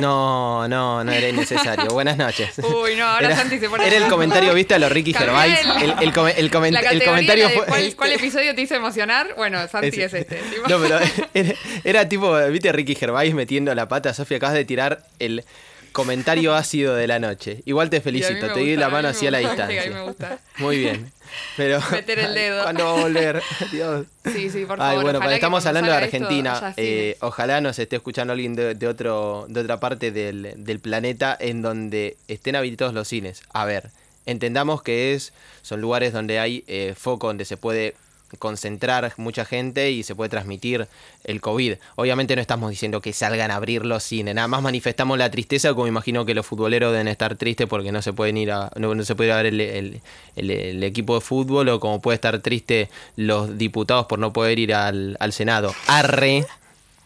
No, 0.00 0.66
no, 0.68 1.04
no 1.04 1.12
era 1.12 1.28
innecesario. 1.28 1.86
Buenas 1.92 2.16
noches. 2.16 2.58
Uy, 2.58 2.96
no, 2.96 3.06
ahora 3.06 3.26
era, 3.28 3.36
Santi 3.36 3.58
se 3.60 3.68
pone 3.68 3.86
Era 3.86 3.96
el 3.96 4.08
comentario, 4.08 4.52
¿viste? 4.54 4.74
A 4.74 4.78
los 4.78 4.90
Ricky 4.90 5.14
Gervais. 5.14 5.56
el- 5.60 5.70
El, 5.70 5.90
el, 5.90 5.90
el 6.00 6.12
comen- 6.50 7.04
comentario 7.04 7.48
fue. 7.50 7.66
¿cuál, 7.66 7.96
cuál 7.96 8.12
episodio 8.12 8.54
te 8.54 8.62
hizo 8.62 8.74
emocionar? 8.74 9.34
Bueno, 9.36 9.66
Santi 9.68 10.02
es, 10.02 10.12
este. 10.14 10.36
tipo. 10.36 10.68
No, 10.68 10.80
pero 10.80 10.98
era, 11.34 11.54
era 11.84 12.08
tipo, 12.08 12.36
¿viste? 12.48 12.72
Ricky 12.72 12.94
Gervais 12.96 13.32
metiendo 13.34 13.74
la 13.74 13.86
pata. 13.88 14.12
Sofía, 14.14 14.38
acabas 14.38 14.54
de 14.56 14.64
tirar 14.64 15.04
el 15.20 15.44
comentario 15.92 16.54
ácido 16.54 16.94
de 16.94 17.06
la 17.06 17.18
noche. 17.18 17.62
Igual 17.66 17.90
te 17.90 18.00
felicito, 18.00 18.52
te 18.52 18.60
di 18.60 18.76
la 18.76 18.88
mano 18.88 19.02
me 19.04 19.08
así 19.10 19.26
a 19.26 19.30
la 19.30 19.38
distancia. 19.38 19.90
me 19.90 20.02
gusta. 20.02 20.38
Muy 20.58 20.78
bien. 20.78 21.12
Pero, 21.56 21.80
Meter 21.92 22.18
el 22.18 22.34
dedo. 22.34 22.62
¿Cuándo 22.62 22.84
va 22.84 22.90
a 22.98 23.02
volver? 23.02 23.42
Dios. 23.72 24.06
Sí, 24.32 24.50
sí, 24.50 24.64
por 24.66 24.80
Ay, 24.80 24.88
favor. 24.90 25.02
bueno, 25.02 25.18
ojalá 25.18 25.28
pero 25.30 25.34
estamos 25.36 25.66
hablando 25.66 25.90
de 25.90 25.96
esto 26.04 26.04
Argentina. 26.16 26.74
eh, 26.76 27.16
ojalá 27.20 27.60
nos 27.60 27.78
esté 27.78 27.96
escuchando 27.96 28.32
alguien 28.32 28.54
de, 28.54 28.74
de 28.74 28.86
otro, 28.88 29.46
de 29.48 29.60
otra 29.60 29.78
parte 29.80 30.10
del, 30.10 30.54
del 30.56 30.80
planeta 30.80 31.36
en 31.38 31.62
donde 31.62 32.16
estén 32.28 32.56
habilitados 32.56 32.92
los 32.94 33.08
cines. 33.08 33.42
A 33.52 33.64
ver, 33.64 33.90
entendamos 34.26 34.82
que 34.82 35.14
es, 35.14 35.32
son 35.62 35.80
lugares 35.80 36.12
donde 36.12 36.38
hay 36.38 36.64
eh, 36.66 36.94
foco, 36.96 37.28
donde 37.28 37.44
se 37.44 37.56
puede 37.56 37.94
concentrar 38.38 39.12
mucha 39.16 39.44
gente 39.44 39.90
y 39.90 40.02
se 40.02 40.14
puede 40.14 40.28
transmitir 40.30 40.86
el 41.24 41.40
COVID. 41.40 41.74
Obviamente 41.96 42.34
no 42.34 42.42
estamos 42.42 42.70
diciendo 42.70 43.00
que 43.00 43.12
salgan 43.12 43.50
a 43.50 43.56
abrir 43.56 43.84
los 43.84 44.02
cines, 44.02 44.34
nada 44.34 44.48
más 44.48 44.62
manifestamos 44.62 45.18
la 45.18 45.30
tristeza, 45.30 45.74
como 45.74 45.86
imagino 45.86 46.24
que 46.24 46.34
los 46.34 46.46
futboleros 46.46 46.92
deben 46.92 47.08
estar 47.08 47.34
tristes 47.36 47.66
porque 47.68 47.92
no 47.92 48.02
se 48.02 48.12
pueden 48.12 48.36
ir 48.36 48.52
a, 48.52 48.70
no, 48.76 48.94
no 48.94 49.04
se 49.04 49.14
puede 49.14 49.28
ir 49.28 49.32
a 49.32 49.36
ver 49.36 49.46
el, 49.46 49.60
el- 49.60 50.00
el- 50.36 50.50
el 50.50 50.82
equipo 50.84 51.14
de 51.14 51.20
fútbol, 51.20 51.68
o 51.68 51.80
como 51.80 52.00
puede 52.00 52.14
estar 52.16 52.38
triste 52.40 52.88
los 53.16 53.56
diputados 53.58 54.06
por 54.06 54.18
no 54.18 54.32
poder 54.32 54.58
ir 54.58 54.74
al, 54.74 55.16
al 55.20 55.32
Senado. 55.32 55.74
Arre. 55.86 56.44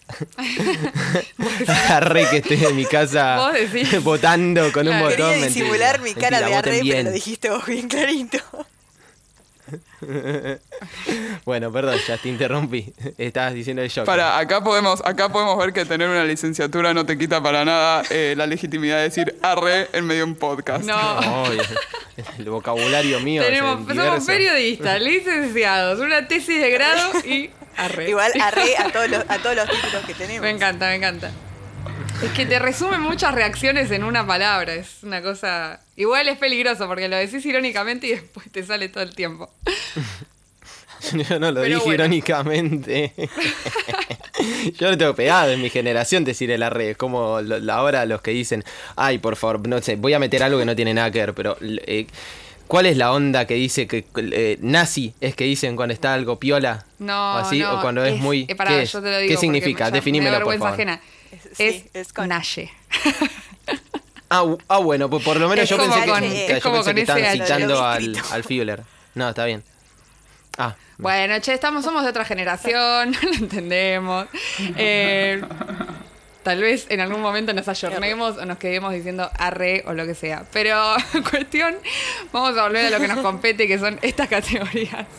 Arre 1.89 2.27
que 2.31 2.37
estoy 2.39 2.65
en 2.65 2.77
mi 2.77 2.85
casa 2.85 3.51
votando 4.03 4.71
con 4.73 4.87
un 4.89 4.99
botón. 5.01 5.17
Quería 5.17 5.27
mentira, 5.41 5.47
disimular 5.49 6.01
mi 6.01 6.15
cara 6.15 6.39
mentira, 6.41 6.49
de 6.49 6.55
arre, 6.55 6.81
pero 6.89 7.03
lo 7.03 7.11
dijiste 7.13 7.51
vos 7.51 7.67
bien 7.67 7.89
clarito. 7.89 8.39
Bueno, 11.45 11.73
perdón, 11.73 11.99
ya 12.07 12.19
te 12.19 12.29
interrumpí. 12.29 12.93
Estabas 13.19 13.55
diciendo 13.55 13.83
el 13.83 13.89
shock. 13.89 14.05
Para, 14.05 14.39
acá 14.39 14.63
podemos, 14.63 15.01
acá 15.05 15.29
podemos 15.29 15.57
ver 15.59 15.73
que 15.73 15.85
tener 15.85 16.09
una 16.09 16.25
licenciatura 16.25 16.93
no 16.93 17.07
te 17.07 17.17
quita 17.17 17.43
para 17.43 17.65
nada 17.65 18.03
eh, 18.11 18.35
la 18.37 18.47
legitimidad 18.47 18.97
de 18.97 19.03
decir 19.05 19.37
arre 19.43 19.89
en 19.93 20.07
medio 20.07 20.25
de 20.25 20.31
un 20.33 20.37
podcast. 20.37 20.85
No. 20.85 21.21
No, 21.21 21.45
el 22.39 22.51
vocabulario 22.51 23.21
mío 23.21 23.43
Tenemos, 23.43 23.89
es 23.89 23.97
somos 23.97 24.25
periodistas, 24.25 25.01
licenciados, 25.01 26.01
una 26.01 26.27
tesis 26.27 26.61
de 26.61 26.71
grado 26.71 27.13
y 27.25 27.51
arre. 27.77 28.11
Igual 28.11 28.33
arre 28.41 28.77
a 28.77 28.91
todos 28.91 29.09
los, 29.09 29.25
a 29.29 29.39
todos 29.39 29.57
los 29.57 29.69
títulos 29.69 30.05
que 30.07 30.15
tenemos. 30.19 30.43
Me 30.43 30.51
encanta, 30.51 30.89
me 30.89 30.97
encanta. 30.97 31.31
Es 32.23 32.33
que 32.33 32.47
te 32.47 32.59
resumen 32.59 33.01
muchas 33.01 33.35
reacciones 33.35 33.91
en 33.91 34.03
una 34.05 34.27
palabra. 34.27 34.75
Es 34.75 35.03
una 35.03 35.23
cosa. 35.23 35.81
Igual 35.97 36.29
es 36.29 36.39
peligroso 36.39 36.87
porque 36.87 37.09
lo 37.09 37.17
decís 37.17 37.45
irónicamente 37.45 38.07
y 38.07 38.11
después 38.15 38.51
te 38.51 38.63
sale 38.65 38.89
todo 38.89 39.03
el 39.03 39.15
tiempo. 39.15 39.51
Yo 41.29 41.39
no 41.39 41.53
lo 41.53 41.61
Pero 41.61 41.75
dije 41.75 41.85
bueno. 41.85 42.05
irónicamente. 42.05 43.13
Yo 44.79 44.91
lo 44.91 44.99
tengo 44.99 45.15
pegado 45.15 45.53
en 45.53 45.61
mi 45.63 45.69
generación 45.71 46.25
decir 46.25 46.51
el 46.51 46.63
arre. 46.63 46.91
Es 46.91 46.97
como 46.97 47.41
lo- 47.43 47.59
la 47.59 47.75
ahora 47.75 48.07
los 48.07 48.23
que 48.23 48.31
dicen, 48.33 48.65
ay, 48.97 49.19
por 49.19 49.37
favor, 49.37 49.67
no 49.69 49.81
sé, 49.83 49.97
voy 49.97 50.15
a 50.15 50.19
meter 50.19 50.43
algo 50.43 50.59
que 50.59 50.65
no 50.65 50.75
tiene 50.75 50.95
nada 50.95 51.11
que 51.11 51.21
ver, 51.21 51.35
pero. 51.35 51.57
eh, 51.61 52.07
¿Cuál 52.67 52.87
es 52.87 52.97
la 52.97 53.13
onda 53.13 53.47
que 53.47 53.55
dice 53.55 53.87
que 53.87 54.05
eh, 54.17 54.59
nazi 54.61 55.15
es 55.21 55.37
que 55.37 55.45
dicen 55.45 55.77
cuando 55.77 55.93
está 55.95 56.15
algo 56.15 56.41
piola? 56.41 56.85
No, 56.99 57.15
o 57.35 57.37
así, 57.37 57.61
no, 57.61 57.79
o 57.79 57.81
cuando 57.81 58.05
es, 58.05 58.19
muy. 58.19 58.45
eh, 58.49 58.57
pará, 58.57 58.71
¿qué, 58.73 58.83
es? 58.83 58.93
yo 58.93 59.01
te 59.01 59.09
lo 59.09 59.19
digo 59.19 59.31
¿Qué 59.33 59.37
significa? 59.37 59.89
Definímelo, 59.93 60.41
por 60.43 60.59
favor. 60.59 60.73
ajena. 60.75 61.01
Es- 61.45 61.61
Es, 61.61 61.75
sí, 61.83 61.91
es 61.95 62.13
con- 62.13 62.29
Naye. 62.29 62.71
Ah, 64.29 64.45
ah, 64.69 64.79
bueno, 64.79 65.09
pues 65.09 65.23
por 65.23 65.37
lo 65.39 65.49
menos 65.49 65.65
Es 65.65 65.71
yo 65.71 65.77
pensé 65.77 66.05
con- 66.07 66.21
que, 66.21 66.47
es 66.47 66.55
yo 66.55 66.61
como 66.71 66.83
pensé 66.85 66.89
con 66.91 66.95
que 66.95 67.01
estaban 67.03 67.33
citando 67.47 67.85
al, 67.85 68.17
al 68.33 68.45
Führer. 68.45 68.83
No, 69.15 69.29
está 69.29 69.45
bien. 69.45 69.63
Ah, 70.59 70.75
Bueno, 70.99 71.39
che, 71.41 71.53
estamos, 71.55 71.85
somos 71.85 72.03
de 72.03 72.11
otra 72.11 72.25
generación, 72.25 73.13
lo 73.23 73.33
entendemos. 73.35 74.27
Eh, 74.77 75.41
tal 76.47 76.61
vez 76.61 76.87
en 76.91 77.01
algún 77.01 77.23
momento 77.23 77.53
nos 77.55 77.67
ayornemos 77.67 78.37
o 78.37 78.47
nos 78.47 78.57
quedemos 78.59 78.93
diciendo 78.93 79.29
arre 79.37 79.83
o 79.85 79.95
lo 79.95 80.07
que 80.07 80.15
sea. 80.15 80.47
Pero 80.53 80.95
cuestión, 81.31 81.75
vamos 82.33 82.57
a 82.57 82.63
volver 82.63 82.87
a 82.87 82.91
lo 82.91 83.01
que 83.01 83.09
nos 83.09 83.19
compete, 83.19 83.67
que 83.67 83.81
son 83.81 83.99
estas 84.01 84.29
categorías. 84.29 85.07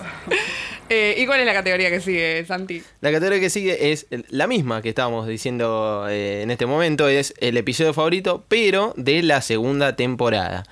Eh, 0.89 1.15
¿Y 1.17 1.25
cuál 1.25 1.41
es 1.41 1.45
la 1.45 1.51
categoría 1.51 1.89
que 1.89 1.99
sigue, 1.99 2.45
Santi? 2.45 2.81
La 3.01 3.11
categoría 3.11 3.41
que 3.41 3.49
sigue 3.49 3.91
es 3.91 4.07
la 4.29 4.47
misma 4.47 4.81
que 4.81 4.87
estábamos 4.87 5.27
diciendo 5.27 6.05
eh, 6.09 6.43
en 6.43 6.49
este 6.49 6.65
momento, 6.65 7.09
es 7.09 7.33
el 7.41 7.57
episodio 7.57 7.93
favorito, 7.93 8.45
pero 8.47 8.93
de 8.95 9.21
la 9.21 9.41
segunda 9.41 9.97
temporada. 9.97 10.63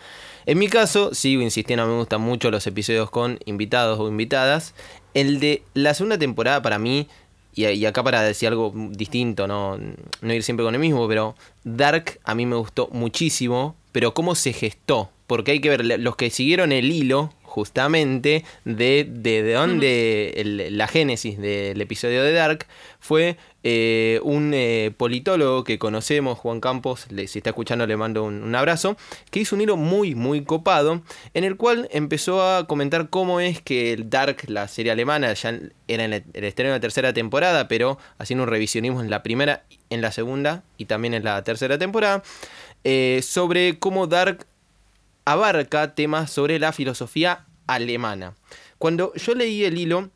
En 0.45 0.57
mi 0.57 0.69
caso, 0.69 1.13
sigo 1.13 1.41
insistiendo, 1.41 1.85
me 1.85 1.97
gustan 1.97 2.21
mucho 2.21 2.49
los 2.49 2.65
episodios 2.65 3.09
con 3.09 3.39
invitados 3.43 3.99
o 3.99 4.07
invitadas. 4.07 4.73
El 5.13 5.41
de 5.41 5.63
la 5.73 5.93
segunda 5.93 6.17
temporada 6.17 6.61
para 6.61 6.79
mí, 6.79 7.09
y, 7.55 7.85
acá 7.85 8.03
para 8.03 8.21
decir 8.21 8.49
algo 8.49 8.73
distinto, 8.91 9.47
no, 9.47 9.77
no 10.21 10.33
ir 10.33 10.43
siempre 10.43 10.65
con 10.65 10.75
el 10.75 10.81
mismo, 10.81 11.07
pero 11.07 11.35
Dark 11.63 12.19
a 12.23 12.35
mí 12.35 12.45
me 12.45 12.57
gustó 12.57 12.89
muchísimo, 12.91 13.75
pero 13.91 14.13
cómo 14.13 14.35
se 14.35 14.51
gestó, 14.51 15.09
porque 15.25 15.51
hay 15.51 15.61
que 15.61 15.69
ver, 15.69 15.99
los 15.99 16.15
que 16.17 16.29
siguieron 16.29 16.71
el 16.71 16.91
hilo 16.91 17.31
justamente 17.55 18.43
de, 18.65 19.05
de, 19.09 19.41
de 19.43 19.53
dónde 19.53 20.33
el- 20.35 20.77
la 20.77 20.87
génesis 20.89 21.37
del 21.39 21.79
episodio 21.79 22.21
de 22.21 22.33
Dark 22.33 22.67
fue 22.99 23.37
eh, 23.63 24.19
un 24.23 24.51
eh, 24.53 24.91
politólogo 24.97 25.63
que 25.63 25.79
conocemos, 25.79 26.37
Juan 26.37 26.59
Campos, 26.59 27.05
le- 27.11 27.27
si 27.27 27.39
está 27.39 27.51
escuchando 27.51 27.87
le 27.87 27.95
mando 27.95 28.23
un, 28.25 28.43
un 28.43 28.53
abrazo, 28.55 28.97
que 29.31 29.39
hizo 29.39 29.55
un 29.55 29.61
hilo 29.61 29.77
muy, 29.77 30.15
muy 30.15 30.43
copado, 30.43 31.01
en 31.33 31.45
el 31.45 31.55
cual 31.55 31.87
empezó 31.91 32.43
a 32.45 32.67
comentar 32.67 33.09
cómo 33.09 33.39
es 33.39 33.61
que 33.61 33.93
el 33.93 34.09
Dark, 34.09 34.37
la 34.47 34.67
serie 34.67 34.91
alemana, 34.91 35.33
ya 35.33 35.57
era 35.87 36.03
en 36.03 36.11
el, 36.13 36.23
el 36.33 36.43
estreno 36.43 36.71
de 36.71 36.77
la 36.77 36.81
tercera 36.81 37.13
temporada, 37.13 37.69
pero 37.69 37.97
haciendo 38.17 38.43
un 38.43 38.49
revisionismo 38.49 38.99
en 39.01 39.09
la 39.09 39.23
primera, 39.23 39.63
en 39.89 40.01
la 40.01 40.11
segunda 40.11 40.63
y 40.77 40.85
también 40.85 41.13
en 41.13 41.23
la 41.23 41.41
tercera 41.43 41.77
temporada, 41.77 42.21
eh, 42.83 43.21
sobre 43.23 43.79
cómo 43.79 44.07
Dark 44.07 44.45
abarca 45.25 45.95
temas 45.95 46.31
sobre 46.31 46.59
la 46.59 46.71
filosofía 46.71 47.45
alemana. 47.67 48.35
Cuando 48.77 49.13
yo 49.15 49.33
leí 49.35 49.63
el 49.63 49.77
hilo, 49.77 50.09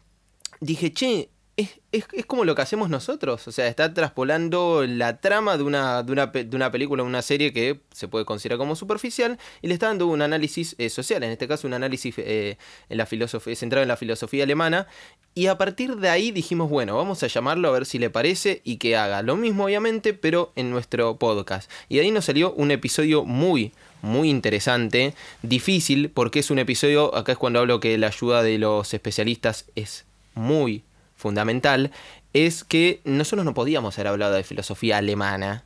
dije, 0.60 0.94
che, 0.94 1.30
es, 1.58 1.80
es- 1.92 2.06
es 2.14 2.26
como 2.26 2.46
lo 2.46 2.56
que 2.56 2.62
hacemos 2.62 2.90
nosotros. 2.90 3.48
O 3.48 3.52
sea, 3.52 3.68
está 3.68 3.94
traspolando 3.94 4.86
la 4.88 5.20
trama 5.20 5.58
de 5.58 5.64
una, 5.64 6.04
de 6.04 6.12
una, 6.12 6.28
de 6.28 6.56
una 6.56 6.72
película, 6.72 7.04
una 7.04 7.22
serie 7.22 7.52
que 7.52 7.82
se 7.92 8.08
puede 8.08 8.24
considerar 8.24 8.58
como 8.60 8.76
superficial, 8.76 9.38
y 9.62 9.68
le 9.68 9.74
está 9.74 9.88
dando 9.88 10.08
un 10.08 10.22
análisis 10.22 10.76
eh, 10.78 10.90
social, 10.90 11.22
en 11.24 11.32
este 11.32 11.48
caso 11.48 11.68
un 11.68 11.74
análisis 11.74 12.16
eh, 12.18 12.58
en 12.88 12.98
la 12.98 13.06
filosofía, 13.06 13.56
centrado 13.56 13.82
en 13.82 13.90
la 13.90 13.98
filosofía 13.98 14.44
alemana. 14.46 14.88
Y 15.36 15.48
a 15.48 15.58
partir 15.58 15.96
de 15.98 16.10
ahí 16.10 16.32
dijimos, 16.32 16.70
bueno, 16.70 16.96
vamos 16.96 17.24
a 17.24 17.28
llamarlo 17.28 17.68
a 17.68 17.72
ver 17.72 17.86
si 17.86 17.98
le 18.00 18.10
parece 18.10 18.62
y 18.64 18.78
que 18.78 18.96
haga 18.96 19.22
lo 19.22 19.36
mismo, 19.36 19.66
obviamente, 19.66 20.14
pero 20.14 20.54
en 20.56 20.70
nuestro 20.70 21.18
podcast. 21.18 21.70
Y 21.90 21.96
de 21.96 22.02
ahí 22.02 22.12
nos 22.12 22.26
salió 22.26 22.54
un 22.54 22.72
episodio 22.72 23.26
muy, 23.26 23.74
muy 24.02 24.30
interesante, 24.30 25.14
difícil, 25.42 26.10
porque 26.10 26.40
es 26.40 26.52
un 26.52 26.60
episodio, 26.60 27.16
acá 27.16 27.34
es 27.34 27.38
cuando 27.38 27.60
hablo 27.60 27.80
que 27.80 27.98
la 27.98 28.08
ayuda 28.08 28.44
de 28.44 28.58
los 28.58 28.94
especialistas 28.94 29.66
es 29.76 30.06
muy 30.36 30.84
fundamental, 31.16 31.92
es 32.34 32.64
que 32.64 33.02
nosotros 33.04 33.46
no 33.46 33.54
podíamos 33.54 33.98
haber 33.98 34.08
hablado 34.08 34.36
de 34.36 34.44
filosofía 34.44 34.98
alemana 34.98 35.64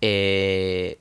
eh, 0.00 0.98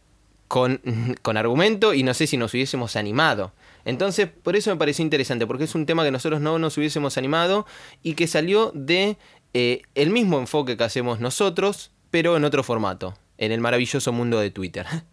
con, 0.48 0.82
con 1.22 1.38
argumento 1.38 1.94
y 1.94 2.04
no 2.04 2.14
sé 2.14 2.28
si 2.28 2.38
nos 2.38 2.54
hubiésemos 2.54 2.96
animado. 2.96 3.52
Entonces, 3.86 4.30
por 4.30 4.56
eso 4.56 4.72
me 4.72 4.78
pareció 4.78 5.04
interesante, 5.04 5.46
porque 5.46 5.66
es 5.66 5.76
un 5.76 5.86
tema 5.86 6.04
que 6.04 6.12
nosotros 6.12 6.42
no 6.42 6.58
nos 6.58 6.78
hubiésemos 6.78 7.18
animado 7.18 7.66
y 8.02 8.14
que 8.14 8.28
salió 8.28 8.72
de 8.74 9.18
eh, 9.54 9.82
el 9.96 10.10
mismo 10.10 10.40
enfoque 10.40 10.78
que 10.78 10.84
hacemos 10.84 11.20
nosotros, 11.20 11.92
pero 12.12 12.38
en 12.38 12.46
otro 12.46 12.64
formato, 12.64 13.16
en 13.38 13.52
el 13.52 13.60
maravilloso 13.60 14.12
mundo 14.12 14.40
de 14.40 14.52
Twitter. 14.52 14.86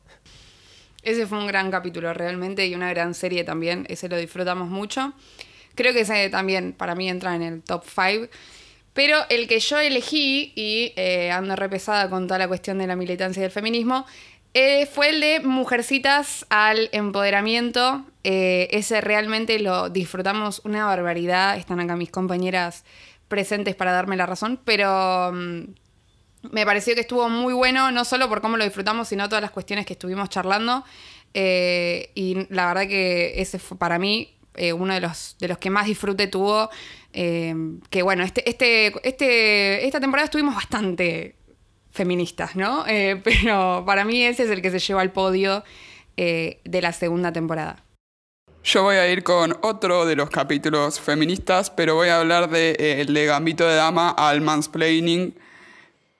Ese 1.02 1.26
fue 1.26 1.38
un 1.38 1.46
gran 1.46 1.70
capítulo 1.70 2.12
realmente 2.12 2.66
y 2.66 2.74
una 2.74 2.90
gran 2.90 3.14
serie 3.14 3.44
también. 3.44 3.86
Ese 3.88 4.08
lo 4.08 4.16
disfrutamos 4.16 4.68
mucho. 4.68 5.12
Creo 5.74 5.92
que 5.92 6.00
ese 6.00 6.28
también 6.30 6.72
para 6.72 6.94
mí 6.94 7.08
entra 7.08 7.34
en 7.34 7.42
el 7.42 7.62
top 7.62 7.84
5. 7.84 8.28
Pero 8.92 9.18
el 9.28 9.46
que 9.46 9.60
yo 9.60 9.78
elegí, 9.78 10.52
y 10.56 10.92
eh, 10.96 11.30
ando 11.30 11.54
re 11.56 11.68
pesada 11.68 12.10
con 12.10 12.26
toda 12.26 12.38
la 12.38 12.48
cuestión 12.48 12.78
de 12.78 12.86
la 12.86 12.96
militancia 12.96 13.40
y 13.40 13.42
del 13.42 13.52
feminismo, 13.52 14.04
eh, 14.52 14.86
fue 14.86 15.10
el 15.10 15.20
de 15.20 15.40
Mujercitas 15.40 16.44
al 16.50 16.88
empoderamiento. 16.92 18.04
Eh, 18.24 18.68
ese 18.72 19.00
realmente 19.00 19.58
lo 19.60 19.90
disfrutamos 19.90 20.60
una 20.64 20.84
barbaridad. 20.86 21.56
Están 21.56 21.78
acá 21.78 21.94
mis 21.94 22.10
compañeras 22.10 22.84
presentes 23.28 23.76
para 23.76 23.92
darme 23.92 24.16
la 24.16 24.26
razón, 24.26 24.58
pero 24.64 25.30
mm, 25.32 25.62
me 26.42 26.64
pareció 26.64 26.94
que 26.94 27.02
estuvo 27.02 27.28
muy 27.28 27.54
bueno, 27.54 27.90
no 27.90 28.04
solo 28.04 28.28
por 28.28 28.40
cómo 28.40 28.56
lo 28.56 28.64
disfrutamos, 28.64 29.08
sino 29.08 29.28
todas 29.28 29.42
las 29.42 29.50
cuestiones 29.50 29.86
que 29.86 29.94
estuvimos 29.94 30.28
charlando. 30.28 30.84
Eh, 31.34 32.10
y 32.14 32.46
la 32.52 32.66
verdad 32.66 32.88
que 32.88 33.40
ese 33.40 33.58
fue 33.58 33.78
para 33.78 33.98
mí 33.98 34.36
eh, 34.54 34.72
uno 34.72 34.94
de 34.94 35.00
los, 35.00 35.36
de 35.38 35.48
los 35.48 35.58
que 35.58 35.70
más 35.70 35.86
disfrute 35.86 36.26
tuvo. 36.26 36.70
eh, 37.12 37.54
que 37.90 38.02
bueno, 38.02 38.24
este, 38.24 38.48
este, 38.48 38.92
este, 39.08 39.86
esta 39.86 40.00
temporada 40.00 40.24
estuvimos 40.24 40.54
bastante 40.54 41.36
feministas, 41.90 42.56
¿no? 42.56 42.84
Pero 43.24 43.84
para 43.86 44.04
mí 44.04 44.22
ese 44.24 44.44
es 44.44 44.50
el 44.50 44.62
que 44.62 44.70
se 44.70 44.78
lleva 44.78 45.00
al 45.02 45.12
podio 45.12 45.64
de 46.16 46.80
la 46.82 46.92
segunda 46.92 47.32
temporada. 47.32 47.82
Yo 48.62 48.82
voy 48.82 48.96
a 48.96 49.10
ir 49.10 49.22
con 49.24 49.56
otro 49.62 50.04
de 50.04 50.16
los 50.16 50.28
capítulos 50.28 51.00
feministas, 51.00 51.70
pero 51.70 51.94
voy 51.94 52.08
a 52.08 52.20
hablar 52.20 52.50
de, 52.50 52.72
eh, 52.78 53.00
el 53.00 53.14
de 53.14 53.24
Gambito 53.24 53.66
de 53.66 53.74
Dama 53.74 54.10
al 54.10 54.42
mansplaining, 54.42 55.34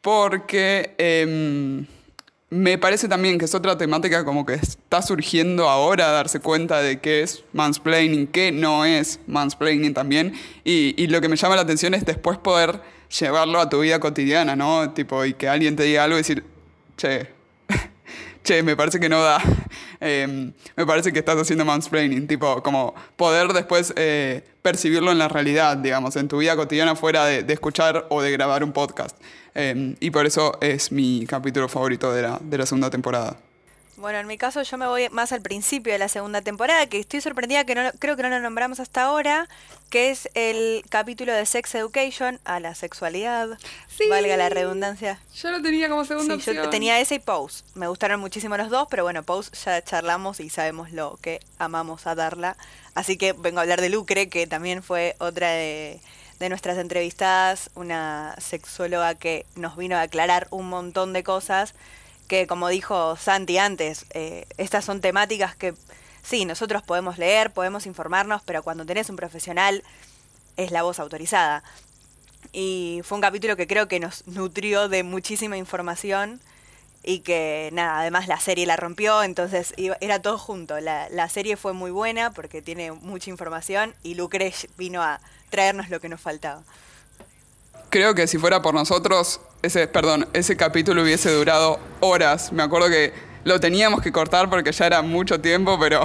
porque 0.01 0.94
em, 0.98 1.86
me 2.51 2.78
parece 2.78 3.09
también 3.09 3.38
que 3.38 3.44
es 3.44 3.55
otra 3.55 3.78
temática 3.78 4.24
como 4.24 4.44
que 4.44 4.55
está 4.55 5.03
surgiendo 5.03 5.68
ahora 5.68 6.09
darse 6.09 6.40
cuenta 6.40 6.82
de 6.82 7.01
qué 7.01 7.22
es 7.22 7.44
mansplaining, 7.53 8.26
qué 8.26 8.51
no 8.51 8.84
es 8.84 9.20
mansplaining 9.26 9.94
también. 9.94 10.34
Y, 10.64 11.01
y, 11.01 11.07
lo 11.07 11.20
que 11.20 11.28
me 11.28 11.36
llama 11.36 11.57
la 11.57 11.62
atención 11.62 11.94
es 11.94 12.05
después 12.05 12.38
poder 12.38 12.80
llevarlo 13.18 13.61
a 13.61 13.68
tu 13.68 13.80
vida 13.80 14.01
cotidiana, 14.01 14.57
¿no? 14.57 14.90
Tipo, 14.90 15.24
y 15.24 15.34
que 15.34 15.48
alguien 15.48 15.76
te 15.76 15.84
diga 15.84 16.05
algo 16.05 16.16
y 16.16 16.20
decir, 16.20 16.44
che, 16.96 17.28
che, 18.42 18.62
me 18.62 18.76
parece 18.76 18.98
que 19.01 19.09
no 19.09 19.22
da. 19.22 19.40
Em, 20.03 20.55
me 20.76 20.86
parece 20.86 21.12
que 21.12 21.18
estás 21.18 21.36
haciendo 21.36 21.66
mansplaining. 21.66 22.26
Tipo, 22.26 22.62
como 22.62 22.94
poder 23.16 23.53
después 23.53 23.92
eh, 23.96 24.42
percibirlo 24.62 25.12
en 25.12 25.18
la 25.18 25.28
realidad, 25.28 25.76
digamos, 25.76 26.16
en 26.16 26.26
tu 26.26 26.38
vida 26.38 26.57
cotidiana 26.57 26.96
fuera 26.96 27.26
de, 27.26 27.42
de 27.42 27.53
escuchar 27.53 28.07
o 28.09 28.22
de 28.22 28.30
grabar 28.30 28.64
un 28.64 28.72
podcast. 28.72 29.14
Em, 29.55 29.96
y 30.01 30.11
por 30.11 30.26
eso 30.26 30.57
es 30.61 30.92
mi 30.92 31.26
capítulo 31.26 31.68
favorito 31.68 32.12
de 32.12 32.22
la, 32.22 32.38
de 32.40 32.59
la 32.59 32.66
segunda 32.66 32.90
temporada. 32.90 33.36
Bueno, 33.96 34.18
en 34.18 34.26
mi 34.26 34.38
caso 34.38 34.62
yo 34.62 34.78
me 34.78 34.86
voy 34.86 35.11
más 35.11 35.30
al 35.32 35.42
principio 35.42 35.92
de 35.92 35.98
la 35.98 36.09
segunda 36.09 36.40
temporada, 36.40 36.86
que 36.86 36.98
estoy 36.98 37.20
sorprendida 37.20 37.64
que 37.66 37.74
no, 37.74 37.82
creo 37.98 38.16
que 38.16 38.22
no 38.22 38.30
lo 38.30 38.40
nombramos 38.40 38.80
hasta 38.80 39.03
ahora, 39.03 39.46
que 39.90 40.11
es 40.11 40.30
el 40.32 40.82
capítulo 40.88 41.34
de 41.34 41.44
Sex 41.44 41.74
Education 41.74 42.40
a 42.46 42.61
la 42.61 42.74
sexualidad, 42.74 43.59
Sí. 43.88 44.09
valga 44.09 44.38
la 44.38 44.48
redundancia. 44.48 45.20
Yo 45.34 45.51
lo 45.51 45.61
tenía 45.61 45.90
como 45.90 46.07
segunda 46.07 46.36
Sí, 46.36 46.40
yo 46.46 46.53
opción. 46.53 46.70
tenía 46.70 46.98
ese 46.98 47.16
y 47.16 47.18
Pose. 47.18 47.62
Me 47.74 47.88
gustaron 47.88 48.20
muchísimo 48.20 48.57
los 48.57 48.70
dos, 48.70 48.86
pero 48.88 49.03
bueno, 49.03 49.22
Pose 49.22 49.51
ya 49.66 49.82
charlamos 49.84 50.40
y 50.40 50.48
sabemos 50.48 50.92
lo 50.92 51.18
que 51.20 51.40
amamos 51.59 52.07
a 52.07 52.14
darla. 52.14 52.57
Así 52.94 53.18
que 53.18 53.34
vengo 53.34 53.59
a 53.59 53.62
hablar 53.62 53.82
de 53.82 53.90
Lucre, 53.90 54.30
que 54.30 54.46
también 54.46 54.82
fue 54.82 55.14
otra 55.18 55.51
de, 55.51 56.01
de 56.41 56.49
nuestras 56.49 56.78
entrevistadas, 56.78 57.70
una 57.74 58.34
sexóloga 58.38 59.14
que 59.14 59.45
nos 59.57 59.76
vino 59.76 59.97
a 59.97 60.03
aclarar 60.03 60.49
un 60.51 60.68
montón 60.70 61.12
de 61.12 61.22
cosas 61.22 61.74
que, 62.28 62.47
como 62.47 62.68
dijo 62.68 63.16
Santi 63.16 63.59
antes, 63.59 64.07
eh, 64.14 64.47
estas 64.57 64.86
son 64.86 65.03
temáticas 65.03 65.55
que 65.55 65.74
sí, 66.22 66.47
nosotros 66.47 66.82
podemos 66.82 67.18
leer, 67.18 67.53
podemos 67.53 67.84
informarnos, 67.84 68.41
pero 68.43 68.62
cuando 68.62 68.86
tenés 68.86 69.11
un 69.11 69.16
profesional 69.16 69.84
es 70.57 70.70
la 70.70 70.82
voz 70.82 70.99
autorizada. 70.99 71.62
Y 72.53 73.03
fue 73.05 73.16
un 73.16 73.22
capítulo 73.22 73.55
que 73.57 73.66
creo 73.66 73.86
que 73.86 74.01
nos 74.01 74.26
nutrió 74.26 74.88
de 74.88 75.03
muchísima 75.03 75.59
información 75.59 76.41
y 77.03 77.20
que 77.20 77.70
nada, 77.72 78.01
además 78.01 78.28
la 78.28 78.38
serie 78.38 78.66
la 78.66 78.76
rompió, 78.76 79.22
entonces 79.22 79.74
era 79.76 80.20
todo 80.20 80.38
junto. 80.38 80.78
La, 80.80 81.09
la 81.09 81.28
serie 81.28 81.57
fue 81.57 81.72
muy 81.72 81.90
buena 81.90 82.32
porque 82.32 82.62
tiene 82.62 82.92
mucha 82.92 83.30
información 83.30 83.94
y 84.03 84.14
Lucre 84.14 84.53
vino 84.76 85.03
a 85.03 85.20
traernos 85.48 85.88
lo 85.88 86.01
que 86.01 86.09
nos 86.09 86.20
faltaba. 86.20 86.62
Creo 87.88 88.14
que 88.14 88.26
si 88.26 88.38
fuera 88.38 88.62
por 88.62 88.74
nosotros, 88.74 89.40
ese, 89.62 89.88
perdón, 89.88 90.28
ese 90.32 90.57
capítulo 90.57 91.03
hubiese 91.03 91.32
durado 91.32 91.80
horas. 92.01 92.53
Me 92.53 92.62
acuerdo 92.62 92.88
que 92.88 93.12
lo 93.44 93.59
teníamos 93.59 94.03
que 94.03 94.12
cortar 94.12 94.48
porque 94.48 94.70
ya 94.70 94.86
era 94.86 95.03
mucho 95.03 95.40
tiempo, 95.40 95.78
pero, 95.78 96.05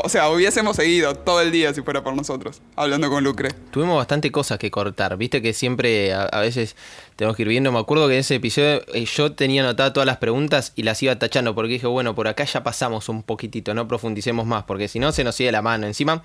o 0.00 0.08
sea, 0.08 0.30
hubiésemos 0.30 0.76
seguido 0.76 1.14
todo 1.14 1.42
el 1.42 1.52
día 1.52 1.74
si 1.74 1.82
fuera 1.82 2.02
por 2.02 2.16
nosotros, 2.16 2.62
hablando 2.76 3.10
con 3.10 3.22
Lucre. 3.22 3.50
Tuvimos 3.70 3.98
bastante 3.98 4.32
cosas 4.32 4.58
que 4.58 4.70
cortar, 4.70 5.18
viste 5.18 5.42
que 5.42 5.52
siempre 5.52 6.14
a, 6.14 6.40
veces 6.40 6.76
tenemos 7.16 7.36
que 7.36 7.42
ir 7.42 7.48
viendo. 7.48 7.70
Me 7.72 7.78
acuerdo 7.78 8.08
que 8.08 8.14
en 8.14 8.20
ese 8.20 8.36
episodio 8.36 8.82
eh, 8.94 9.04
yo 9.04 9.32
tenía 9.32 9.62
anotadas 9.62 9.92
todas 9.92 10.06
las 10.06 10.16
preguntas 10.16 10.72
y 10.76 10.84
las 10.84 11.02
iba 11.02 11.18
tachando 11.18 11.54
porque 11.54 11.74
dije, 11.74 11.86
bueno, 11.86 12.14
por 12.14 12.26
acá 12.26 12.44
ya 12.44 12.62
pasamos 12.62 13.10
un 13.10 13.22
poquitito, 13.22 13.74
no 13.74 13.86
profundicemos 13.86 14.46
más, 14.46 14.64
porque 14.64 14.88
si 14.88 14.98
no 14.98 15.12
se 15.12 15.24
nos 15.24 15.34
sigue 15.36 15.52
la 15.52 15.60
mano. 15.60 15.86
Encima, 15.86 16.22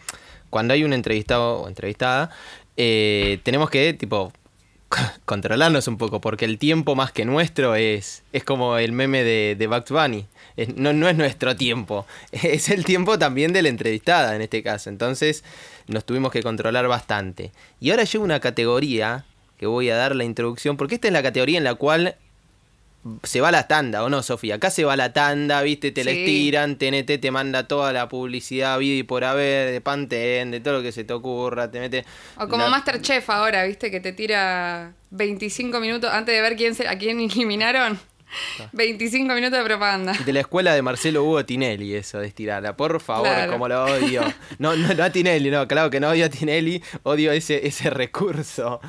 cuando 0.49 0.73
hay 0.73 0.85
un 0.85 0.93
entrevistado 0.93 1.57
o 1.57 1.67
entrevistada, 1.67 2.29
eh, 2.77 3.39
tenemos 3.43 3.69
que, 3.69 3.93
tipo, 3.93 4.31
controlarnos 5.25 5.89
un 5.89 5.97
poco, 5.97 6.21
porque 6.21 6.45
el 6.45 6.57
tiempo 6.57 6.95
más 6.95 7.11
que 7.11 7.25
nuestro 7.25 7.75
es, 7.75 8.23
es 8.31 8.43
como 8.45 8.77
el 8.77 8.93
meme 8.93 9.23
de, 9.23 9.55
de 9.57 9.67
Bunny. 9.67 10.25
No, 10.75 10.91
no 10.93 11.07
es 11.07 11.15
nuestro 11.15 11.55
tiempo, 11.55 12.05
es 12.31 12.69
el 12.69 12.83
tiempo 12.83 13.19
también 13.19 13.53
de 13.53 13.61
la 13.61 13.69
entrevistada 13.69 14.35
en 14.35 14.41
este 14.41 14.63
caso. 14.63 14.89
Entonces 14.89 15.43
nos 15.87 16.03
tuvimos 16.05 16.31
que 16.31 16.41
controlar 16.43 16.87
bastante. 16.87 17.51
Y 17.79 17.91
ahora 17.91 18.03
llega 18.03 18.23
una 18.23 18.39
categoría 18.39 19.25
que 19.59 19.65
voy 19.67 19.89
a 19.89 19.95
dar 19.95 20.15
la 20.15 20.23
introducción, 20.23 20.75
porque 20.77 20.95
esta 20.95 21.07
es 21.07 21.13
la 21.13 21.23
categoría 21.23 21.57
en 21.57 21.63
la 21.63 21.75
cual 21.75 22.15
se 23.23 23.39
va 23.39 23.51
la 23.51 23.67
tanda, 23.67 24.03
¿o 24.03 24.09
no, 24.09 24.21
Sofía? 24.21 24.55
Acá 24.55 24.69
se 24.69 24.83
va 24.83 24.97
la 24.97 25.13
tanda, 25.13 25.61
¿viste? 25.61 25.91
Te 25.91 26.03
la 26.03 26.11
Sí. 26.11 26.19
estiran, 26.19 26.75
TNT 26.77 27.17
te 27.19 27.31
manda 27.31 27.65
toda 27.67 27.93
la 27.93 28.09
publicidad, 28.09 28.77
vida 28.79 28.95
y 28.97 29.03
por 29.03 29.23
haber, 29.23 29.71
de 29.71 29.79
Pantene, 29.79 30.51
de 30.51 30.59
todo 30.59 30.73
lo 30.77 30.81
que 30.81 30.91
se 30.91 31.05
te 31.05 31.13
ocurra, 31.13 31.71
te 31.71 31.79
mete... 31.79 32.03
O 32.35 32.47
como 32.49 32.63
la- 32.65 32.69
Masterchef 32.69 33.29
ahora, 33.29 33.63
¿viste? 33.63 33.91
Que 33.91 34.01
te 34.01 34.11
tira 34.11 34.91
25 35.11 35.79
minutos 35.79 36.09
antes 36.11 36.35
de 36.35 36.41
ver 36.41 36.55
quién 36.57 36.75
se, 36.75 36.87
a 36.87 36.97
quién 36.97 37.19
eliminaron. 37.31 37.97
25 38.73 39.33
minutos 39.33 39.57
de 39.59 39.63
propaganda. 39.65 40.13
De 40.13 40.33
la 40.33 40.41
escuela 40.41 40.73
de 40.73 40.81
Marcelo 40.81 41.23
Hugo 41.23 41.45
Tinelli, 41.45 41.95
eso 41.95 42.19
de 42.19 42.27
estirarla. 42.27 42.75
Por 42.75 42.99
favor, 42.99 43.27
Claro. 43.27 43.51
como 43.53 43.67
lo 43.67 43.83
odio. 43.85 44.21
No, 44.59 44.75
no, 44.75 44.93
no 44.93 45.03
a 45.03 45.09
Tinelli, 45.09 45.49
no, 45.49 45.67
claro 45.67 45.89
que 45.89 45.99
no 45.99 46.09
odio 46.09 46.25
a 46.25 46.29
Tinelli, 46.29 46.81
odio 47.03 47.31
ese, 47.31 47.65
ese 47.67 47.89
recurso. 47.89 48.79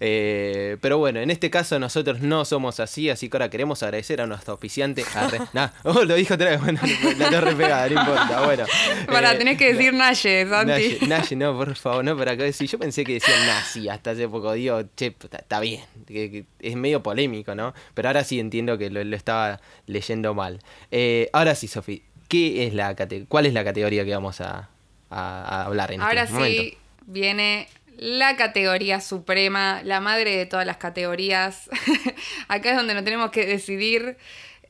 Eh, 0.00 0.76
pero 0.80 0.98
bueno, 0.98 1.20
en 1.20 1.30
este 1.30 1.50
caso 1.50 1.78
nosotros 1.78 2.20
no 2.20 2.44
somos 2.44 2.80
así, 2.80 3.10
así 3.10 3.28
que 3.28 3.36
ahora 3.36 3.50
queremos 3.50 3.82
agradecer 3.82 4.20
a 4.20 4.26
nuestro 4.26 4.54
oficiante. 4.54 5.04
Nah, 5.52 5.68
oh, 5.84 6.04
lo 6.04 6.14
dijo 6.14 6.34
otra 6.34 6.50
vez, 6.50 6.60
bueno, 6.60 6.80
la 7.18 7.30
torre 7.30 7.54
pegada, 7.54 7.88
no 7.88 8.00
importa, 8.00 8.42
bueno. 8.44 8.64
Para, 9.06 9.32
Eh, 9.32 9.38
tenés 9.38 9.58
que 9.58 9.72
decir 9.74 9.92
Naye, 9.94 10.46
Santi. 10.48 10.70
Naye, 10.72 10.98
Naye, 11.06 11.36
no, 11.36 11.56
por 11.56 11.74
favor, 11.76 12.04
no, 12.04 12.16
para 12.16 12.32
acá 12.32 12.44
decir. 12.44 12.68
Yo 12.68 12.78
pensé 12.78 13.04
que 13.04 13.14
decían 13.14 13.46
nazi 13.46 13.88
hasta 13.88 14.10
hace 14.12 14.28
poco. 14.28 14.52
Digo, 14.52 14.80
che, 14.96 15.06
está, 15.18 15.38
está 15.38 15.60
bien. 15.60 15.82
que- 16.06 16.30
que 16.30 16.44
es 16.60 16.76
medio 16.76 17.02
polémico, 17.02 17.54
¿no? 17.54 17.72
Pero 17.94 18.08
ahora 18.08 18.24
sí 18.24 18.38
entiendo 18.40 18.69
que 18.78 18.90
lo, 18.90 19.02
lo 19.04 19.16
estaba 19.16 19.60
leyendo 19.86 20.34
mal. 20.34 20.60
Eh, 20.90 21.28
ahora 21.32 21.54
sí, 21.54 21.68
Sofi, 21.68 22.02
¿qué 22.28 22.66
es 22.66 22.74
la 22.74 22.94
cate- 22.96 23.26
¿cuál 23.28 23.46
es 23.46 23.52
la 23.54 23.64
categoría 23.64 24.04
que 24.04 24.12
vamos 24.14 24.40
a, 24.40 24.68
a- 25.10 25.44
a 25.44 25.64
hablar 25.66 25.92
en 25.92 26.00
Ahora 26.00 26.22
este 26.22 26.34
sí 26.34 26.38
momento? 26.40 26.78
viene 27.06 27.68
la 27.96 28.36
categoría 28.36 29.00
suprema, 29.00 29.82
la 29.84 30.00
madre 30.00 30.36
de 30.36 30.46
todas 30.46 30.64
las 30.64 30.78
categorías. 30.78 31.68
Acá 32.48 32.70
es 32.70 32.76
donde 32.76 32.94
nos 32.94 33.04
tenemos 33.04 33.30
que 33.30 33.44
decidir 33.44 34.16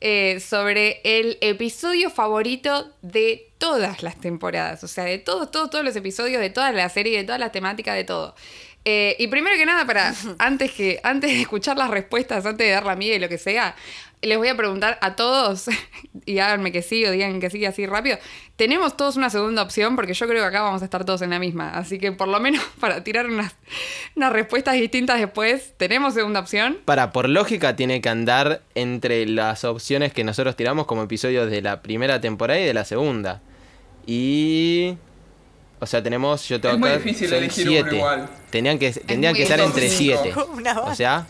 eh, 0.00 0.40
sobre 0.40 1.00
el 1.04 1.36
episodio 1.42 2.10
favorito 2.10 2.90
de 3.02 3.48
todas 3.58 4.02
las 4.02 4.18
temporadas. 4.18 4.82
O 4.82 4.88
sea, 4.88 5.04
de 5.04 5.18
todos, 5.18 5.50
todos, 5.50 5.68
todos 5.70 5.84
los 5.84 5.94
episodios, 5.94 6.40
de 6.40 6.50
toda 6.50 6.72
la 6.72 6.88
serie, 6.88 7.18
de 7.18 7.24
todas 7.24 7.38
las 7.38 7.52
temáticas, 7.52 7.94
de 7.94 8.04
todo. 8.04 8.34
Eh, 8.84 9.16
y 9.18 9.26
primero 9.28 9.56
que 9.56 9.66
nada, 9.66 9.86
para 9.86 10.14
antes 10.38 10.72
que 10.72 11.00
antes 11.02 11.30
de 11.30 11.40
escuchar 11.40 11.76
las 11.76 11.90
respuestas, 11.90 12.46
antes 12.46 12.66
de 12.66 12.72
dar 12.72 12.86
la 12.86 12.96
mía 12.96 13.14
y 13.14 13.18
lo 13.18 13.28
que 13.28 13.38
sea, 13.38 13.74
les 14.22 14.36
voy 14.36 14.48
a 14.48 14.56
preguntar 14.56 14.98
a 15.00 15.16
todos, 15.16 15.66
y 16.26 16.38
háganme 16.38 16.72
que 16.72 16.82
sí 16.82 17.04
o 17.04 17.10
digan 17.10 17.40
que 17.40 17.50
sí 17.50 17.64
así 17.64 17.86
rápido. 17.86 18.18
Tenemos 18.56 18.96
todos 18.96 19.16
una 19.16 19.30
segunda 19.30 19.62
opción, 19.62 19.96
porque 19.96 20.12
yo 20.12 20.26
creo 20.26 20.42
que 20.42 20.48
acá 20.48 20.62
vamos 20.62 20.82
a 20.82 20.84
estar 20.84 21.04
todos 21.04 21.22
en 21.22 21.30
la 21.30 21.38
misma. 21.38 21.70
Así 21.70 21.98
que 21.98 22.12
por 22.12 22.28
lo 22.28 22.40
menos 22.40 22.62
para 22.80 23.02
tirar 23.04 23.26
unas, 23.26 23.54
unas 24.16 24.32
respuestas 24.32 24.74
distintas 24.74 25.20
después, 25.20 25.74
¿tenemos 25.76 26.14
segunda 26.14 26.40
opción? 26.40 26.78
Para, 26.84 27.12
por 27.12 27.28
lógica, 27.28 27.76
tiene 27.76 28.00
que 28.00 28.08
andar 28.08 28.62
entre 28.74 29.26
las 29.26 29.64
opciones 29.64 30.12
que 30.12 30.24
nosotros 30.24 30.56
tiramos 30.56 30.86
como 30.86 31.02
episodios 31.02 31.50
de 31.50 31.62
la 31.62 31.82
primera 31.82 32.20
temporada 32.20 32.60
y 32.60 32.64
de 32.64 32.74
la 32.74 32.84
segunda. 32.84 33.40
Y. 34.06 34.96
O 35.80 35.86
sea, 35.86 36.02
tenemos. 36.02 36.46
Yo 36.48 36.60
tengo 36.60 36.74
Es 36.74 36.80
muy 36.80 36.88
acá, 36.90 36.98
difícil 36.98 37.28
son 37.28 37.38
elegir 37.38 37.68
uno 37.68 37.72
siete. 37.80 37.96
igual. 37.96 38.28
Tenían 38.50 38.78
que, 38.78 38.92
tendrían 38.92 39.32
muy 39.32 39.38
que 39.38 39.42
estar 39.44 39.60
entre 39.60 39.82
difícil. 39.84 40.16
siete. 40.22 40.40
Una 40.54 40.72
O 40.72 40.82
banda. 40.82 40.94
sea, 40.94 41.26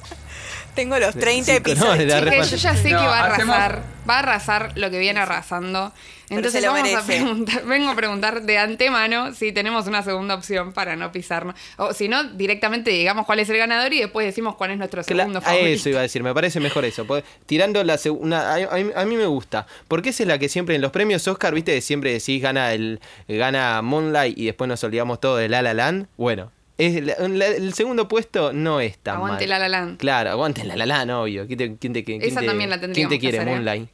Tengo 0.74 0.98
los 0.98 1.14
30 1.14 1.52
Cinco, 1.54 1.68
no, 1.68 1.92
episodios. 1.94 2.14
Que 2.14 2.20
respuesta. 2.20 2.56
yo 2.56 2.62
ya 2.62 2.76
sé 2.76 2.90
No, 2.90 3.00
que 3.00 3.06
va 3.06 3.18
a 3.20 3.34
hacemos- 3.34 3.56
arrasar, 3.56 3.82
va 4.08 4.14
a 4.14 4.18
arrasar 4.20 4.72
lo 4.76 4.90
que 4.90 4.98
viene 4.98 5.20
arrasando. 5.20 5.92
Entonces 6.30 6.62
lo 6.62 6.72
vamos 6.72 6.94
a 6.94 7.04
preguntar, 7.04 7.64
vengo 7.64 7.90
a 7.90 7.96
preguntar 7.96 8.42
de 8.42 8.56
antemano 8.56 9.34
si 9.34 9.50
tenemos 9.50 9.88
una 9.88 10.04
segunda 10.04 10.36
opción 10.36 10.72
para 10.72 10.94
no 10.94 11.10
pisarnos. 11.10 11.56
O 11.76 11.92
si 11.92 12.06
no, 12.08 12.22
directamente 12.22 12.90
digamos 12.92 13.26
cuál 13.26 13.40
es 13.40 13.48
el 13.50 13.58
ganador 13.58 13.92
y 13.92 13.98
después 13.98 14.24
decimos 14.26 14.54
cuál 14.54 14.70
es 14.70 14.78
nuestro 14.78 15.02
segundo 15.02 15.40
a 15.40 15.42
favorito. 15.42 15.66
eso 15.66 15.88
iba 15.88 15.98
a 15.98 16.02
decir, 16.02 16.22
me 16.22 16.32
parece 16.32 16.60
mejor 16.60 16.84
eso. 16.84 17.04
Tirando 17.46 17.82
la 17.82 17.98
segunda. 17.98 18.54
A, 18.54 18.54
a 18.54 18.76
mí- 18.78 18.92
a 18.94 19.04
mí 19.04 19.16
me 19.16 19.26
gusta. 19.26 19.66
Porque 19.88 20.10
esa 20.10 20.22
es 20.22 20.28
la 20.28 20.38
que 20.38 20.48
siempre 20.48 20.76
en 20.76 20.82
los 20.82 20.92
premios 20.92 21.26
Oscar, 21.26 21.52
viste, 21.52 21.80
siempre 21.80 22.12
decís 22.12 22.40
gana 22.40 22.72
el 22.72 23.00
gana 23.26 23.82
Moonlight 23.82 24.38
y 24.38 24.46
después 24.46 24.68
nos 24.68 24.84
olvidamos 24.84 25.20
todo 25.20 25.36
de 25.36 25.48
La 25.48 25.62
La 25.62 25.74
Land. 25.74 26.06
Bueno. 26.16 26.52
Es 26.80 27.04
la- 27.04 27.28
la- 27.28 27.46
el 27.46 27.74
segundo 27.74 28.08
puesto 28.08 28.52
no 28.52 28.80
es 28.80 28.96
tan 28.98 29.16
Aguante 29.16 29.44
mal. 29.44 29.48
La 29.50 29.58
La 29.58 29.68
Land. 29.68 29.98
Claro, 29.98 30.30
aguante 30.30 30.64
La 30.64 30.76
La 30.76 30.86
Land, 30.86 31.10
obvio. 31.10 31.46
¿Quién 31.46 31.58
te, 31.58 31.76
quién 31.76 31.92
te- 31.92 32.04
quién 32.04 32.22
Esa 32.22 32.40
te- 32.40 32.46
también 32.46 32.70
la 32.70 32.76
¿Quién 32.78 32.92
tendríamos 32.92 33.10
te 33.10 33.16
que 33.16 33.20
quiere, 33.20 33.38
hacer, 33.38 33.48
¿eh? 33.48 33.50
Moonlight? 33.52 33.88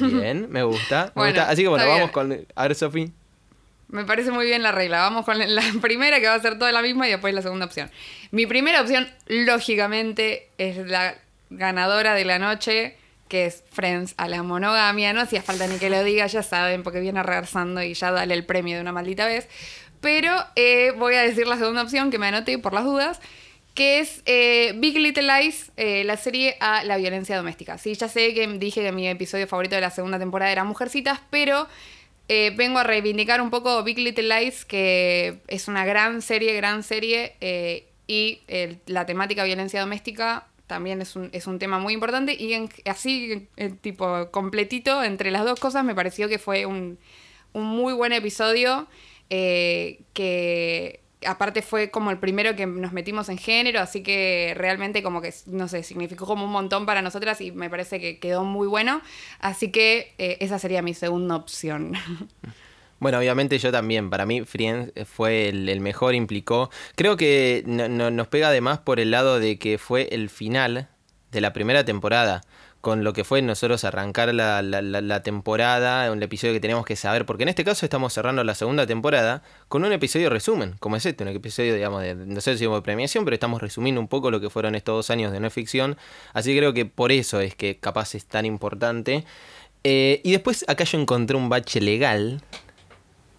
Bien, 0.00 0.46
me 0.50 0.62
gusta. 0.62 1.06
me 1.06 1.12
Bueno, 1.22 1.34
gusta. 1.40 1.50
Así 1.50 1.62
que 1.62 1.68
bueno, 1.68 1.86
vamos 1.88 2.10
con. 2.12 2.46
A 2.54 2.62
ver, 2.68 2.74
Sofi. 2.76 3.10
Me 3.88 4.04
parece 4.04 4.30
muy 4.30 4.46
bien 4.46 4.62
la 4.62 4.72
regla. 4.72 5.00
Vamos 5.00 5.24
con 5.24 5.36
la 5.38 5.62
primera 5.82 6.20
que 6.20 6.26
va 6.26 6.34
a 6.34 6.40
ser 6.40 6.58
toda 6.58 6.72
la 6.72 6.82
misma 6.82 7.08
y 7.08 7.10
después 7.10 7.34
la 7.34 7.42
segunda 7.42 7.66
opción. 7.66 7.90
Mi 8.30 8.46
primera 8.46 8.80
opción, 8.80 9.08
lógicamente, 9.26 10.48
es 10.58 10.76
la 10.78 11.16
ganadora 11.50 12.14
de 12.14 12.24
la 12.24 12.38
noche, 12.38 12.96
que 13.28 13.46
es 13.46 13.64
Friends 13.70 14.14
a 14.16 14.28
la 14.28 14.42
monogamia. 14.42 15.12
No 15.12 15.20
hacía 15.20 15.42
falta 15.42 15.66
ni 15.66 15.78
que 15.78 15.90
lo 15.90 16.02
diga, 16.04 16.26
ya 16.26 16.42
saben, 16.42 16.82
porque 16.82 17.00
viene 17.00 17.22
reversando 17.22 17.82
y 17.82 17.94
ya 17.94 18.10
dale 18.12 18.34
el 18.34 18.46
premio 18.46 18.76
de 18.76 18.82
una 18.82 18.92
maldita 18.92 19.26
vez. 19.26 19.48
Pero 20.02 20.34
eh, 20.56 20.92
voy 20.98 21.14
a 21.14 21.22
decir 21.22 21.46
la 21.46 21.56
segunda 21.56 21.82
opción 21.82 22.10
que 22.10 22.18
me 22.18 22.26
anoté 22.26 22.58
por 22.58 22.74
las 22.74 22.84
dudas, 22.84 23.20
que 23.74 24.00
es 24.00 24.22
eh, 24.26 24.74
Big 24.76 24.98
Little 24.98 25.22
Lies, 25.22 25.72
eh, 25.76 26.04
la 26.04 26.18
serie 26.18 26.56
a 26.60 26.84
la 26.84 26.98
violencia 26.98 27.36
doméstica. 27.36 27.78
Sí, 27.78 27.94
ya 27.94 28.08
sé 28.08 28.34
que 28.34 28.46
dije 28.58 28.82
que 28.82 28.92
mi 28.92 29.08
episodio 29.08 29.46
favorito 29.46 29.76
de 29.76 29.80
la 29.80 29.90
segunda 29.90 30.18
temporada 30.18 30.52
era 30.52 30.64
Mujercitas, 30.64 31.20
pero 31.30 31.68
eh, 32.28 32.52
vengo 32.54 32.80
a 32.80 32.82
reivindicar 32.82 33.40
un 33.40 33.50
poco 33.50 33.82
Big 33.82 33.98
Little 33.98 34.28
Lies, 34.28 34.64
que 34.66 35.38
es 35.48 35.68
una 35.68 35.86
gran 35.86 36.20
serie, 36.20 36.52
gran 36.54 36.82
serie, 36.82 37.36
y 38.06 38.40
la 38.86 39.06
temática 39.06 39.44
violencia 39.44 39.80
doméstica 39.80 40.48
también 40.66 41.00
es 41.00 41.16
un, 41.16 41.30
es 41.32 41.46
un 41.46 41.58
tema 41.58 41.78
muy 41.78 41.94
importante, 41.94 42.34
y 42.34 42.68
así, 42.86 43.48
tipo, 43.80 44.30
completito, 44.30 45.02
entre 45.02 45.30
las 45.30 45.44
dos 45.44 45.60
cosas, 45.60 45.84
me 45.84 45.94
pareció 45.94 46.28
que 46.28 46.38
fue 46.38 46.66
un, 46.66 46.98
un 47.52 47.64
muy 47.64 47.94
buen 47.94 48.12
episodio, 48.12 48.86
que 50.12 51.02
aparte 51.26 51.62
fue 51.62 51.90
como 51.90 52.10
el 52.10 52.18
primero 52.18 52.54
que 52.56 52.66
nos 52.66 52.92
metimos 52.92 53.28
en 53.28 53.38
género, 53.38 53.80
así 53.80 54.02
que 54.02 54.54
realmente 54.56 55.02
como 55.02 55.20
que, 55.20 55.32
no 55.46 55.68
sé, 55.68 55.82
significó 55.82 56.26
como 56.26 56.44
un 56.44 56.52
montón 56.52 56.86
para 56.86 57.02
nosotras 57.02 57.40
y 57.40 57.52
me 57.52 57.70
parece 57.70 58.00
que 58.00 58.18
quedó 58.18 58.44
muy 58.44 58.66
bueno. 58.66 59.02
Así 59.40 59.70
que 59.70 60.14
eh, 60.18 60.38
esa 60.40 60.58
sería 60.58 60.82
mi 60.82 60.94
segunda 60.94 61.36
opción. 61.36 61.94
Bueno, 63.02 63.18
obviamente 63.18 63.58
yo 63.58 63.72
también. 63.72 64.10
Para 64.10 64.26
mí, 64.26 64.44
Friends 64.44 64.92
fue 65.06 65.48
el, 65.48 65.80
mejor, 65.80 66.14
implicó. 66.14 66.70
Creo 66.94 67.16
que 67.16 67.64
nos 67.66 68.28
pega 68.28 68.46
además 68.46 68.78
por 68.78 69.00
el 69.00 69.10
lado 69.10 69.40
de 69.40 69.58
que 69.58 69.76
fue 69.76 70.06
el 70.12 70.30
final 70.30 70.88
de 71.32 71.40
la 71.40 71.52
primera 71.52 71.84
temporada 71.84 72.42
con 72.82 73.04
lo 73.04 73.12
que 73.12 73.22
fue 73.22 73.40
nosotros 73.42 73.84
arrancar 73.84 74.34
la, 74.34 74.60
la, 74.60 74.82
la, 74.82 75.22
temporada, 75.22 76.10
un 76.10 76.20
episodio 76.20 76.52
que 76.52 76.58
teníamos 76.58 76.84
que 76.84 76.96
saber, 76.96 77.24
porque 77.24 77.44
en 77.44 77.48
este 77.48 77.64
caso 77.64 77.86
estamos 77.86 78.12
cerrando 78.12 78.42
la 78.42 78.56
segunda 78.56 78.88
temporada 78.88 79.44
con 79.68 79.84
un 79.84 79.92
episodio 79.92 80.28
resumen, 80.28 80.74
como 80.80 80.96
es 80.96 81.06
este, 81.06 81.22
un 81.22 81.28
episodio, 81.30 81.76
digamos, 81.76 82.02
de, 82.02 82.16
no 82.16 82.40
sé 82.40 82.58
si 82.58 82.66
de 82.66 82.82
premiación, 82.82 83.24
pero 83.24 83.34
estamos 83.34 83.62
resumiendo 83.62 84.00
un 84.00 84.08
poco 84.08 84.32
lo 84.32 84.40
que 84.40 84.50
fueron 84.50 84.74
estos 84.74 84.96
dos 84.96 85.10
años 85.10 85.30
de 85.30 85.38
no 85.38 85.48
ficción, 85.48 85.96
así 86.32 86.52
que 86.52 86.58
creo 86.58 86.74
que 86.74 86.84
por 86.84 87.12
eso 87.12 87.40
es 87.40 87.54
que 87.54 87.78
capaz 87.78 88.16
es 88.16 88.26
tan 88.26 88.46
importante. 88.46 89.24
Eh, 89.84 90.20
y 90.24 90.32
después 90.32 90.64
acá 90.66 90.82
yo 90.82 90.98
encontré 90.98 91.36
un 91.36 91.48
bache 91.48 91.80
legal, 91.80 92.42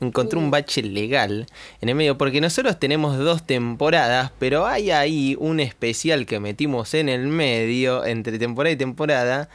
encontré 0.03 0.37
un 0.37 0.51
bache 0.51 0.83
legal 0.83 1.47
en 1.81 1.89
el 1.89 1.95
medio, 1.95 2.17
porque 2.17 2.41
nosotros 2.41 2.79
tenemos 2.79 3.17
dos 3.17 3.45
temporadas, 3.45 4.31
pero 4.39 4.65
hay 4.65 4.91
ahí 4.91 5.35
un 5.39 5.59
especial 5.59 6.25
que 6.25 6.39
metimos 6.39 6.93
en 6.93 7.09
el 7.09 7.27
medio, 7.27 8.05
entre 8.05 8.39
temporada 8.39 8.73
y 8.73 8.77
temporada, 8.77 9.49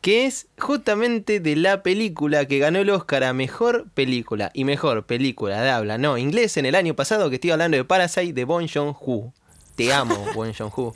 que 0.00 0.24
es 0.26 0.46
justamente 0.58 1.40
de 1.40 1.56
la 1.56 1.82
película 1.82 2.46
que 2.46 2.58
ganó 2.58 2.78
el 2.78 2.90
Oscar 2.90 3.24
a 3.24 3.32
Mejor 3.32 3.86
Película 3.92 4.50
y 4.54 4.64
Mejor 4.64 5.04
Película 5.04 5.60
de 5.60 5.70
Habla, 5.70 5.98
no, 5.98 6.16
inglés 6.16 6.56
en 6.56 6.66
el 6.66 6.74
año 6.74 6.94
pasado, 6.94 7.28
que 7.28 7.36
estoy 7.36 7.50
hablando 7.50 7.76
de 7.76 7.84
Parasite 7.84 8.32
de 8.32 8.44
Bon 8.44 8.66
Joon-ho. 8.66 9.32
Te 9.76 9.92
amo, 9.92 10.26
Bon 10.34 10.52
Joon-ho. 10.52 10.94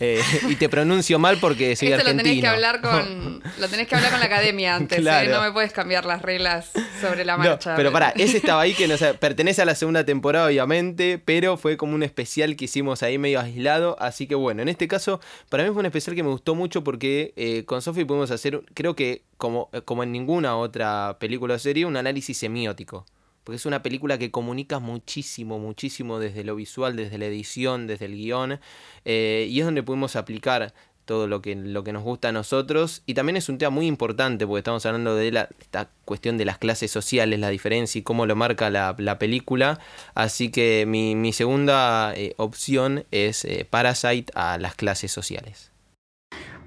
Eh, 0.00 0.20
y 0.48 0.56
te 0.56 0.68
pronuncio 0.68 1.18
mal 1.18 1.38
porque 1.38 1.76
soy 1.76 1.92
argentino. 1.92 2.16
Lo 2.16 2.22
tenés 2.22 2.40
que 2.40 2.46
hablar 2.46 2.80
con, 2.80 3.42
lo 3.58 3.68
tenés 3.68 3.88
que 3.88 3.94
hablar 3.94 4.10
con 4.10 4.20
la 4.20 4.26
academia 4.26 4.76
antes, 4.76 4.98
¿eh? 4.98 5.28
no 5.30 5.40
me 5.40 5.52
puedes 5.52 5.72
cambiar 5.72 6.04
las 6.04 6.22
reglas 6.22 6.70
sobre 7.00 7.24
la 7.24 7.36
marcha. 7.36 7.76
pero 7.76 7.92
pará, 7.92 8.12
ese 8.16 8.38
estaba 8.38 8.62
ahí 8.62 8.74
que 8.74 8.88
no 8.88 8.96
pertenece 9.18 9.62
a 9.62 9.64
la 9.64 9.74
segunda 9.74 10.04
temporada, 10.04 10.46
obviamente, 10.46 11.20
pero 11.24 11.56
fue 11.56 11.76
como 11.76 11.94
un 11.94 12.02
especial 12.02 12.56
que 12.56 12.66
hicimos 12.66 13.02
ahí 13.02 13.18
medio 13.18 13.40
aislado. 13.40 13.96
Así 14.00 14.26
que 14.26 14.34
bueno, 14.34 14.62
en 14.62 14.68
este 14.68 14.88
caso, 14.88 15.20
para 15.48 15.64
mí 15.64 15.70
fue 15.70 15.80
un 15.80 15.86
especial 15.86 16.16
que 16.16 16.22
me 16.22 16.30
gustó 16.30 16.54
mucho 16.54 16.84
porque 16.84 17.32
eh, 17.36 17.64
con 17.64 17.82
Sophie 17.82 18.04
pudimos 18.04 18.30
hacer, 18.30 18.62
creo 18.74 18.96
que 18.96 19.22
como, 19.36 19.70
como 19.84 20.02
en 20.02 20.12
ninguna 20.12 20.56
otra 20.56 21.16
película 21.18 21.54
o 21.54 21.58
serie, 21.58 21.84
un 21.84 21.96
análisis 21.96 22.38
semiótico 22.38 23.04
porque 23.44 23.56
es 23.56 23.66
una 23.66 23.82
película 23.82 24.18
que 24.18 24.30
comunica 24.30 24.78
muchísimo, 24.78 25.58
muchísimo 25.58 26.18
desde 26.18 26.44
lo 26.44 26.56
visual, 26.56 26.96
desde 26.96 27.18
la 27.18 27.26
edición, 27.26 27.86
desde 27.86 28.06
el 28.06 28.16
guion, 28.16 28.58
eh, 29.04 29.46
y 29.48 29.60
es 29.60 29.64
donde 29.66 29.82
pudimos 29.82 30.16
aplicar 30.16 30.72
todo 31.04 31.26
lo 31.26 31.42
que, 31.42 31.54
lo 31.54 31.84
que 31.84 31.92
nos 31.92 32.02
gusta 32.02 32.28
a 32.28 32.32
nosotros. 32.32 33.02
Y 33.06 33.14
también 33.14 33.36
es 33.36 33.48
un 33.48 33.58
tema 33.58 33.70
muy 33.70 33.86
importante 33.86 34.46
porque 34.46 34.60
estamos 34.60 34.84
hablando 34.86 35.14
de 35.14 35.30
la, 35.30 35.48
esta 35.60 35.90
cuestión 36.04 36.38
de 36.38 36.44
las 36.44 36.58
clases 36.58 36.90
sociales, 36.90 37.38
la 37.38 37.50
diferencia 37.50 37.98
y 37.98 38.02
cómo 38.02 38.26
lo 38.26 38.36
marca 38.36 38.70
la, 38.70 39.18
película. 39.18 39.78
Así 40.14 40.50
que 40.50 40.86
mi, 40.86 41.32
segunda 41.32 42.14
eh, 42.16 42.34
opción 42.38 43.04
es 43.10 43.44
eh, 43.44 43.66
Parasite 43.68 44.32
a 44.34 44.58
las 44.58 44.74
clases 44.74 45.12
sociales. 45.12 45.73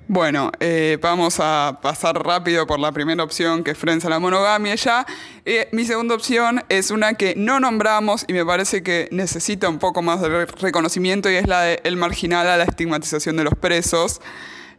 Bueno, 0.09 0.53
eh, 0.61 0.97
vamos 1.01 1.41
a 1.41 1.79
pasar 1.81 2.23
rápido 2.23 2.65
por 2.65 2.79
la 2.79 2.93
primera 2.93 3.21
opción, 3.21 3.61
que 3.61 3.71
es 3.71 3.77
Friends 3.77 4.05
a 4.05 4.09
la 4.09 4.19
monogamia 4.19 4.73
ya. 4.75 5.05
Eh, 5.43 5.67
mi 5.73 5.83
segunda 5.83 6.15
opción 6.15 6.63
es 6.69 6.91
una 6.91 7.15
que 7.15 7.35
no 7.35 7.59
nombramos 7.59 8.23
y 8.25 8.31
me 8.31 8.45
parece 8.45 8.81
que 8.81 9.09
necesita 9.11 9.67
un 9.67 9.79
poco 9.79 10.01
más 10.01 10.21
de 10.21 10.45
reconocimiento 10.45 11.29
y 11.29 11.35
es 11.35 11.45
la 11.45 11.63
de 11.63 11.81
El 11.83 11.97
marginal 11.97 12.47
a 12.47 12.55
la 12.55 12.63
estigmatización 12.63 13.35
de 13.35 13.43
los 13.43 13.55
presos. 13.55 14.21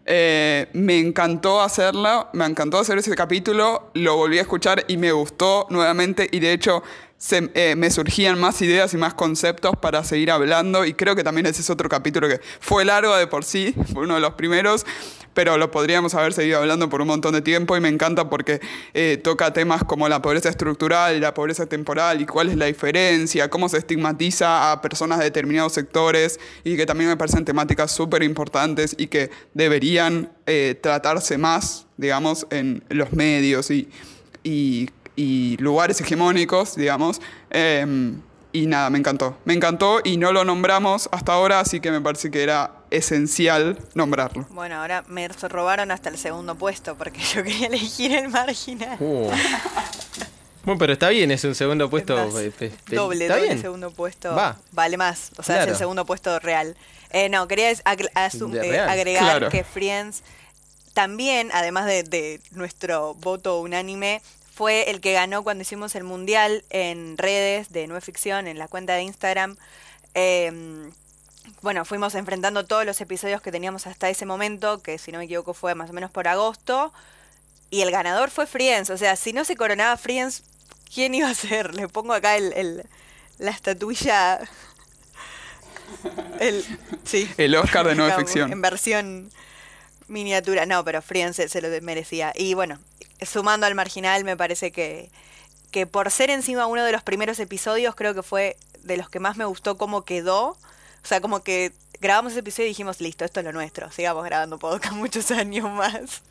Eh, 0.06 0.68
me 0.72 0.98
encantó 0.98 1.60
hacerla, 1.60 2.30
me 2.32 2.46
encantó 2.46 2.78
hacer 2.78 2.96
ese 2.96 3.14
capítulo, 3.14 3.90
lo 3.92 4.16
volví 4.16 4.38
a 4.38 4.40
escuchar 4.40 4.86
y 4.88 4.96
me 4.96 5.12
gustó 5.12 5.66
nuevamente 5.68 6.26
y 6.32 6.40
de 6.40 6.54
hecho 6.54 6.82
se, 7.18 7.74
me 7.76 7.90
surgían 7.90 8.40
más 8.40 8.62
ideas 8.62 8.94
y 8.94 8.96
más 8.96 9.14
conceptos 9.14 9.76
para 9.76 10.02
seguir 10.04 10.30
hablando 10.30 10.84
y 10.84 10.94
creo 10.94 11.14
que 11.14 11.24
también 11.24 11.46
ese 11.46 11.60
es 11.60 11.70
otro 11.70 11.88
capítulo 11.88 12.28
que 12.28 12.40
fue 12.60 12.84
largo 12.84 13.14
de 13.16 13.26
por 13.26 13.44
sí, 13.44 13.74
fue 13.92 14.04
uno 14.04 14.14
de 14.14 14.20
los 14.20 14.34
primeros, 14.34 14.86
pero 15.34 15.58
lo 15.58 15.70
podríamos 15.70 16.14
haber 16.14 16.32
seguido 16.32 16.58
hablando 16.58 16.88
por 16.88 17.02
un 17.02 17.08
montón 17.08 17.34
de 17.34 17.42
tiempo 17.42 17.76
y 17.76 17.80
me 17.80 17.88
encanta 17.88 18.30
porque 18.30 18.60
eh, 18.94 19.20
toca 19.22 19.52
temas 19.52 19.84
como 19.84 20.08
la 20.08 20.22
pobreza 20.22 20.48
estructural 20.48 21.18
la 21.20 21.34
pobreza 21.34 21.66
temporal 21.66 22.20
y 22.20 22.26
cuál 22.26 22.48
es 22.48 22.56
la 22.56 22.66
diferencia, 22.66 23.50
cómo 23.50 23.68
se 23.68 23.78
estigmatiza 23.78 24.72
a 24.72 24.80
personas 24.80 25.18
de 25.18 25.24
determinados 25.24 25.72
sectores 25.72 26.38
y 26.64 26.76
que 26.76 26.86
también 26.86 27.10
me 27.10 27.16
parecen 27.16 27.44
temáticas 27.44 27.90
súper 27.90 28.22
importantes 28.22 28.94
y 28.98 29.08
que 29.08 29.30
deberían 29.54 30.30
eh, 30.46 30.78
tratarse 30.80 31.38
más, 31.38 31.86
digamos, 31.96 32.46
en 32.50 32.84
los 32.88 33.12
medios 33.12 33.70
y, 33.70 33.88
y, 34.44 34.90
lugares 35.58 36.00
hegemónicos, 36.00 36.76
digamos. 36.76 37.20
Em, 37.50 38.20
y 38.52 38.66
nada, 38.66 38.88
me 38.90 38.98
encantó. 38.98 39.36
Me 39.44 39.54
encantó 39.54 40.00
y 40.02 40.16
no 40.16 40.32
lo 40.32 40.44
nombramos 40.44 41.08
hasta 41.12 41.32
ahora, 41.34 41.60
así 41.60 41.80
que 41.80 41.90
me 41.90 42.00
parece 42.00 42.30
que 42.30 42.42
era 42.42 42.72
esencial 42.90 43.78
nombrarlo. 43.94 44.46
Bueno, 44.50 44.76
ahora 44.80 45.04
me 45.06 45.28
robaron 45.28 45.90
hasta 45.90 46.08
el 46.08 46.16
segundo 46.16 46.54
puesto 46.54 46.96
porque 46.96 47.20
yo 47.20 47.44
quería 47.44 47.66
elegir 47.66 48.14
el 48.14 48.28
marginal. 48.28 48.96
Uh. 49.00 49.30
Bueno, 50.64 50.80
pero 50.80 50.92
está 50.92 51.08
bien, 51.08 51.30
es 51.30 51.42
un 51.44 51.54
segundo 51.54 51.88
puesto. 51.88 52.14
Eh, 52.40 52.72
doble, 52.88 53.26
doble 53.26 53.56
segundo 53.56 53.90
puesto. 53.90 54.36
Vale 54.72 54.98
más, 54.98 55.30
o 55.38 55.42
sea, 55.42 55.62
es 55.62 55.68
el 55.68 55.76
segundo 55.76 56.04
puesto 56.04 56.38
real. 56.40 56.76
Eh, 57.08 57.30
no, 57.30 57.48
quería 57.48 57.70
eh, 57.70 58.78
agregar 58.86 59.48
que 59.48 59.64
Friends 59.64 60.22
también, 60.92 61.48
además 61.54 61.86
de 61.86 62.40
nuestro 62.50 63.14
voto 63.14 63.60
unánime, 63.60 64.20
fue 64.58 64.90
el 64.90 65.00
que 65.00 65.12
ganó 65.12 65.44
cuando 65.44 65.62
hicimos 65.62 65.94
el 65.94 66.02
mundial 66.02 66.64
en 66.70 67.16
redes 67.16 67.70
de 67.70 67.86
Nueva 67.86 68.00
Ficción, 68.00 68.48
en 68.48 68.58
la 68.58 68.66
cuenta 68.66 68.94
de 68.94 69.02
Instagram. 69.02 69.56
Em, 70.14 70.90
bueno, 71.62 71.84
fuimos 71.84 72.16
enfrentando 72.16 72.66
todos 72.66 72.84
los 72.84 73.00
episodios 73.00 73.40
que 73.40 73.52
teníamos 73.52 73.86
hasta 73.86 74.10
ese 74.10 74.26
momento, 74.26 74.82
que 74.82 74.98
si 74.98 75.12
no 75.12 75.18
me 75.18 75.26
equivoco 75.26 75.54
fue 75.54 75.76
más 75.76 75.90
o 75.90 75.92
menos 75.92 76.10
por 76.10 76.26
agosto. 76.26 76.92
Y 77.70 77.82
el 77.82 77.92
ganador 77.92 78.32
fue 78.32 78.48
Friends. 78.48 78.90
O 78.90 78.96
sea, 78.98 79.14
si 79.14 79.32
no 79.32 79.44
se 79.44 79.54
coronaba 79.54 79.96
Friends, 79.96 80.42
¿quién 80.92 81.14
iba 81.14 81.28
a 81.28 81.34
ser? 81.36 81.76
Le 81.76 81.86
pongo 81.86 82.12
acá 82.12 82.36
el, 82.36 82.84
la 83.38 83.52
estatuilla. 83.52 84.40
El, 86.40 86.64
sí. 87.04 87.30
El 87.36 87.54
Oscar 87.54 87.86
de 87.86 87.94
Nueva 87.94 88.16
Ficción. 88.16 88.50
En 88.50 88.60
versión 88.60 89.30
miniatura. 90.08 90.66
No, 90.66 90.84
pero 90.84 91.02
Friends 91.02 91.36
se 91.36 91.60
lo 91.60 91.68
merecía. 91.82 92.32
Y 92.34 92.54
bueno, 92.54 92.78
sumando 93.24 93.66
al 93.66 93.74
marginal, 93.74 94.24
me 94.24 94.36
parece 94.36 94.72
que, 94.72 95.10
que 95.70 95.86
por 95.86 96.10
ser 96.10 96.30
encima 96.30 96.66
uno 96.66 96.84
de 96.84 96.92
los 96.92 97.02
primeros 97.02 97.38
episodios, 97.40 97.94
creo 97.94 98.14
que 98.14 98.22
fue 98.22 98.56
de 98.82 98.96
los 98.96 99.08
que 99.08 99.20
más 99.20 99.36
me 99.36 99.44
gustó 99.44 99.76
cómo 99.76 100.04
quedó. 100.04 100.50
O 100.50 101.06
sea, 101.08 101.20
como 101.20 101.42
que 101.42 101.72
grabamos 102.00 102.32
ese 102.32 102.40
episodio 102.40 102.66
y 102.66 102.70
dijimos, 102.70 103.00
listo, 103.00 103.24
esto 103.24 103.40
es 103.40 103.46
lo 103.46 103.52
nuestro, 103.52 103.90
sigamos 103.90 104.24
grabando 104.24 104.58
podcast 104.58 104.94
muchos 104.96 105.30
años 105.30 105.68
más. 105.70 106.22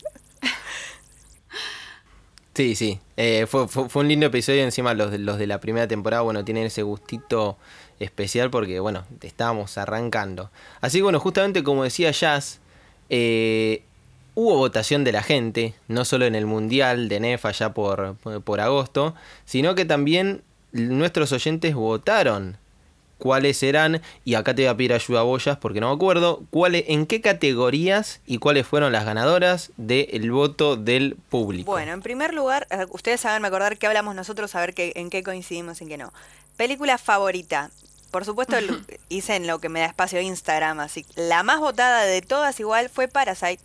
Sí, 2.54 2.76
sí, 2.76 3.00
eh, 3.18 3.46
fue, 3.48 3.68
fue, 3.68 4.02
un 4.02 4.08
lindo 4.08 4.26
episodio, 4.26 4.64
encima 4.64 4.96
los 4.96 5.12
de, 5.12 5.20
los 5.20 5.38
de 5.38 5.46
la 5.46 5.60
primera 5.60 5.88
temporada, 5.88 6.24
bueno, 6.24 6.44
tienen 6.44 6.66
ese 6.66 6.82
gustito 6.82 7.56
especial 8.00 8.50
porque, 8.50 8.80
bueno, 8.80 9.06
estábamos 9.22 9.78
arrancando. 9.78 10.50
Así 10.82 10.98
que, 10.98 11.04
bueno, 11.04 11.20
justamente 11.20 11.64
como 11.64 11.84
decía 11.84 12.10
Jazz, 12.10 12.60
eh, 13.10 13.84
hubo 14.36 14.56
votación 14.58 15.04
de 15.04 15.12
la 15.12 15.24
gente, 15.24 15.74
no 15.88 16.06
solo 16.06 16.26
en 16.26 16.36
el 16.36 16.46
Mundial 16.46 17.10
de 17.10 17.20
NEF 17.20 17.46
allá 17.46 17.74
por, 17.74 18.16
por 18.44 18.62
agosto, 18.62 19.16
sino 19.46 19.76
que 19.76 19.86
también 19.86 20.42
nuestros 20.72 21.32
oyentes 21.32 21.74
votaron 21.74 22.58
cuáles 23.18 23.64
eran, 23.64 24.02
y 24.26 24.36
acá 24.36 24.54
te 24.54 24.64
voy 24.64 24.70
a 24.70 24.78
pedir 24.78 24.94
ayuda 24.94 25.22
a 25.22 25.24
Boyas 25.24 25.58
porque 25.58 25.80
no 25.80 25.90
me 25.90 25.96
acuerdo, 25.96 26.44
cuáles, 26.50 26.86
en 26.88 27.06
qué 27.06 27.22
categorías 27.22 28.22
y 28.26 28.38
cuáles 28.38 28.68
fueron 28.68 28.92
las 28.92 29.06
ganadoras 29.06 29.72
del 29.78 30.32
voto 30.32 30.76
del 30.76 31.18
público. 31.30 31.72
Bueno, 31.72 31.94
en 31.94 32.02
primer 32.02 32.34
lugar, 32.34 32.68
eh, 32.70 32.86
ustedes 32.90 33.22
saben, 33.22 33.42
me 33.42 33.48
acordar 33.48 33.78
que 33.78 33.88
hablamos 33.88 34.16
nosotros, 34.16 34.54
a 34.56 34.62
ver 34.62 34.74
qué, 34.74 34.94
en 34.96 35.10
qué 35.10 35.24
coincidimos 35.24 35.82
en 35.82 35.90
qué 35.90 35.98
no. 35.98 36.14
Película 36.58 36.98
favorita. 36.98 37.72
Por 38.12 38.26
supuesto 38.26 38.60
lo- 38.62 38.80
hice 39.10 39.36
en 39.36 39.48
lo 39.48 39.60
que 39.60 39.70
me 39.70 39.80
da 39.82 39.86
espacio 39.88 40.20
Instagram, 40.22 40.80
así 40.80 41.06
la 41.16 41.44
más 41.44 41.60
votada 41.60 42.04
de 42.04 42.22
todas 42.22 42.60
igual 42.60 42.90
fue 42.90 43.08
Parasite, 43.08 43.62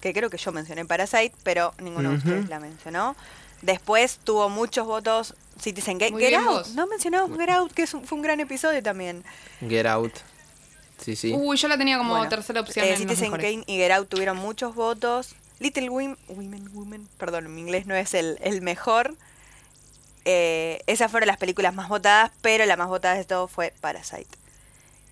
que 0.00 0.12
creo 0.12 0.30
que 0.30 0.38
yo 0.38 0.52
mencioné 0.52 0.84
Parasite, 0.84 1.32
pero 1.42 1.74
ninguno 1.78 2.10
de 2.10 2.16
Ujú. 2.16 2.28
ustedes 2.28 2.48
la 2.48 2.60
mencionó. 2.60 3.16
Después 3.62 4.18
tuvo 4.22 4.48
muchos 4.48 4.86
votos 4.86 5.34
Citizen 5.60 5.98
Kane. 5.98 6.10
Muy 6.12 6.20
Get 6.22 6.30
bien 6.30 6.42
Out, 6.42 6.50
vos. 6.66 6.68
no 6.74 6.86
mencionamos 6.86 7.36
Get 7.38 7.48
Out, 7.50 7.72
que 7.72 7.82
es 7.82 7.94
un- 7.94 8.04
fue 8.04 8.16
un 8.16 8.22
gran 8.22 8.38
episodio 8.40 8.82
también. 8.82 9.24
Get 9.66 9.86
Out. 9.86 10.12
Sí, 11.02 11.16
sí. 11.16 11.32
Uy, 11.34 11.56
yo 11.56 11.68
la 11.68 11.76
tenía 11.78 11.98
como 11.98 12.14
Bueno, 12.14 12.28
tercera 12.28 12.60
opción. 12.60 12.84
eh, 12.86 12.96
Citizen. 12.96 13.30
Kane 13.32 13.64
y 13.66 13.76
Get 13.76 13.90
Out 13.92 14.08
tuvieron 14.08 14.36
muchos 14.36 14.74
votos. 14.74 15.34
Little 15.58 15.88
Women, 15.88 16.18
Women, 16.28 16.68
Women, 16.74 17.08
perdón, 17.18 17.54
mi 17.54 17.62
inglés 17.62 17.86
no 17.86 17.94
es 17.94 18.12
el, 18.14 18.38
el 18.42 18.60
mejor. 18.60 19.14
Eh, 20.28 20.80
esas 20.88 21.08
fueron 21.10 21.28
las 21.28 21.36
películas 21.38 21.72
más 21.72 21.88
votadas, 21.88 22.32
pero 22.42 22.66
la 22.66 22.76
más 22.76 22.88
votada 22.88 23.14
de 23.14 23.24
todo 23.24 23.46
fue 23.46 23.72
Parasite. 23.80 24.26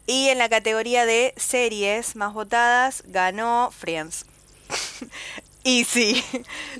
Y 0.06 0.28
en 0.28 0.38
la 0.38 0.48
categoría 0.48 1.06
de 1.06 1.32
series 1.36 2.16
más 2.16 2.34
votadas 2.34 3.04
ganó 3.06 3.70
Friends. 3.70 4.26
Easy. 5.64 6.22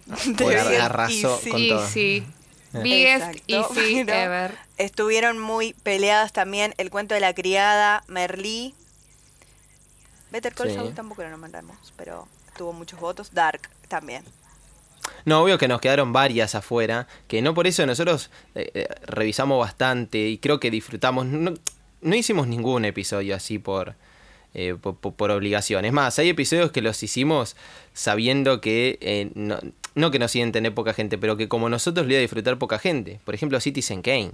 Pues 0.06 0.26
Debía- 0.36 0.84
arrasó 0.86 1.36
easy. 1.36 1.50
con 1.50 1.68
todo. 1.68 1.88
sí. 1.88 2.26
Biggest 2.72 3.24
Exacto, 3.28 3.76
easy 3.76 4.00
ever. 4.00 4.58
Estuvieron 4.78 5.38
muy 5.38 5.74
peleadas 5.84 6.32
también 6.32 6.74
El 6.76 6.90
cuento 6.90 7.14
de 7.14 7.20
la 7.20 7.32
criada, 7.32 8.02
Merlí. 8.08 8.74
Better 10.32 10.52
Call 10.54 10.70
Sí. 10.70 10.74
Saul 10.74 10.92
tampoco 10.92 11.22
lo 11.22 11.30
nombramos, 11.30 11.92
pero 11.96 12.26
tuvo 12.56 12.72
muchos 12.72 12.98
votos. 12.98 13.32
Dark 13.32 13.70
también. 13.86 14.24
No, 15.24 15.42
obvio 15.42 15.58
que 15.58 15.68
nos 15.68 15.80
quedaron 15.80 16.12
varias 16.12 16.54
afuera, 16.54 17.06
que 17.28 17.42
no 17.42 17.54
por 17.54 17.66
eso 17.66 17.84
nosotros 17.86 18.30
eh, 18.54 18.70
eh, 18.74 18.88
revisamos 19.06 19.58
bastante 19.58 20.28
y 20.28 20.38
creo 20.38 20.60
que 20.60 20.70
disfrutamos. 20.70 21.26
No, 21.26 21.54
no 22.02 22.14
hicimos 22.14 22.46
ningún 22.46 22.84
episodio 22.84 23.34
así 23.34 23.58
por, 23.58 23.94
eh, 24.52 24.76
por, 24.80 24.96
por- 24.96 25.30
obligación. 25.30 25.84
Es 25.84 25.92
más, 25.92 26.18
hay 26.18 26.28
episodios 26.28 26.70
que 26.72 26.82
los 26.82 27.02
hicimos 27.02 27.56
sabiendo 27.92 28.60
que, 28.60 29.30
no, 29.94 30.10
que 30.10 30.18
nos 30.18 30.30
siguen 30.30 30.52
tener 30.52 30.74
poca 30.74 30.92
gente, 30.92 31.16
pero 31.18 31.36
que 31.36 31.48
como 31.48 31.68
nosotros 31.68 32.06
lo 32.06 32.12
iba 32.12 32.18
a 32.18 32.22
disfrutar 32.22 32.58
poca 32.58 32.78
gente. 32.78 33.20
Por 33.24 33.34
ejemplo, 33.34 33.58
Citizen 33.60 34.02
Kane. 34.02 34.32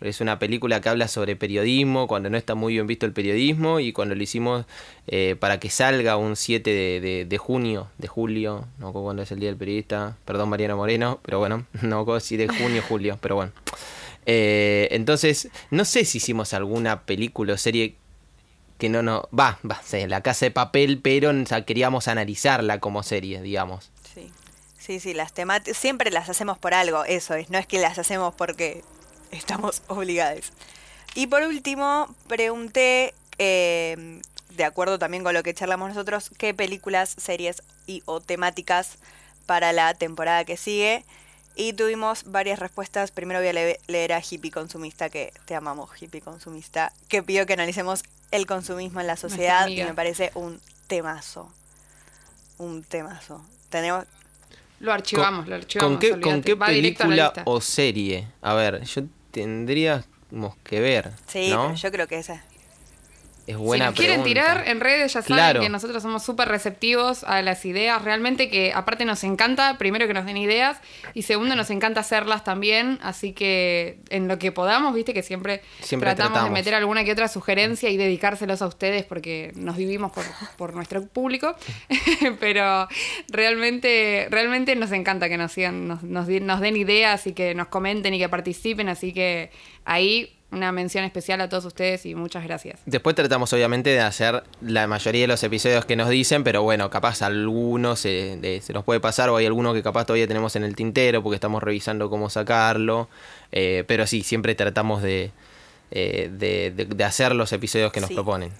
Es 0.00 0.20
una 0.20 0.38
película 0.38 0.80
que 0.80 0.88
habla 0.88 1.08
sobre 1.08 1.36
periodismo, 1.36 2.06
cuando 2.08 2.28
no 2.28 2.36
está 2.36 2.54
muy 2.54 2.74
bien 2.74 2.86
visto 2.86 3.06
el 3.06 3.12
periodismo, 3.12 3.80
y 3.80 3.92
cuando 3.92 4.14
lo 4.14 4.22
hicimos 4.22 4.66
eh, 5.06 5.36
para 5.38 5.60
que 5.60 5.70
salga 5.70 6.16
un 6.16 6.36
7 6.36 6.70
de, 7.00 7.24
de- 7.26 7.38
junio, 7.38 7.88
de 7.98 8.08
julio, 8.08 8.66
no 8.78 8.88
recuerdo 8.88 9.04
cuándo 9.04 9.22
es 9.22 9.30
el 9.32 9.40
Día 9.40 9.48
del 9.48 9.56
Periodista, 9.56 10.16
perdón 10.24 10.48
Mariano 10.50 10.76
Moreno, 10.76 11.20
pero 11.22 11.38
bueno, 11.38 11.66
no 11.82 12.00
recuerdo 12.00 12.20
si 12.20 12.36
de 12.36 12.48
junio 12.48 12.82
o 12.84 12.88
julio, 12.88 13.18
pero 13.20 13.36
bueno. 13.36 13.52
Eh, 14.26 14.88
entonces, 14.90 15.48
no 15.70 15.84
sé 15.84 16.04
si 16.04 16.18
hicimos 16.18 16.54
alguna 16.54 17.02
película 17.02 17.54
o 17.54 17.56
serie 17.56 17.94
que 18.78 18.88
no 18.88 19.02
no 19.02 19.28
va, 19.38 19.58
va, 19.68 19.80
sí, 19.84 20.06
La 20.06 20.20
Casa 20.22 20.46
de 20.46 20.50
Papel, 20.50 20.98
pero 21.00 21.30
queríamos 21.66 22.08
analizarla 22.08 22.80
como 22.80 23.02
serie, 23.02 23.40
digamos. 23.42 23.90
Sí, 24.14 24.32
sí, 24.78 24.98
sí, 25.00 25.14
las 25.14 25.32
temáticas 25.32 25.76
siempre 25.78 26.10
las 26.10 26.28
hacemos 26.28 26.58
por 26.58 26.74
algo, 26.74 27.04
eso 27.04 27.34
es, 27.34 27.50
no 27.50 27.58
es 27.58 27.66
que 27.66 27.78
las 27.78 27.98
hacemos 27.98 28.34
porque 28.34 28.82
estamos 29.30 29.82
obligados. 29.88 30.52
Y 31.14 31.26
por 31.28 31.42
último, 31.42 32.14
pregunté, 32.28 33.14
eh, 33.38 34.20
de 34.50 34.64
acuerdo 34.64 34.98
también 34.98 35.22
con 35.24 35.34
lo 35.34 35.42
que 35.42 35.54
charlamos 35.54 35.88
nosotros, 35.88 36.30
qué 36.38 36.54
películas, 36.54 37.14
series 37.16 37.62
y 37.86 38.02
o 38.06 38.20
temáticas 38.20 38.98
para 39.46 39.72
la 39.72 39.94
temporada 39.94 40.44
que 40.44 40.56
sigue. 40.56 41.04
Y 41.56 41.72
tuvimos 41.74 42.24
varias 42.24 42.58
respuestas. 42.58 43.12
Primero 43.12 43.38
voy 43.40 43.48
a 43.48 43.52
le- 43.52 43.80
leer 43.86 44.12
a 44.12 44.20
Hippie 44.20 44.50
Consumista, 44.50 45.08
que 45.08 45.32
te 45.44 45.54
amamos, 45.54 45.90
Hippie 46.00 46.20
Consumista, 46.20 46.92
que 47.08 47.22
pidió 47.22 47.46
que 47.46 47.52
analicemos 47.52 48.02
el 48.32 48.46
consumismo 48.46 49.00
en 49.00 49.06
la 49.06 49.16
sociedad 49.16 49.68
y 49.68 49.76
me 49.84 49.94
parece 49.94 50.32
un 50.34 50.60
temazo. 50.88 51.52
Un 52.58 52.82
temazo. 52.82 53.44
Tenemos, 53.68 54.04
Lo 54.80 54.92
archivamos, 54.92 55.48
lo 55.48 55.54
archivamos. 55.54 55.92
¿Con 55.92 56.00
qué. 56.00 56.20
¿Con 56.20 56.42
qué 56.42 56.56
película 56.56 57.32
o 57.44 57.60
serie? 57.60 58.28
A 58.42 58.54
ver, 58.54 58.82
yo 58.84 59.02
tendríamos 59.30 60.56
que 60.62 60.80
ver. 60.80 61.12
Sí, 61.26 61.50
¿no? 61.50 61.68
pero 61.68 61.74
yo 61.74 61.90
creo 61.90 62.08
que 62.08 62.18
esa. 62.18 62.44
Es 63.46 63.56
buena 63.58 63.84
si 63.86 63.90
nos 63.90 63.94
quieren 63.98 64.22
pregunta. 64.22 64.52
tirar 64.54 64.68
en 64.68 64.80
redes, 64.80 65.12
ya 65.12 65.20
saben 65.20 65.36
Claro. 65.36 65.60
que 65.60 65.68
nosotros 65.68 66.02
somos 66.02 66.22
súper 66.22 66.48
receptivos 66.48 67.24
a 67.24 67.42
las 67.42 67.64
ideas. 67.66 68.00
Realmente 68.02 68.48
que 68.48 68.72
aparte 68.72 69.04
nos 69.04 69.22
encanta, 69.22 69.76
primero 69.76 70.06
que 70.06 70.14
nos 70.14 70.24
den 70.24 70.38
ideas 70.38 70.78
y 71.12 71.22
segundo 71.22 71.54
nos 71.54 71.68
encanta 71.68 72.00
hacerlas 72.00 72.42
también. 72.42 72.98
Así 73.02 73.32
que 73.34 73.98
en 74.08 74.28
lo 74.28 74.38
que 74.38 74.50
podamos, 74.50 74.94
viste 74.94 75.12
que 75.12 75.22
siempre, 75.22 75.60
Siempre 75.80 76.08
tratamos, 76.08 76.32
tratamos. 76.32 76.50
de 76.54 76.60
meter 76.60 76.74
alguna 76.74 77.04
que 77.04 77.12
otra 77.12 77.28
sugerencia 77.28 77.90
y 77.90 77.98
dedicárselos 77.98 78.62
a 78.62 78.66
ustedes 78.66 79.04
porque 79.04 79.52
nos 79.56 79.76
vivimos 79.76 80.10
por, 80.12 80.24
por 80.56 80.74
nuestro 80.74 81.06
público. 81.06 81.54
Pero 82.40 82.88
realmente, 83.28 84.26
realmente 84.30 84.74
nos 84.76 84.92
encanta 84.92 85.28
que 85.28 85.36
nos 85.36 85.52
sigan, 85.52 85.86
nos, 85.86 86.02
nos, 86.02 86.26
di- 86.26 86.40
nos 86.40 86.60
den 86.60 86.76
ideas 86.76 87.26
y 87.26 87.32
que 87.34 87.54
nos 87.54 87.68
comenten 87.68 88.14
y 88.14 88.18
que 88.18 88.28
participen. 88.28 88.88
Así 88.88 89.12
que 89.12 89.50
ahí 89.84 90.30
una 90.54 90.72
mención 90.72 91.04
especial 91.04 91.40
a 91.40 91.48
todos 91.48 91.64
ustedes 91.66 92.06
y 92.06 92.14
muchas 92.14 92.44
gracias. 92.44 92.80
Después 92.86 93.14
tratamos 93.16 93.52
obviamente 93.52 93.90
de 93.90 94.00
hacer 94.00 94.42
la 94.62 94.86
mayoría 94.86 95.22
de 95.22 95.26
los 95.28 95.42
episodios 95.42 95.84
que 95.84 95.96
nos 95.96 96.08
dicen, 96.08 96.44
pero 96.44 96.62
bueno, 96.62 96.88
capaz 96.90 97.20
algunos 97.22 98.00
se, 98.00 98.36
de- 98.40 98.60
se 98.62 98.72
nos 98.72 98.84
puede 98.84 99.00
pasar 99.00 99.28
o 99.30 99.36
hay 99.36 99.46
alguno 99.46 99.74
que 99.74 99.82
capaz 99.82 100.04
todavía 100.06 100.26
tenemos 100.26 100.56
en 100.56 100.64
el 100.64 100.74
tintero 100.76 101.22
porque 101.22 101.34
estamos 101.34 101.62
revisando 101.62 102.08
cómo 102.08 102.30
sacarlo. 102.30 103.08
Eh, 103.52 103.84
pero 103.86 104.06
sí, 104.06 104.22
siempre 104.22 104.54
tratamos 104.54 105.02
de, 105.02 105.30
eh, 105.90 106.30
de, 106.32 106.72
de- 106.74 106.86
de 106.86 107.04
hacer 107.04 107.34
los 107.34 107.52
episodios 107.52 107.92
que 107.92 108.00
nos 108.00 108.08
Sí. 108.08 108.14
proponen. 108.14 108.52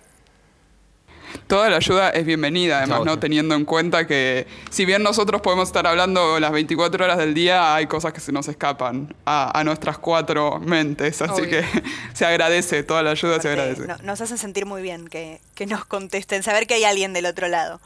Toda 1.47 1.69
la 1.69 1.77
ayuda 1.77 2.11
es 2.11 2.25
bienvenida, 2.25 2.79
además. 2.79 3.05
¿no? 3.05 3.19
Teniendo 3.19 3.55
en 3.55 3.65
cuenta 3.65 4.07
que 4.07 4.47
si 4.71 4.85
bien 4.85 5.03
nosotros 5.03 5.41
podemos 5.43 5.69
estar 5.69 5.87
hablando 5.87 6.41
las 6.41 6.53
24 6.53 7.05
horas 7.05 7.19
del 7.19 7.35
día, 7.35 7.75
hay 7.75 7.87
cosas 7.87 8.13
que 8.13 8.21
se 8.21 8.33
nos 8.33 8.49
escapan 8.49 9.15
a, 9.27 9.59
a 9.59 9.65
nuestras 9.65 9.99
cuatro 9.99 10.59
mentes. 10.61 11.21
Así 11.23 11.33
Obvio. 11.43 11.51
que 11.51 11.65
se 12.15 12.25
agradece, 12.25 12.83
toda 12.83 13.03
la 13.03 13.11
ayuda 13.11 13.41
se 13.41 13.49
agradece. 13.49 13.87
no- 13.87 13.99
nos 13.99 14.21
hacen 14.21 14.39
sentir 14.39 14.65
muy 14.67 14.81
bien 14.83 15.07
que, 15.09 15.41
que 15.55 15.67
nos 15.67 15.85
contesten, 15.85 16.43
saber 16.43 16.67
que 16.67 16.75
hay 16.75 16.85
alguien 16.85 17.13
del 17.13 17.27
otro 17.27 17.49
lado. 17.49 17.81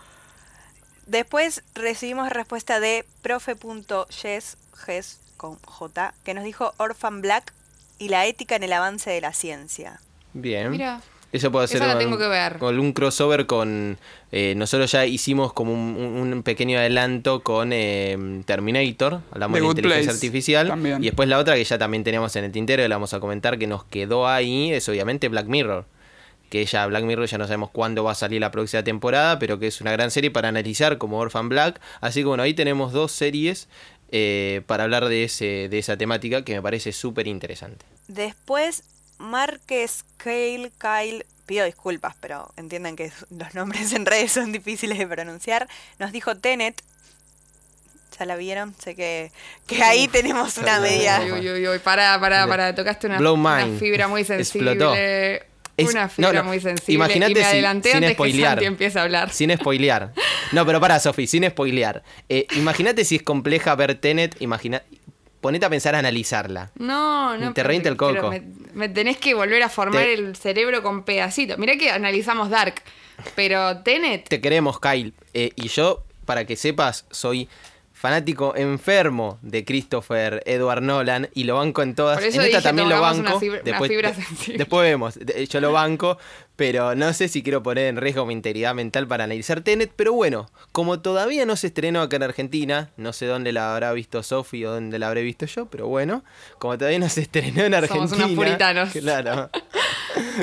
Después 1.06 1.62
recibimos 1.74 2.28
respuesta 2.30 2.80
de 2.80 3.04
profe.yes, 3.22 4.56
Ges 4.84 5.20
con 5.36 5.58
J, 5.64 6.14
que 6.24 6.34
nos 6.34 6.44
dijo 6.44 6.74
Orphan 6.76 7.22
Black 7.22 7.52
y 7.98 8.08
la 8.08 8.26
ética 8.26 8.56
en 8.56 8.62
el 8.62 8.72
avance 8.72 9.10
de 9.10 9.20
la 9.20 9.32
ciencia. 9.32 10.00
Bien. 10.34 10.70
Mira. 10.70 11.00
Eso 11.30 11.52
puede 11.52 11.68
ser 11.68 11.80
con- 12.58 12.78
un 12.80 12.92
crossover 12.92 13.44
con... 13.46 13.98
eh, 14.32 14.54
nosotros 14.56 14.90
ya 14.92 15.04
hicimos 15.04 15.52
como 15.52 15.72
un, 15.74 15.78
un- 15.96 16.32
un 16.32 16.42
pequeño 16.42 16.78
adelanto 16.78 17.42
con 17.42 17.70
eh, 17.74 18.16
Terminator, 18.46 19.20
hablamos 19.32 19.56
The 19.56 19.60
de 19.60 19.66
Good 19.66 19.76
inteligencia 19.78 20.12
Place, 20.12 20.26
artificial. 20.26 20.68
también. 20.68 21.02
Y 21.02 21.06
después 21.06 21.28
la 21.28 21.38
otra 21.38 21.54
que 21.54 21.64
ya 21.64 21.76
también 21.76 22.02
teníamos 22.02 22.34
en 22.36 22.44
el 22.44 22.52
tintero 22.52 22.82
y 22.82 22.88
la 22.88 22.96
vamos 22.96 23.12
a 23.12 23.20
comentar 23.20 23.58
que 23.58 23.66
nos 23.66 23.84
quedó 23.84 24.26
ahí 24.26 24.72
es 24.72 24.88
obviamente 24.88 25.28
Black 25.28 25.46
Mirror. 25.46 25.84
Que 26.48 26.64
ya 26.64 26.86
Black 26.86 27.04
Mirror 27.04 27.26
ya 27.26 27.36
no 27.36 27.44
sabemos 27.44 27.68
cuándo 27.70 28.04
va 28.04 28.12
a 28.12 28.14
salir 28.14 28.40
la 28.40 28.50
próxima 28.50 28.82
temporada, 28.82 29.38
pero 29.38 29.58
que 29.58 29.66
es 29.66 29.82
una 29.82 29.92
gran 29.92 30.10
serie 30.10 30.30
para 30.30 30.48
analizar 30.48 30.96
como 30.96 31.18
Orphan 31.18 31.50
Black. 31.50 31.78
Así 32.00 32.20
que 32.20 32.26
bueno, 32.26 32.42
ahí 32.42 32.54
tenemos 32.54 32.94
dos 32.94 33.12
series 33.12 33.68
eh, 34.12 34.62
para 34.66 34.84
hablar 34.84 35.06
de, 35.08 35.24
ese, 35.24 35.68
de 35.68 35.78
esa 35.78 35.98
temática 35.98 36.42
que 36.42 36.54
me 36.54 36.62
parece 36.62 36.92
súper 36.92 37.26
interesante. 37.26 37.84
Después, 38.06 38.82
Márquez 39.18 40.04
Kyle 40.16 40.70
Kyle, 40.78 41.24
pido 41.46 41.64
disculpas, 41.64 42.14
pero 42.20 42.52
entiendan 42.56 42.96
que 42.96 43.10
los 43.30 43.54
nombres 43.54 43.92
en 43.92 44.06
redes 44.06 44.32
son 44.32 44.52
difíciles 44.52 44.98
de 44.98 45.06
pronunciar, 45.06 45.68
nos 45.98 46.12
dijo 46.12 46.36
Tenet. 46.36 46.82
¿Ya 48.18 48.24
la 48.26 48.36
vieron? 48.36 48.74
Sé 48.82 48.94
que, 48.96 49.30
que 49.66 49.82
ahí 49.82 50.08
tenemos 50.08 50.56
una 50.58 50.80
media. 50.80 51.20
Uy, 51.22 51.30
uy, 51.32 51.50
uy, 51.50 51.68
uy, 51.68 51.78
pará, 51.78 52.18
pará, 52.18 52.46
pará, 52.48 52.74
tocaste 52.74 53.06
una, 53.06 53.18
una 53.30 53.66
fibra 53.78 54.08
muy 54.08 54.24
sensible. 54.24 54.72
Explotó. 54.72 54.94
Es- 54.96 55.90
una 55.90 56.08
fibra 56.08 56.32
no, 56.32 56.42
muy 56.44 56.58
sensible. 56.58 56.94
imagínate 56.94 57.30
y 57.30 57.34
me 57.36 57.40
si- 57.42 57.46
adelanté 57.46 57.88
sin 57.90 57.96
antes 57.98 58.12
spoilear. 58.14 58.48
que 58.58 58.64
Santi 58.64 58.66
empiece 58.66 58.98
a 58.98 59.02
hablar. 59.02 59.30
Sin 59.32 59.56
spoilear. 59.56 60.12
No, 60.50 60.66
pero 60.66 60.80
para, 60.80 60.98
Sofi, 60.98 61.28
sin 61.28 61.48
spoilear. 61.48 62.02
Eh, 62.28 62.48
Imagínate 62.56 63.04
si 63.04 63.14
es 63.16 63.22
compleja 63.22 63.76
ver 63.76 63.94
Tenet, 63.94 64.34
imagina, 64.40 64.82
ponete 65.40 65.66
a 65.66 65.70
pensar 65.70 65.94
a 65.94 65.98
analizarla. 65.98 66.70
No, 66.76 67.36
no. 67.36 67.52
Te 67.52 67.62
revienta 67.62 67.88
el 67.88 67.96
coco. 67.96 68.30
Me, 68.30 68.42
me 68.74 68.88
tenés 68.88 69.16
que 69.18 69.34
volver 69.34 69.62
a 69.62 69.68
formar 69.68 70.02
Te- 70.02 70.14
el 70.14 70.36
cerebro 70.36 70.82
con 70.82 71.04
pedacitos. 71.04 71.58
Mirá 71.58 71.76
que 71.76 71.90
analizamos 71.90 72.50
Dark, 72.50 72.82
pero 73.34 73.78
Tenet. 73.82 74.28
Te 74.28 74.40
queremos, 74.40 74.80
Kyle. 74.80 75.12
Eh, 75.34 75.50
y 75.56 75.68
yo, 75.68 76.04
para 76.24 76.44
que 76.44 76.56
sepas, 76.56 77.06
soy 77.10 77.48
fanático 77.92 78.54
enfermo 78.54 79.38
de 79.42 79.64
Christopher 79.64 80.40
Edward 80.46 80.82
Nolan 80.82 81.28
y 81.34 81.44
lo 81.44 81.56
banco 81.56 81.82
en 81.82 81.94
todas. 81.96 82.18
Por 82.18 82.26
eso 82.28 82.40
en 82.40 82.46
esta 82.46 82.58
dije, 82.58 82.68
también 82.68 82.88
lo 82.88 82.94
una 82.96 83.00
banco. 83.00 83.38
una 83.38 83.60
después, 83.64 83.90
fibra 83.90 84.12
de- 84.12 84.22
sensible. 84.22 84.58
después 84.58 84.82
vemos. 84.88 85.18
Yo 85.48 85.60
lo 85.60 85.72
banco, 85.72 86.16
pero 86.58 86.96
no 86.96 87.12
sé 87.12 87.28
si 87.28 87.44
quiero 87.44 87.62
poner 87.62 87.86
en 87.86 87.96
riesgo 87.98 88.26
mi 88.26 88.32
integridad 88.32 88.74
mental 88.74 89.06
para 89.06 89.22
analizar 89.22 89.60
Tenet. 89.60 89.92
Pero 89.94 90.12
bueno, 90.12 90.50
como 90.72 90.98
todavía 90.98 91.46
no 91.46 91.54
se 91.54 91.68
estrenó 91.68 92.02
acá 92.02 92.16
en 92.16 92.24
Argentina, 92.24 92.90
no 92.96 93.12
sé 93.12 93.26
dónde 93.26 93.52
la 93.52 93.72
habrá 93.72 93.92
visto 93.92 94.24
Sofi 94.24 94.64
o 94.64 94.72
dónde 94.72 94.98
la 94.98 95.06
habré 95.06 95.22
visto 95.22 95.46
yo, 95.46 95.66
pero 95.66 95.86
bueno, 95.86 96.24
como 96.58 96.76
todavía 96.76 96.98
no 96.98 97.08
se 97.08 97.20
estrenó 97.20 97.62
en 97.62 97.74
Argentina. 97.74 98.08
Somos 98.08 98.24
unos 98.24 98.36
puritanos. 98.36 98.90
Claro. 98.90 99.50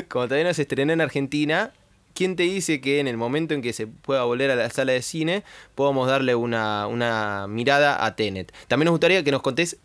como 0.08 0.24
todavía 0.24 0.46
no 0.46 0.54
se 0.54 0.62
estrenó 0.62 0.94
en 0.94 1.02
Argentina, 1.02 1.72
¿quién 2.14 2.34
te 2.34 2.44
dice 2.44 2.80
que 2.80 2.98
en 2.98 3.08
el 3.08 3.18
momento 3.18 3.52
en 3.52 3.60
que 3.60 3.74
se 3.74 3.86
pueda 3.86 4.22
volver 4.24 4.50
a 4.50 4.56
la 4.56 4.70
sala 4.70 4.92
de 4.92 5.02
cine 5.02 5.44
podamos 5.74 6.08
darle 6.08 6.34
una, 6.34 6.86
una 6.86 7.44
mirada 7.46 8.02
a 8.02 8.16
Tenet? 8.16 8.54
También 8.68 8.86
nos 8.86 8.92
gustaría 8.92 9.22
que 9.22 9.32
nos 9.32 9.42
contés 9.42 9.76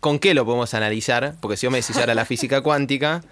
con 0.00 0.18
qué 0.18 0.32
lo 0.32 0.46
podemos 0.46 0.72
analizar, 0.72 1.34
porque 1.42 1.58
si 1.58 1.66
yo 1.66 1.70
me 1.70 1.82
decís 1.82 1.98
ahora 1.98 2.14
la 2.14 2.24
física 2.24 2.62
cuántica, 2.62 3.22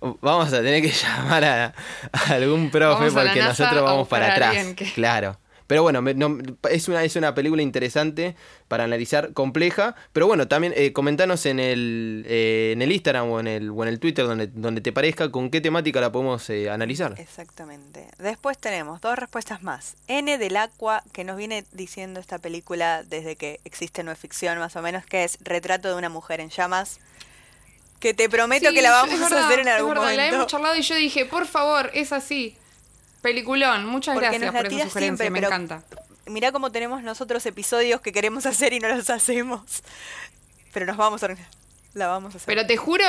vamos 0.00 0.52
a 0.52 0.58
tener 0.62 0.82
que 0.82 0.90
llamar 1.02 1.44
a, 1.44 1.74
a 2.12 2.32
algún 2.32 2.70
profe 2.70 3.06
Vamos 3.10 3.14
porque 3.14 3.40
nosotros 3.42 3.82
vamos 3.82 4.08
para 4.08 4.32
atrás. 4.32 4.74
que- 4.74 4.92
Claro. 4.92 5.38
Pero 5.66 5.82
bueno, 5.82 6.00
me- 6.00 6.14
no- 6.14 6.38
es, 6.70 6.88
una, 6.88 7.04
es 7.04 7.14
una 7.16 7.34
película 7.34 7.60
interesante 7.60 8.34
para 8.68 8.84
analizar, 8.84 9.34
compleja. 9.34 9.94
Pero 10.14 10.26
bueno, 10.26 10.48
también 10.48 10.72
eh, 10.74 10.94
comentanos 10.94 11.44
en 11.44 11.60
el, 11.60 12.24
eh, 12.26 12.70
en 12.72 12.80
el 12.80 12.90
Instagram 12.90 13.28
o 13.30 13.38
en 13.38 13.46
el, 13.48 13.68
o 13.68 13.82
en 13.82 13.90
el 13.90 14.00
Twitter, 14.00 14.26
donde, 14.26 14.46
donde 14.46 14.80
te 14.80 14.92
parezca, 14.94 15.30
con 15.30 15.50
qué 15.50 15.60
temática 15.60 16.00
la 16.00 16.10
podemos 16.10 16.48
eh, 16.48 16.70
analizar. 16.70 17.14
Exactamente. 17.18 18.08
Después 18.18 18.56
tenemos 18.56 19.02
dos 19.02 19.18
respuestas 19.18 19.62
más. 19.62 19.96
N 20.06 20.38
del 20.38 20.56
Aqua, 20.56 21.02
que 21.12 21.22
nos 21.24 21.36
viene 21.36 21.66
diciendo 21.72 22.18
esta 22.18 22.38
película 22.38 23.02
desde 23.02 23.36
que 23.36 23.60
existe 23.64 24.02
no 24.02 24.10
es 24.10 24.18
ficción, 24.18 24.58
más 24.58 24.74
o 24.74 24.80
menos, 24.80 25.04
que 25.04 25.24
es 25.24 25.36
Retrato 25.42 25.88
de 25.88 25.94
una 25.96 26.08
mujer 26.08 26.40
en 26.40 26.48
llamas. 26.48 26.98
Que 28.00 28.14
te 28.14 28.28
prometo 28.28 28.68
Sí, 28.68 28.74
que 28.74 28.82
la 28.82 28.90
vamos 28.92 29.20
a 29.20 29.46
hacer 29.46 29.58
en 29.60 29.68
algún 29.68 29.90
verdad, 29.94 30.04
La 30.06 30.12
hemos 30.26 30.32
momento. 30.32 30.46
charlado 30.46 30.76
y 30.76 30.82
yo 30.82 30.94
dije, 30.94 31.24
por 31.24 31.46
favor, 31.46 31.90
es 31.94 32.12
así. 32.12 32.56
Peliculón, 33.22 33.86
muchas 33.86 34.14
Porque 34.14 34.28
gracias 34.38 34.52
por 34.52 34.66
esa 34.66 34.84
sugerencia, 34.84 35.00
siempre, 35.00 35.30
me 35.30 35.38
encanta. 35.40 35.82
Mirá 36.26 36.52
cómo 36.52 36.70
tenemos 36.70 37.02
nosotros 37.02 37.44
episodios 37.46 38.00
que 38.00 38.12
queremos 38.12 38.46
hacer 38.46 38.72
y 38.72 38.80
no 38.80 38.88
los 38.88 39.10
hacemos. 39.10 39.82
Pero 40.72 40.86
nos 40.86 40.96
vamos 40.96 41.22
a. 41.24 41.28
La 41.94 42.06
vamos 42.06 42.34
a 42.34 42.36
hacer. 42.36 42.46
Pero 42.46 42.66
te 42.66 42.76
juro 42.76 43.04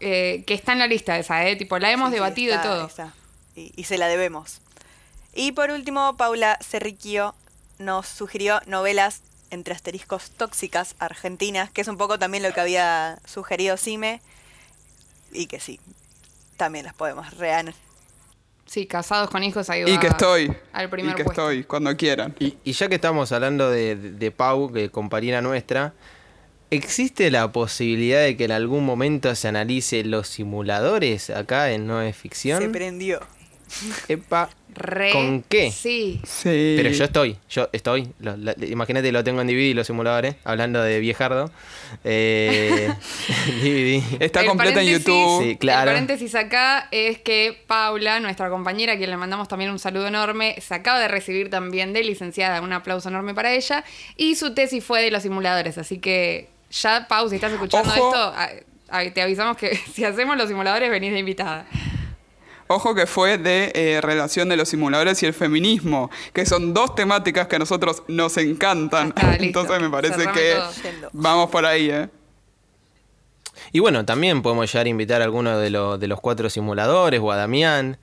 eh, 0.00 0.44
que 0.46 0.54
está 0.54 0.72
en 0.72 0.80
la 0.80 0.86
lista 0.86 1.16
esa, 1.18 1.46
¿eh? 1.46 1.56
Tipo, 1.56 1.78
la 1.78 1.90
hemos 1.90 2.08
sí, 2.10 2.14
debatido 2.16 2.54
está, 2.54 2.66
y 2.66 2.68
todo. 2.68 2.86
está. 2.86 3.14
Y, 3.54 3.72
y 3.76 3.84
se 3.84 3.96
la 3.96 4.08
debemos. 4.08 4.60
Y 5.34 5.52
por 5.52 5.70
último, 5.70 6.16
Paula 6.16 6.58
Cerriquio 6.62 7.34
nos 7.78 8.06
sugirió 8.06 8.60
novelas 8.66 9.22
entre 9.50 9.74
asteriscos 9.74 10.30
tóxicas 10.30 10.94
argentinas, 10.98 11.70
que 11.70 11.80
es 11.80 11.88
un 11.88 11.96
poco 11.96 12.18
también 12.18 12.42
lo 12.42 12.52
que 12.52 12.60
había 12.60 13.18
sugerido 13.24 13.76
Sime. 13.76 14.20
Y 15.32 15.46
que 15.46 15.60
sí, 15.60 15.80
también 16.56 16.84
las 16.84 16.94
podemos 16.94 17.32
rean. 17.36 17.74
Sí, 18.64 18.86
casados 18.86 19.30
con 19.30 19.44
hijos, 19.44 19.70
ahí 19.70 19.82
Y 19.86 19.94
va 19.94 20.00
que 20.00 20.06
estoy. 20.08 20.52
al 20.72 20.90
primer 20.90 21.12
y 21.12 21.16
que 21.16 21.24
puesto. 21.24 21.42
estoy, 21.50 21.64
cuando 21.64 21.96
quieran. 21.96 22.34
Y, 22.40 22.56
y 22.64 22.72
ya 22.72 22.88
que 22.88 22.96
estamos 22.96 23.30
hablando 23.32 23.70
de, 23.70 23.94
de- 23.96 24.10
de 24.12 24.30
Pau, 24.32 24.72
que 24.72 24.90
compañera 24.90 25.40
nuestra, 25.40 25.92
¿existe 26.70 27.30
la 27.30 27.52
posibilidad 27.52 28.20
de 28.22 28.36
que 28.36 28.44
en 28.44 28.50
algún 28.52 28.84
momento 28.84 29.32
se 29.36 29.46
analice 29.46 30.02
los 30.04 30.26
simuladores 30.28 31.30
acá 31.30 31.70
en 31.70 31.86
No 31.86 32.02
es 32.02 32.16
Se 32.16 32.22
Ficción? 32.22 32.72
prendió. 32.72 33.20
Epa, 34.08 34.48
Re, 34.74 35.10
¿Con 35.10 35.42
qué? 35.42 35.70
Sí. 35.70 36.20
Sí. 36.24 36.74
Pero 36.76 36.90
yo 36.90 37.04
estoy, 37.04 37.36
yo 37.48 37.68
estoy. 37.72 38.08
Lo- 38.20 38.36
imagínate, 38.66 39.10
lo 39.10 39.24
tengo 39.24 39.40
en 39.40 39.46
DVD 39.46 39.74
los 39.74 39.86
simuladores, 39.86 40.36
hablando 40.44 40.82
de 40.82 41.00
viejardo. 41.00 41.50
Eh, 42.04 42.88
DVD. 43.62 44.02
Está 44.22 44.40
El 44.42 44.46
completa 44.48 44.82
en 44.82 44.88
YouTube. 44.88 45.42
Sí, 45.42 45.56
claro. 45.56 45.90
El 45.90 45.94
paréntesis 45.94 46.34
acá 46.34 46.88
es 46.90 47.18
que 47.18 47.58
Paula, 47.66 48.20
nuestra 48.20 48.50
compañera, 48.50 48.92
a 48.92 48.96
quien 48.98 49.08
le 49.10 49.16
mandamos 49.16 49.48
también 49.48 49.70
un 49.70 49.78
saludo 49.78 50.06
enorme, 50.08 50.56
se 50.60 50.74
acaba 50.74 51.00
de 51.00 51.08
recibir 51.08 51.48
también 51.48 51.92
de 51.94 52.04
licenciada, 52.04 52.60
un 52.60 52.72
aplauso 52.74 53.08
enorme 53.08 53.32
para 53.34 53.54
ella, 53.54 53.82
y 54.16 54.34
su 54.34 54.52
tesis 54.54 54.84
fue 54.84 55.02
de 55.02 55.10
los 55.10 55.22
simuladores, 55.22 55.78
así 55.78 55.98
que 55.98 56.48
ya, 56.70 57.06
Pau, 57.08 57.28
si 57.30 57.36
estás 57.36 57.52
escuchando 57.52 57.88
Ojo. 57.90 58.08
esto, 58.08 58.18
a- 58.18 58.50
a- 58.98 59.10
te 59.10 59.22
avisamos 59.22 59.56
que 59.56 59.74
si 59.94 60.04
hacemos 60.04 60.36
los 60.36 60.48
simuladores 60.48 60.90
venís 60.90 61.12
de 61.12 61.18
invitada. 61.20 61.66
Ojo 62.68 62.94
que 62.94 63.06
fue 63.06 63.38
de 63.38 63.70
eh, 63.74 64.00
relación 64.00 64.48
de 64.48 64.56
los 64.56 64.68
simuladores 64.68 65.22
y 65.22 65.26
el 65.26 65.34
feminismo, 65.34 66.10
que 66.32 66.44
son 66.46 66.74
dos 66.74 66.94
temáticas 66.94 67.46
que 67.46 67.56
a 67.56 67.58
nosotros 67.60 68.02
nos 68.08 68.36
encantan. 68.38 69.08
Está. 69.08 69.36
Entonces 69.36 69.80
me 69.80 69.88
parece 69.88 70.14
Cerrame 70.16 70.40
que 70.40 70.52
todo. 70.54 71.10
Vamos 71.12 71.50
por 71.50 71.64
ahí, 71.64 71.90
¿eh? 71.90 72.08
Y 73.72 73.78
bueno, 73.80 74.04
también 74.04 74.42
podemos 74.42 74.70
llegar 74.72 74.86
a 74.86 74.88
invitar 74.88 75.20
a 75.22 75.24
alguno 75.24 75.58
de, 75.58 75.70
los 75.70 75.98
de 75.98 76.08
los 76.08 76.20
cuatro 76.20 76.50
simuladores 76.50 77.20
o 77.22 77.32
a 77.32 77.36
Damián. 77.36 77.98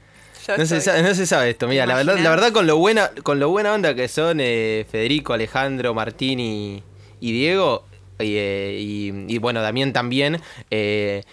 No 0.58 0.66
se, 0.66 0.82
sabe, 0.82 1.04
no 1.04 1.16
se 1.16 1.26
sabe 1.26 1.52
esto, 1.52 1.68
mira, 1.70 1.86
la 1.86 1.96
verdad, 1.96 2.14
imaginas? 2.16 2.24
la 2.24 2.30
verdad 2.36 2.52
con 2.52 2.68
lo 2.68 2.78
buena, 2.78 3.12
con 3.24 3.40
lo 3.40 3.48
buena 3.50 3.72
onda 3.74 3.96
que 3.96 4.10
son 4.10 4.40
eh, 4.42 4.86
Federico, 4.92 5.32
Alejandro, 5.32 5.94
Martín 5.94 6.42
y, 6.42 6.84
y 7.22 7.32
Diego, 7.32 7.86
y, 8.20 8.36
eh, 8.36 8.78
y- 8.78 9.34
y, 9.34 9.38
bueno, 9.38 9.62
Damián 9.62 9.94
también, 9.94 10.42
eh, 10.70 11.24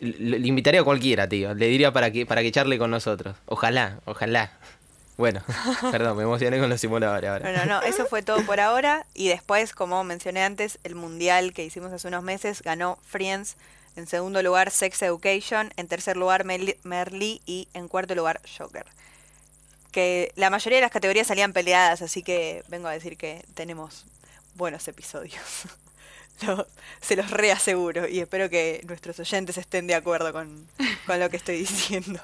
le, 0.00 0.38
invitaría 0.46 0.80
a 0.80 0.84
cualquiera, 0.84 1.28
tío. 1.28 1.54
Le 1.54 1.66
diría 1.66 1.92
para 1.92 2.10
que, 2.10 2.26
para 2.26 2.42
que 2.42 2.52
charle 2.52 2.78
con 2.78 2.90
nosotros. 2.90 3.36
Ojalá, 3.46 4.00
ojalá. 4.04 4.52
Bueno, 5.16 5.42
perdón, 5.90 6.16
me 6.16 6.22
emocioné 6.22 6.60
con 6.60 6.68
los 6.68 6.80
simuladores 6.80 7.28
ahora. 7.28 7.52
No, 7.52 7.66
no, 7.66 7.82
eso 7.86 8.06
fue 8.06 8.22
todo 8.22 8.44
por 8.44 8.60
ahora. 8.60 9.06
Y 9.14 9.28
después, 9.28 9.74
como 9.74 10.02
mencioné 10.04 10.42
antes, 10.42 10.78
el 10.84 10.94
mundial 10.94 11.52
que 11.52 11.64
hicimos 11.64 11.92
hace 11.92 12.08
unos 12.08 12.22
meses 12.22 12.62
ganó 12.62 12.98
Friends. 13.04 13.56
En 13.96 14.06
segundo 14.06 14.42
lugar, 14.42 14.70
Sex 14.70 15.02
Education. 15.02 15.72
En 15.76 15.88
tercer 15.88 16.16
lugar, 16.16 16.44
Merly. 16.44 17.42
Y 17.46 17.68
en 17.74 17.88
cuarto 17.88 18.14
lugar, 18.14 18.40
Joker. 18.56 18.86
Que 19.90 20.32
la 20.36 20.50
mayoría 20.50 20.78
de 20.78 20.82
las 20.82 20.92
categorías 20.92 21.26
salían 21.26 21.52
peleadas, 21.52 22.02
así 22.02 22.22
que 22.22 22.62
vengo 22.68 22.86
a 22.88 22.92
decir 22.92 23.16
que 23.16 23.44
tenemos 23.54 24.04
buenos 24.54 24.86
episodios. 24.86 25.42
Se 27.00 27.16
los 27.16 27.30
reaseguro 27.30 28.08
y 28.08 28.20
espero 28.20 28.48
que 28.50 28.82
nuestros 28.86 29.18
oyentes 29.20 29.58
estén 29.58 29.86
de 29.86 29.94
acuerdo 29.94 30.32
con, 30.32 30.66
con 31.06 31.20
lo 31.20 31.28
que 31.30 31.36
estoy 31.36 31.58
diciendo. 31.58 32.20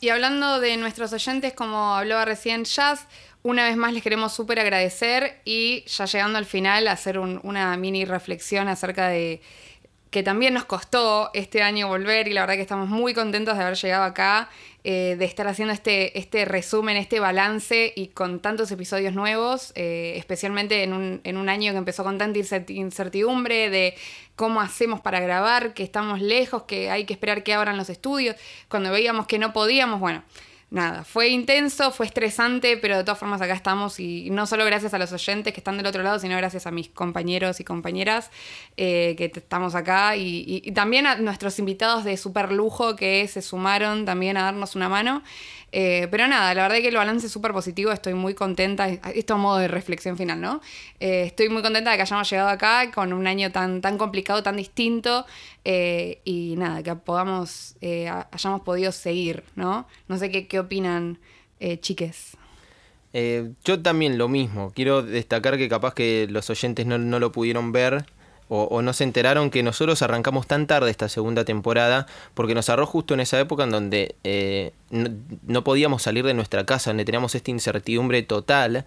Y 0.00 0.10
hablando 0.10 0.60
de 0.60 0.76
nuestros 0.76 1.12
oyentes, 1.12 1.52
como 1.54 1.96
hablaba 1.96 2.24
recién 2.24 2.64
Jazz, 2.64 3.06
una 3.42 3.64
vez 3.64 3.76
más 3.76 3.92
les 3.92 4.02
queremos 4.02 4.32
súper 4.32 4.60
agradecer 4.60 5.40
y 5.44 5.84
ya 5.86 6.04
llegando 6.04 6.38
al 6.38 6.46
final 6.46 6.86
hacer 6.88 7.18
un- 7.18 7.40
una 7.42 7.76
mini 7.76 8.04
reflexión 8.04 8.68
acerca 8.68 9.08
de 9.08 9.40
que 10.10 10.22
también 10.22 10.54
nos 10.54 10.64
costó 10.64 11.30
este 11.34 11.62
año 11.62 11.86
volver 11.88 12.28
y 12.28 12.32
la 12.32 12.40
verdad 12.40 12.54
que 12.54 12.62
estamos 12.62 12.88
muy 12.88 13.12
contentos 13.12 13.56
de 13.56 13.62
haber 13.62 13.76
llegado 13.76 14.04
acá, 14.04 14.48
eh, 14.84 15.16
de 15.18 15.24
estar 15.26 15.46
haciendo 15.48 15.74
este, 15.74 16.18
este 16.18 16.46
resumen, 16.46 16.96
este 16.96 17.20
balance 17.20 17.92
y 17.94 18.08
con 18.08 18.40
tantos 18.40 18.70
episodios 18.70 19.12
nuevos, 19.12 19.72
eh, 19.74 20.14
especialmente 20.16 20.82
en 20.82 20.94
un, 20.94 21.20
en 21.24 21.36
un 21.36 21.48
año 21.50 21.72
que 21.72 21.78
empezó 21.78 22.04
con 22.04 22.16
tanta 22.16 22.38
incerti- 22.38 22.76
incertidumbre 22.76 23.68
de 23.68 23.94
cómo 24.34 24.62
hacemos 24.62 25.00
para 25.00 25.20
grabar, 25.20 25.74
que 25.74 25.82
estamos 25.82 26.22
lejos, 26.22 26.62
que 26.62 26.90
hay 26.90 27.04
que 27.04 27.12
esperar 27.12 27.42
que 27.42 27.52
abran 27.52 27.76
los 27.76 27.90
estudios, 27.90 28.36
cuando 28.68 28.90
veíamos 28.90 29.26
que 29.26 29.38
no 29.38 29.52
podíamos, 29.52 30.00
bueno. 30.00 30.22
Nada, 30.70 31.02
fue 31.02 31.28
intenso, 31.28 31.90
fue 31.92 32.04
estresante, 32.04 32.76
pero 32.76 32.98
de 32.98 33.02
todas 33.02 33.18
formas 33.18 33.40
acá 33.40 33.54
estamos 33.54 33.98
y 34.00 34.28
no 34.28 34.46
solo 34.46 34.66
gracias 34.66 34.92
a 34.92 34.98
los 34.98 35.10
oyentes 35.12 35.54
que 35.54 35.60
están 35.60 35.78
del 35.78 35.86
otro 35.86 36.02
lado, 36.02 36.18
sino 36.18 36.36
gracias 36.36 36.66
a 36.66 36.70
mis 36.70 36.90
compañeros 36.90 37.58
y 37.60 37.64
compañeras 37.64 38.30
eh, 38.76 39.14
que 39.16 39.32
estamos 39.34 39.74
acá 39.74 40.14
y, 40.16 40.44
y- 40.46 40.62
y 40.62 40.72
también 40.72 41.06
a 41.06 41.14
nuestros 41.16 41.58
invitados 41.58 42.04
de 42.04 42.18
super 42.18 42.52
lujo 42.52 42.96
que 42.96 43.26
se 43.28 43.40
sumaron 43.40 44.04
también 44.04 44.36
a 44.36 44.42
darnos 44.42 44.76
una 44.76 44.90
mano. 44.90 45.22
Eh, 45.70 46.08
pero 46.10 46.26
nada, 46.28 46.54
la 46.54 46.62
verdad 46.62 46.78
que 46.78 46.88
el 46.88 46.96
balance 46.96 47.26
es 47.26 47.32
súper 47.32 47.52
positivo, 47.52 47.92
estoy 47.92 48.14
muy 48.14 48.34
contenta, 48.34 48.88
esto 48.88 49.34
a 49.34 49.36
modo 49.36 49.58
de 49.58 49.68
reflexión 49.68 50.16
final, 50.16 50.40
¿no? 50.40 50.60
Eh, 50.98 51.24
estoy 51.26 51.50
muy 51.50 51.62
contenta 51.62 51.90
de 51.90 51.96
que 51.96 52.02
hayamos 52.02 52.30
llegado 52.30 52.48
acá 52.48 52.90
con 52.90 53.12
un 53.12 53.26
año 53.26 53.52
tan, 53.52 53.80
tan 53.80 53.98
complicado, 53.98 54.42
tan 54.42 54.56
distinto 54.56 55.26
eh, 55.64 56.20
y 56.24 56.54
nada, 56.56 56.82
que 56.82 56.94
podamos, 56.94 57.76
hayamos 57.82 58.62
podido 58.62 58.92
seguir, 58.92 59.44
¿no? 59.56 59.86
No 60.08 60.16
sé 60.16 60.30
qué, 60.30 60.46
qué 60.46 60.58
opinan, 60.58 61.18
chiques. 61.80 62.36
Yo 63.64 63.82
también 63.82 64.16
lo 64.16 64.28
mismo. 64.28 64.72
Quiero 64.74 65.02
destacar 65.02 65.58
que 65.58 65.68
capaz 65.68 65.92
que 65.92 66.28
los 66.30 66.48
oyentes 66.50 66.86
no, 66.86 66.98
no 66.98 67.18
lo 67.18 67.32
pudieron 67.32 67.72
ver 67.72 68.06
o, 68.48 68.64
o 68.64 68.82
no 68.82 68.92
se 68.92 69.04
enteraron 69.04 69.50
que 69.50 69.62
nosotros 69.62 70.02
arrancamos 70.02 70.46
tan 70.46 70.66
tarde 70.66 70.90
esta 70.90 71.08
segunda 71.08 71.44
temporada 71.44 72.06
porque 72.34 72.54
nos 72.54 72.68
agarró 72.68 72.86
justo 72.86 73.14
en 73.14 73.20
esa 73.20 73.38
época 73.40 73.64
en 73.64 73.70
donde 73.70 74.16
eh, 74.24 74.72
no, 74.90 75.64
podíamos 75.64 76.02
salir 76.02 76.24
de 76.24 76.34
nuestra 76.34 76.64
casa, 76.66 76.90
donde 76.90 77.04
teníamos 77.04 77.34
esta 77.34 77.50
incertidumbre 77.50 78.22
total. 78.22 78.86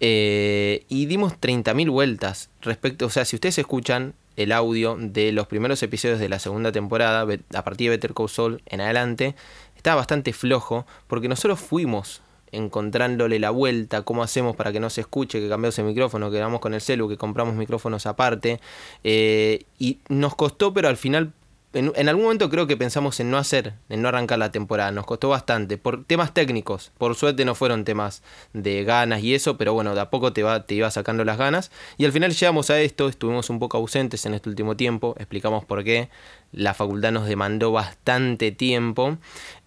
eh, 0.00 0.84
y 0.88 1.06
dimos 1.06 1.34
30.000 1.40 1.90
vueltas 1.90 2.50
respecto, 2.60 3.06
o 3.06 3.10
sea, 3.10 3.24
si 3.24 3.36
ustedes 3.36 3.58
escuchan 3.58 4.14
el 4.36 4.52
audio 4.52 4.96
de 4.98 5.32
los 5.32 5.46
primeros 5.46 5.82
episodios 5.82 6.18
de 6.18 6.28
la 6.28 6.38
segunda 6.38 6.72
temporada, 6.72 7.26
a 7.54 7.64
partir 7.64 7.90
de 7.90 7.96
Better 7.96 8.14
Call 8.14 8.28
Saul 8.28 8.62
en 8.66 8.80
adelante, 8.80 9.34
está 9.76 9.94
bastante 9.94 10.32
flojo 10.32 10.86
porque 11.06 11.28
nosotros 11.28 11.60
fuimos 11.60 12.22
encontrándole 12.52 13.38
la 13.38 13.50
vuelta, 13.50 14.02
cómo 14.02 14.22
hacemos 14.22 14.54
para 14.56 14.72
que 14.72 14.80
no 14.80 14.90
se 14.90 15.00
escuche, 15.00 15.40
que 15.40 15.48
cambiamos 15.48 15.78
el 15.78 15.86
micrófono, 15.86 16.30
que 16.30 16.40
vamos 16.40 16.60
con 16.60 16.74
el 16.74 16.80
celu, 16.80 17.08
que 17.08 17.16
compramos 17.16 17.54
micrófonos 17.54 18.06
aparte. 18.06 18.60
eh, 19.04 19.64
y 19.78 19.98
nos 20.08 20.36
costó, 20.36 20.72
pero 20.72 20.88
al 20.88 20.96
final 20.96 21.32
en, 21.74 21.92
en 21.96 22.08
algún 22.08 22.24
momento 22.24 22.50
creo 22.50 22.66
que 22.66 22.76
pensamos 22.76 23.18
en 23.20 23.30
no 23.30 23.38
hacer, 23.38 23.74
en 23.88 24.02
no 24.02 24.08
arrancar 24.08 24.38
la 24.38 24.52
temporada. 24.52 24.90
Nos 24.92 25.06
costó 25.06 25.28
bastante. 25.28 25.78
Por 25.78 26.04
temas 26.04 26.34
técnicos. 26.34 26.92
Por 26.98 27.14
suerte 27.14 27.44
no 27.44 27.54
fueron 27.54 27.84
temas 27.84 28.22
de 28.52 28.84
ganas 28.84 29.22
y 29.22 29.34
eso, 29.34 29.56
pero 29.56 29.72
bueno, 29.72 29.94
de 29.94 30.00
a 30.00 30.10
poco 30.10 30.32
te, 30.32 30.42
va, 30.42 30.66
te 30.66 30.74
iba 30.74 30.90
sacando 30.90 31.24
las 31.24 31.38
ganas. 31.38 31.70
Y 31.96 32.04
al 32.04 32.12
final 32.12 32.32
llegamos 32.32 32.70
a 32.70 32.80
esto, 32.80 33.08
estuvimos 33.08 33.48
un 33.50 33.58
poco 33.58 33.78
ausentes 33.78 34.26
en 34.26 34.34
este 34.34 34.48
último 34.48 34.76
tiempo. 34.76 35.14
Explicamos 35.18 35.64
por 35.64 35.82
qué. 35.84 36.10
La 36.52 36.74
facultad 36.74 37.12
nos 37.12 37.26
demandó 37.26 37.72
bastante 37.72 38.52
tiempo. 38.52 39.16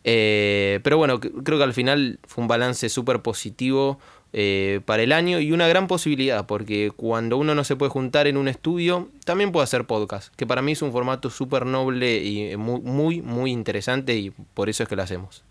Eh, 0.07 0.81
pero 0.83 0.97
bueno, 0.97 1.19
creo 1.19 1.57
que 1.57 1.63
al 1.63 1.73
final 1.73 2.19
fue 2.27 2.43
un 2.43 2.47
balance 2.47 2.89
súper 2.89 3.23
positivo 3.23 3.97
eh, 4.33 4.81
para 4.85 5.01
el 5.01 5.11
año 5.11 5.39
y 5.39 5.51
una 5.51 5.67
gran 5.67 5.87
posibilidad, 5.87 6.45
porque 6.45 6.91
cuando 6.95 7.37
uno 7.37 7.55
no 7.55 7.63
se 7.63 7.75
puede 7.75 7.89
juntar 7.89 8.27
en 8.27 8.37
un 8.37 8.47
estudio, 8.47 9.09
también 9.25 9.51
puede 9.51 9.63
hacer 9.63 9.85
podcast, 9.85 10.31
que 10.35 10.45
para 10.45 10.61
mí 10.61 10.73
es 10.73 10.83
un 10.83 10.91
formato 10.91 11.31
súper 11.31 11.65
noble 11.65 12.23
y 12.23 12.55
muy, 12.55 12.81
muy, 12.81 13.21
muy 13.23 13.51
interesante 13.51 14.15
y 14.15 14.29
por 14.29 14.69
eso 14.69 14.83
es 14.83 14.89
que 14.89 14.95
lo 14.95 15.01
hacemos. 15.01 15.43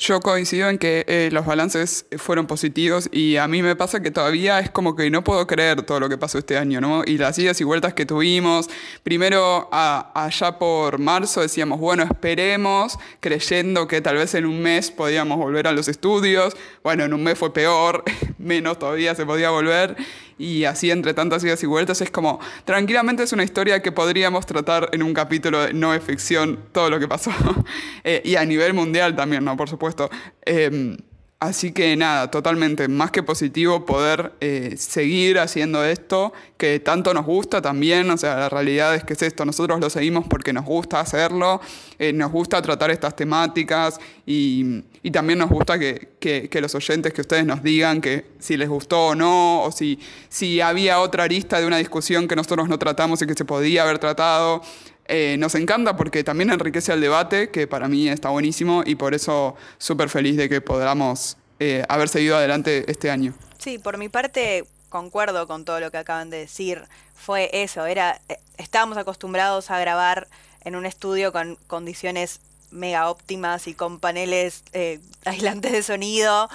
Yo 0.00 0.20
coincido 0.20 0.68
en 0.68 0.78
que 0.78 1.04
eh, 1.08 1.28
los 1.32 1.44
balances 1.44 2.06
fueron 2.18 2.46
positivos 2.46 3.08
y 3.10 3.34
a 3.36 3.48
mí 3.48 3.64
me 3.64 3.74
pasa 3.74 4.00
que 4.00 4.12
todavía 4.12 4.60
es 4.60 4.70
como 4.70 4.94
que 4.94 5.10
no 5.10 5.24
puedo 5.24 5.44
creer 5.48 5.82
todo 5.82 5.98
lo 5.98 6.08
que 6.08 6.16
pasó 6.16 6.38
este 6.38 6.56
año, 6.56 6.80
¿no? 6.80 7.02
Y 7.04 7.18
las 7.18 7.36
idas 7.36 7.60
y 7.60 7.64
vueltas 7.64 7.94
que 7.94 8.06
tuvimos. 8.06 8.68
Primero, 9.02 9.68
a- 9.72 10.12
allá 10.14 10.56
por 10.56 11.00
marzo 11.00 11.40
decíamos, 11.40 11.80
bueno, 11.80 12.04
esperemos, 12.04 12.96
creyendo 13.18 13.88
que 13.88 14.00
tal 14.00 14.14
vez 14.18 14.36
en 14.36 14.46
un 14.46 14.62
mes 14.62 14.92
podíamos 14.92 15.36
volver 15.36 15.66
a 15.66 15.72
los 15.72 15.88
estudios. 15.88 16.56
Bueno, 16.84 17.02
en 17.04 17.12
un 17.12 17.24
mes 17.24 17.36
fue 17.36 17.52
peor, 17.52 18.04
menos 18.38 18.78
todavía 18.78 19.16
se 19.16 19.26
podía 19.26 19.50
volver. 19.50 19.96
Y 20.38 20.64
así 20.64 20.90
entre 20.90 21.14
tantas 21.14 21.42
idas 21.44 21.62
y 21.62 21.66
vueltas 21.66 22.00
es 22.00 22.10
como, 22.10 22.38
tranquilamente 22.64 23.22
es 23.22 23.32
una 23.32 23.44
historia 23.44 23.82
que 23.82 23.92
podríamos 23.92 24.46
tratar 24.46 24.88
en 24.92 25.02
un 25.02 25.12
capítulo 25.12 25.60
de 25.60 25.72
no 25.72 25.94
es 25.94 26.02
ficción, 26.02 26.60
todo 26.72 26.90
lo 26.90 26.98
que 26.98 27.08
pasó. 27.08 27.30
Eh, 28.04 28.22
y 28.24 28.36
a 28.36 28.44
nivel 28.44 28.72
mundial 28.74 29.16
también, 29.16 29.44
¿no? 29.44 29.56
Por 29.56 29.68
supuesto. 29.68 30.08
Em, 30.42 30.96
así 31.40 31.70
que 31.72 31.94
nada, 31.96 32.30
totalmente, 32.32 32.88
más 32.88 33.12
que 33.12 33.22
positivo 33.22 33.86
poder 33.86 34.32
eh, 34.40 34.74
seguir 34.76 35.38
haciendo 35.38 35.84
esto, 35.84 36.32
que 36.56 36.80
tanto 36.80 37.14
nos 37.14 37.24
gusta 37.26 37.62
también, 37.62 38.10
o 38.10 38.16
sea, 38.16 38.36
la 38.36 38.48
realidad 38.48 38.94
es 38.96 39.04
que 39.04 39.12
es 39.12 39.22
esto, 39.22 39.44
nosotros 39.44 39.78
lo 39.78 39.88
seguimos 39.88 40.26
porque 40.28 40.52
nos 40.52 40.64
gusta 40.64 40.98
hacerlo, 40.98 41.60
eh, 42.00 42.12
nos 42.12 42.32
gusta 42.32 42.60
tratar 42.60 42.90
estas 42.90 43.14
temáticas 43.14 44.00
y, 44.26 44.82
también 45.12 45.38
nos 45.38 45.48
gusta 45.48 45.78
que, 45.78 46.08
que- 46.20 46.48
que 46.50 46.60
los 46.60 46.74
oyentes, 46.74 47.12
que 47.14 47.22
ustedes 47.22 47.46
nos 47.46 47.62
digan 47.62 48.00
que 48.00 48.26
si 48.38 48.56
les 48.56 48.68
gustó 48.68 49.06
o 49.08 49.14
no, 49.14 49.62
o 49.62 49.72
si, 49.72 49.98
si 50.28 50.60
había 50.60 51.00
otra 51.00 51.24
arista 51.24 51.58
de 51.60 51.66
una 51.66 51.78
discusión 51.78 52.28
que 52.28 52.36
nosotros 52.36 52.68
no 52.68 52.78
tratamos 52.78 53.22
y 53.22 53.26
que 53.26 53.34
se 53.34 53.44
podía 53.44 53.84
haber 53.84 53.98
tratado. 53.98 54.60
Eh, 55.08 55.36
nos 55.38 55.54
encanta 55.54 55.96
porque 55.96 56.22
también 56.22 56.50
enriquece 56.50 56.92
el 56.92 57.00
debate, 57.00 57.50
que 57.50 57.66
para 57.66 57.88
mí 57.88 58.08
está 58.08 58.28
buenísimo 58.28 58.82
y 58.84 58.94
por 58.94 59.14
eso 59.14 59.56
súper 59.78 60.10
feliz 60.10 60.36
de 60.36 60.48
que 60.48 60.60
podamos 60.60 61.36
eh, 61.60 61.82
haber 61.88 62.08
seguido 62.08 62.36
adelante 62.36 62.84
este 62.88 63.10
año. 63.10 63.34
Sí, 63.58 63.78
por 63.78 63.98
mi 63.98 64.08
parte 64.08 64.64
concuerdo 64.88 65.46
con 65.46 65.64
todo 65.64 65.80
lo 65.80 65.90
que 65.90 65.98
acaban 65.98 66.30
de 66.30 66.38
decir. 66.38 66.82
Fue 67.14 67.50
eso, 67.52 67.86
era 67.86 68.20
eh, 68.28 68.38
estábamos 68.58 68.96
acostumbrados 68.96 69.70
a 69.70 69.78
grabar 69.78 70.28
en 70.64 70.76
un 70.76 70.86
estudio 70.86 71.32
con 71.32 71.56
condiciones 71.66 72.40
mega 72.70 73.10
óptimas 73.10 73.66
y 73.66 73.74
con 73.74 73.98
paneles 73.98 74.62
eh, 74.72 75.00
aislantes 75.24 75.72
de 75.72 75.82
sonido 75.82 76.48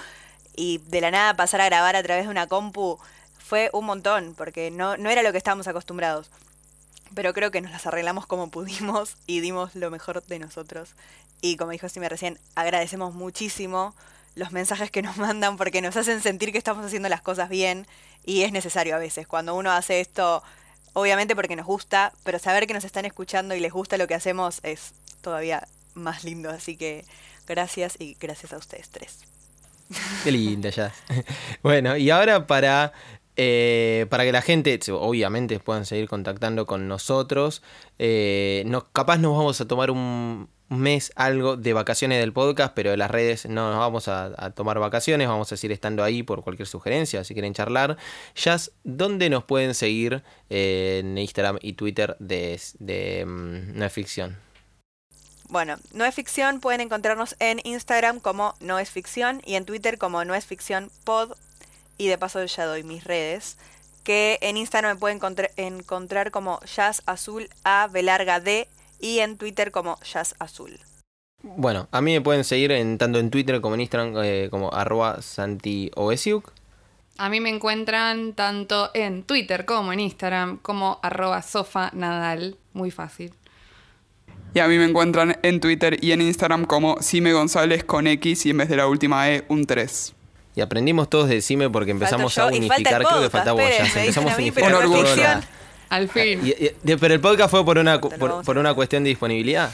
y 0.56 0.80
de 0.88 1.01
la 1.01 1.12
nada 1.12 1.36
pasar 1.36 1.62
a 1.62 1.66
grabar 1.66 1.95
a 1.95 2.04
través 2.04 2.26
de 2.26 2.32
una 2.32 2.47
compu 2.47 2.99
fue 3.39 3.70
un 3.74 3.86
montón 3.86 4.36
porque 4.38 4.72
no, 4.72 4.95
no 4.97 5.10
era 5.10 5.22
lo 5.22 5.32
que 5.32 5.38
estábamos 5.38 5.68
acostumbrados. 5.68 6.30
Pero 7.14 7.34
creo 7.34 7.51
que 7.51 7.61
nos 7.61 7.72
las 7.72 7.86
arreglamos 7.86 8.26
como 8.26 8.49
pudimos 8.49 9.18
y 9.28 9.39
dimos 9.39 9.76
lo 9.76 9.91
mejor 9.91 10.24
de 10.24 10.39
nosotros. 10.39 10.95
Y 11.41 11.57
como 11.57 11.72
dijo 11.72 11.89
Sime 11.89 12.09
recién, 12.09 12.39
agradecemos 12.55 13.14
muchísimo 13.14 13.95
los 14.36 14.51
mensajes 14.51 14.89
que 14.91 15.01
nos 15.01 15.18
mandan 15.18 15.57
porque 15.57 15.82
nos 15.82 15.97
hacen 15.97 16.22
sentir 16.22 16.51
que 16.51 16.57
estamos 16.57 16.86
haciendo 16.86 17.09
las 17.09 17.22
cosas 17.22 17.49
bien 17.49 17.88
y 18.26 18.43
es 18.43 18.51
necesario 18.51 18.95
a 18.95 18.99
veces. 18.99 19.28
Cuando 19.28 19.55
uno 19.55 19.72
hace 19.72 19.99
esto, 19.99 20.43
obviamente 20.93 21.36
porque 21.36 21.55
nos 21.55 21.66
gusta, 21.66 22.14
pero 22.24 22.39
saber 22.39 22.68
que 22.68 22.74
nos 22.74 22.86
están 22.86 23.05
escuchando 23.05 23.55
y 23.55 23.59
les 23.59 23.72
gusta 23.72 23.97
lo 23.97 24.07
que 24.07 24.16
hacemos 24.16 24.59
es 24.64 24.93
todavía 25.22 25.68
más 25.93 26.24
lindo. 26.24 26.49
Así 26.49 26.78
que 26.78 27.05
gracias 27.47 27.95
y 27.99 28.16
gracias 28.20 28.53
a 28.53 28.57
ustedes 28.57 28.89
tres. 28.89 29.20
Qué 30.24 30.32
linda 30.32 30.70
ya. 30.70 30.93
Bueno, 31.61 31.97
y 31.97 32.09
ahora 32.09 32.47
para, 32.47 32.93
eh, 33.36 34.05
para 34.09 34.23
que 34.23 34.31
la 34.31 34.41
gente, 34.41 34.79
obviamente, 34.91 35.59
puedan 35.59 35.86
seguir 35.86 36.07
contactando 36.07 36.65
con 36.65 36.88
nosotros, 36.88 37.61
eh, 37.99 38.65
capaz 38.91 39.17
nos 39.17 39.38
vamos 39.38 39.59
a 39.61 39.67
tomar 39.67 39.91
un 39.91 40.49
mes 40.69 41.11
algo 41.15 41.55
de 41.57 41.73
vacaciones 41.73 42.19
del 42.19 42.34
podcast, 42.34 42.73
pero 42.73 42.91
de 42.91 42.97
las 42.97 43.11
redes 43.11 43.45
no 43.45 43.69
nos 43.69 43.79
vamos 43.79 44.07
a, 44.07 44.34
a 44.38 44.51
tomar 44.51 44.79
vacaciones, 44.79 45.27
vamos 45.27 45.51
a 45.51 45.57
seguir 45.57 45.71
estando 45.71 46.03
ahí 46.03 46.23
por 46.23 46.43
cualquier 46.43 46.67
sugerencia, 46.67 47.23
si 47.23 47.34
quieren 47.34 47.53
charlar. 47.53 47.97
Jazz, 48.36 48.71
¿dónde 48.84 49.29
nos 49.29 49.43
pueden 49.43 49.73
seguir 49.73 50.23
eh, 50.49 51.01
en 51.03 51.17
Instagram 51.17 51.59
y 51.61 51.73
Twitter 51.73 52.15
de, 52.19 52.59
de 52.79 53.25
mm, 53.25 53.77
No 53.77 53.86
es 53.86 53.93
Ficción? 53.93 54.38
Bueno, 55.49 55.77
no 55.91 56.03
es 56.03 56.15
ficción, 56.15 56.61
pueden 56.61 56.81
encontrarnos 56.81 57.36
en 57.38 57.59
Instagram 57.63 58.19
como 58.19 58.55
no 58.59 58.79
es 58.79 58.89
ficción 58.89 59.39
y 59.45 59.53
en 59.53 59.65
Twitter 59.65 59.99
como 59.99 60.25
no 60.25 60.34
es 60.34 60.45
ficción 60.45 60.89
pod. 61.03 61.34
Y 61.98 62.08
de 62.08 62.18
paso 62.18 62.44
ya 62.44 62.66
doy 62.66 62.84
mis 62.84 63.04
redes, 63.04 63.58
que 64.04 64.38
en 64.41 64.58
Instagram 64.58 64.96
me 64.96 65.00
pueden 65.00 65.20
encontr- 65.20 65.52
encontrar 65.58 66.32
como 66.32 66.60
Jazz 66.62 67.02
Azul 67.06 67.50
A 67.64 67.88
B 67.88 68.04
larga 68.04 68.39
D 68.39 68.68
y 69.00 69.20
en 69.20 69.38
Twitter 69.38 69.72
como 69.72 70.00
Jazz 70.02 70.36
Azul. 70.39 70.80
Bueno, 71.44 71.88
a 71.91 72.00
mí 72.02 72.14
me 72.14 72.22
pueden 72.22 72.44
seguir 72.46 72.72
en, 72.72 72.98
tanto 72.98 73.20
en 73.20 73.30
Twitter 73.30 73.60
como 73.60 73.76
en 73.76 73.82
Instagram 73.82 74.14
eh, 74.24 74.48
como 74.50 74.74
arroba 74.74 75.22
santioesiuk. 75.22 76.52
A 77.18 77.30
mí 77.30 77.39
me 77.41 77.50
encuentran 77.50 78.34
tanto 78.34 78.89
en 78.94 79.24
Twitter 79.24 79.66
como 79.66 79.94
en 79.94 80.00
Instagram 80.00 80.58
como 80.58 81.00
arroba 81.04 81.41
sofa 81.41 81.91
nadal. 81.94 82.58
Muy 82.74 82.91
fácil. 82.91 83.34
Y 84.56 84.60
a 84.60 84.68
mí 84.68 84.78
me 84.78 84.86
encuentran 84.86 85.38
en 85.44 85.60
Twitter 85.60 85.98
y 86.04 86.12
en 86.12 86.22
Instagram 86.22 86.66
como 86.66 87.02
Sime 87.02 87.34
González 87.34 87.84
con 87.84 88.08
X 88.08 88.46
y 88.46 88.52
en 88.52 88.58
vez 88.58 88.70
de 88.70 88.78
la 88.78 88.88
última 88.88 89.30
E, 89.30 89.46
un 89.50 89.66
3. 89.66 90.14
Y 90.56 90.62
aprendimos 90.62 91.10
todos 91.10 91.30
de 91.30 91.41
Cime 91.41 91.70
porque 91.70 91.91
empezamos 91.91 92.38
a 92.38 92.47
unificar, 92.47 92.84
creo 92.84 92.99
que 92.99 93.06
podcast, 93.16 93.32
falta 93.32 93.51
vos 93.54 93.62
esperen, 93.64 93.78
ya. 93.78 93.84
me 93.84 93.88
dicen 93.88 94.01
Empezamos 94.04 94.32
a 94.32 94.36
unificar 94.38 94.72
no 94.72 94.93
ficción. 95.06 95.43
Al 95.89 96.10
fin. 96.10 96.39
Y- 96.45 96.49
y- 96.66 96.72
de- 96.84 96.97
pero 96.97 97.14
el 97.14 97.20
podcast 97.20 97.49
fue 97.51 97.66
por 97.66 97.78
una, 97.78 97.99
por, 98.01 98.43
por 98.43 98.58
una 98.58 98.74
cuestión 98.74 99.04
de 99.04 99.10
disponibilidad. 99.10 99.72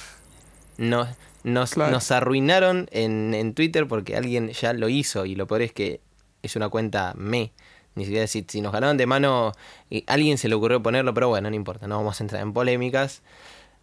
Nos, 0.78 1.08
nos, 1.44 1.72
Claro. 1.72 1.92
nos 1.92 2.12
arruinaron 2.12 2.88
en, 2.92 3.34
en 3.34 3.54
Twitter 3.54 3.88
porque 3.88 4.16
alguien 4.16 4.50
ya 4.52 4.74
lo 4.74 4.88
hizo 4.90 5.26
y 5.26 5.36
lo 5.36 5.48
peor 5.48 5.62
es 5.64 5.74
que 5.74 6.00
es 6.44 6.56
una 6.56 6.70
cuenta 6.70 7.14
me. 7.18 7.52
Ni 7.96 8.06
siquiera 8.06 8.28
si, 8.28 8.46
si 8.48 8.62
nos 8.62 8.72
ganaron 8.72 8.96
de 8.96 9.06
mano, 9.06 9.52
y 9.90 10.06
alguien 10.08 10.38
se 10.38 10.48
le 10.48 10.56
ocurrió 10.56 10.82
ponerlo, 10.82 11.14
pero 11.14 11.28
bueno, 11.28 11.50
no 11.50 11.56
importa, 11.56 11.88
no 11.88 11.98
vamos 11.98 12.22
a 12.22 12.24
entrar 12.24 12.42
en 12.42 12.54
polémicas. 12.54 13.22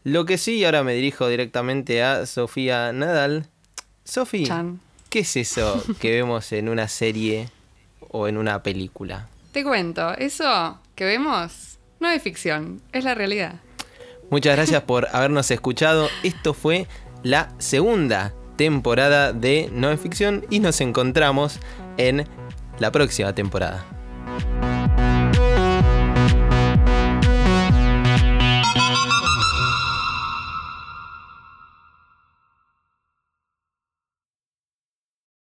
Lo 0.04 0.24
que 0.24 0.38
sí, 0.38 0.64
ahora 0.64 0.82
me 0.84 0.94
dirijo 0.94 1.28
directamente 1.28 2.02
a 2.02 2.24
Sofía 2.24 2.92
Nadal. 2.92 3.48
Sofía, 4.04 4.46
Chan. 4.46 4.80
¿Qué 5.10 5.20
es 5.20 5.36
eso 5.36 5.82
que 6.00 6.10
vemos 6.14 6.52
en 6.52 6.68
una 6.68 6.88
serie 6.88 7.48
o 8.10 8.28
en 8.28 8.36
una 8.36 8.62
película? 8.62 9.28
Te 9.52 9.64
cuento, 9.64 10.12
eso 10.14 10.78
que 10.94 11.04
vemos 11.04 11.78
no 12.00 12.10
es 12.10 12.22
ficción, 12.22 12.82
es 12.92 13.04
la 13.04 13.14
realidad. 13.14 13.60
Muchas 14.30 14.56
gracias 14.56 14.82
por 14.82 15.08
habernos 15.12 15.50
escuchado. 15.50 16.08
Esto 16.22 16.54
fue 16.54 16.86
la 17.22 17.52
segunda 17.58 18.34
temporada 18.56 19.32
de 19.32 19.68
No 19.72 19.90
es 19.90 20.00
Ficción 20.00 20.44
y 20.50 20.60
nos 20.60 20.80
encontramos 20.80 21.60
en 21.96 22.26
la 22.78 22.90
próxima 22.90 23.34
temporada. 23.34 23.84